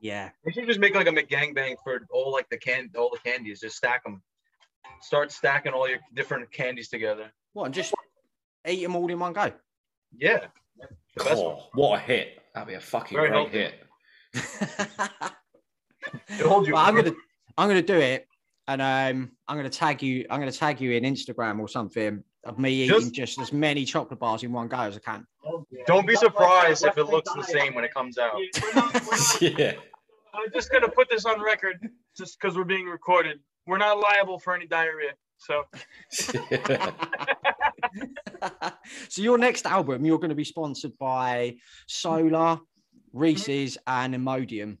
Yeah. 0.00 0.30
You 0.46 0.52
should 0.52 0.66
just 0.66 0.80
make 0.80 0.94
like 0.94 1.06
a 1.06 1.10
McGangbang 1.10 1.76
for 1.84 2.00
all 2.10 2.32
like 2.32 2.48
the 2.48 2.56
can, 2.58 2.90
all 2.96 3.10
the 3.10 3.18
candies. 3.30 3.60
Just 3.60 3.76
stack 3.76 4.02
them. 4.04 4.22
Start 5.02 5.30
stacking 5.32 5.72
all 5.72 5.88
your 5.88 5.98
different 6.14 6.50
candies 6.50 6.88
together. 6.88 7.30
What? 7.52 7.66
And 7.66 7.74
just 7.74 7.92
eat 8.66 8.82
them 8.82 8.96
all 8.96 9.08
in 9.10 9.18
one 9.18 9.32
go. 9.32 9.52
Yeah, 10.16 10.46
the. 11.16 11.30
Oh, 11.30 11.64
what 11.74 11.98
a 11.98 12.02
hit. 12.02 12.38
That'd 12.54 12.68
be 12.68 12.74
a 12.74 12.80
fucking 12.80 13.16
Very 13.16 13.28
great 13.28 13.38
healthy. 13.38 13.76
hit. 14.34 15.30
It 16.28 16.40
you. 16.40 16.46
Well, 16.74 16.76
I'm 16.78 16.94
gonna 16.96 17.12
I'm 17.58 17.68
gonna 17.68 17.82
do 17.82 17.96
it, 17.96 18.26
and 18.66 18.80
um, 18.80 19.32
I'm 19.46 19.56
gonna 19.56 19.68
tag 19.68 20.02
you. 20.02 20.24
I'm 20.30 20.40
gonna 20.40 20.50
tag 20.50 20.80
you 20.80 20.92
in 20.92 21.04
Instagram 21.04 21.60
or 21.60 21.68
something 21.68 22.24
of 22.44 22.58
me 22.58 22.86
Just- 22.86 23.00
eating 23.02 23.12
just 23.12 23.38
as 23.38 23.52
many 23.52 23.84
chocolate 23.84 24.18
bars 24.18 24.42
in 24.42 24.50
one 24.52 24.66
go 24.68 24.78
as 24.78 24.96
I 24.96 25.00
can. 25.00 25.26
Don't 25.86 26.06
be 26.06 26.16
surprised 26.16 26.84
if 26.86 26.96
it 26.96 27.04
looks 27.04 27.32
the 27.34 27.42
same 27.42 27.74
when 27.74 27.84
it 27.84 27.92
comes 27.92 28.16
out. 28.16 28.32
We're 28.34 28.74
not- 28.74 28.94
we're 28.94 29.00
not- 29.00 29.42
yeah. 29.42 29.72
I'm 30.34 30.50
just 30.52 30.70
gonna 30.70 30.88
put 30.88 31.08
this 31.10 31.24
on 31.24 31.40
record, 31.40 31.78
just 32.16 32.38
because 32.40 32.56
we're 32.56 32.64
being 32.64 32.86
recorded. 32.86 33.40
We're 33.66 33.78
not 33.78 33.98
liable 33.98 34.38
for 34.38 34.54
any 34.54 34.66
diarrhea. 34.66 35.12
So 35.38 35.64
so 39.08 39.22
your 39.22 39.38
next 39.38 39.66
album, 39.66 40.04
you're 40.04 40.18
going 40.18 40.28
to 40.30 40.34
be 40.34 40.44
sponsored 40.44 40.96
by 40.98 41.56
Solar, 41.86 42.58
Reese's, 43.12 43.78
and 43.86 44.14
Imodium. 44.14 44.76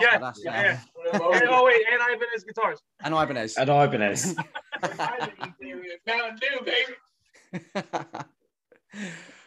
yeah, 0.00 0.18
that's- 0.18 0.38
uh, 0.38 0.50
yeah. 0.50 0.80
And, 1.12 1.22
oh 1.48 1.64
wait, 1.64 1.82
and 1.90 2.00
Ibanez 2.02 2.44
guitars. 2.44 2.80
and 3.02 3.14
Ibanez. 3.14 3.56
and 3.56 3.68
Ibanez. 3.70 4.36
Mountain 6.06 6.38
Dew, 6.40 6.60
baby. 6.64 6.94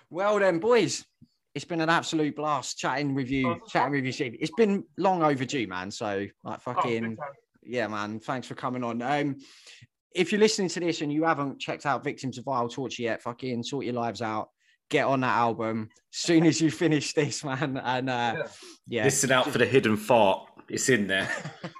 well 0.10 0.40
then, 0.40 0.60
boys, 0.60 1.06
it's 1.54 1.66
been 1.66 1.82
an 1.82 1.90
absolute 1.90 2.36
blast 2.36 2.78
chatting 2.78 3.14
with 3.14 3.30
you, 3.30 3.60
chatting 3.68 3.92
with 3.92 4.06
you, 4.06 4.12
Steve. 4.12 4.38
It's 4.40 4.52
been 4.56 4.84
long 4.98 5.22
overdue, 5.24 5.68
man. 5.68 5.92
So 5.92 6.28
like 6.44 6.60
Oh, 6.66 6.74
fucking 6.74 7.10
big 7.10 7.18
time. 7.18 7.28
yeah, 7.64 7.88
man. 7.88 8.20
Thanks 8.20 8.48
for 8.48 8.56
coming 8.56 8.84
on. 8.84 9.02
Um, 9.02 9.38
if 10.14 10.32
you're 10.32 10.40
listening 10.40 10.70
to 10.70 10.80
this 10.80 11.02
and 11.02 11.12
you 11.12 11.24
haven't 11.26 11.60
checked 11.60 11.86
out 11.86 12.04
Victims 12.04 12.38
of 12.38 12.46
Vile 12.46 12.70
Torture 12.70 13.04
yet, 13.04 13.22
fucking 13.22 13.64
sort 13.64 13.86
your 13.86 13.94
lives 13.96 14.22
out. 14.22 14.50
Get 14.90 15.06
on 15.06 15.22
that 15.22 15.36
album 15.38 15.90
as 16.14 16.20
soon 16.20 16.46
as 16.46 16.60
you 16.60 16.70
finish 16.70 17.14
this, 17.14 17.44
man. 17.46 17.78
And 17.84 18.10
uh, 18.10 18.44
yeah, 18.88 19.06
Listen 19.06 19.32
out 19.32 19.48
for 19.50 19.58
the 19.58 19.66
hidden 19.66 19.96
fart. 19.96 20.48
It's 20.70 20.90
in 20.90 21.08
there. 21.08 21.30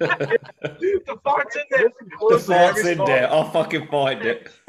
the 0.00 1.18
fart's 1.22 1.56
in 1.56 1.62
there. 1.70 1.88
the 2.30 2.38
fart's 2.38 2.84
in 2.84 2.98
there. 3.04 3.30
I'll 3.32 3.50
fucking 3.50 3.86
find 3.88 4.22
it. 4.22 4.48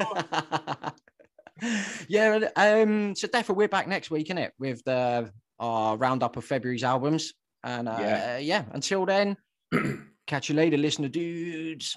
yeah. 2.08 2.48
Um, 2.56 3.14
so 3.14 3.26
definitely 3.28 3.62
we're 3.62 3.68
back 3.68 3.88
next 3.88 4.10
week, 4.10 4.28
innit? 4.28 4.50
With 4.58 4.82
the 4.84 5.30
our 5.58 5.96
roundup 5.96 6.36
of 6.36 6.44
February's 6.44 6.84
albums. 6.84 7.32
And 7.64 7.88
uh, 7.88 7.96
Yeah. 7.98 8.38
yeah, 8.38 8.64
until 8.72 9.06
then, 9.06 9.36
catch 10.26 10.48
you 10.48 10.54
later, 10.54 10.76
listener 10.76 11.08
dudes. 11.08 11.96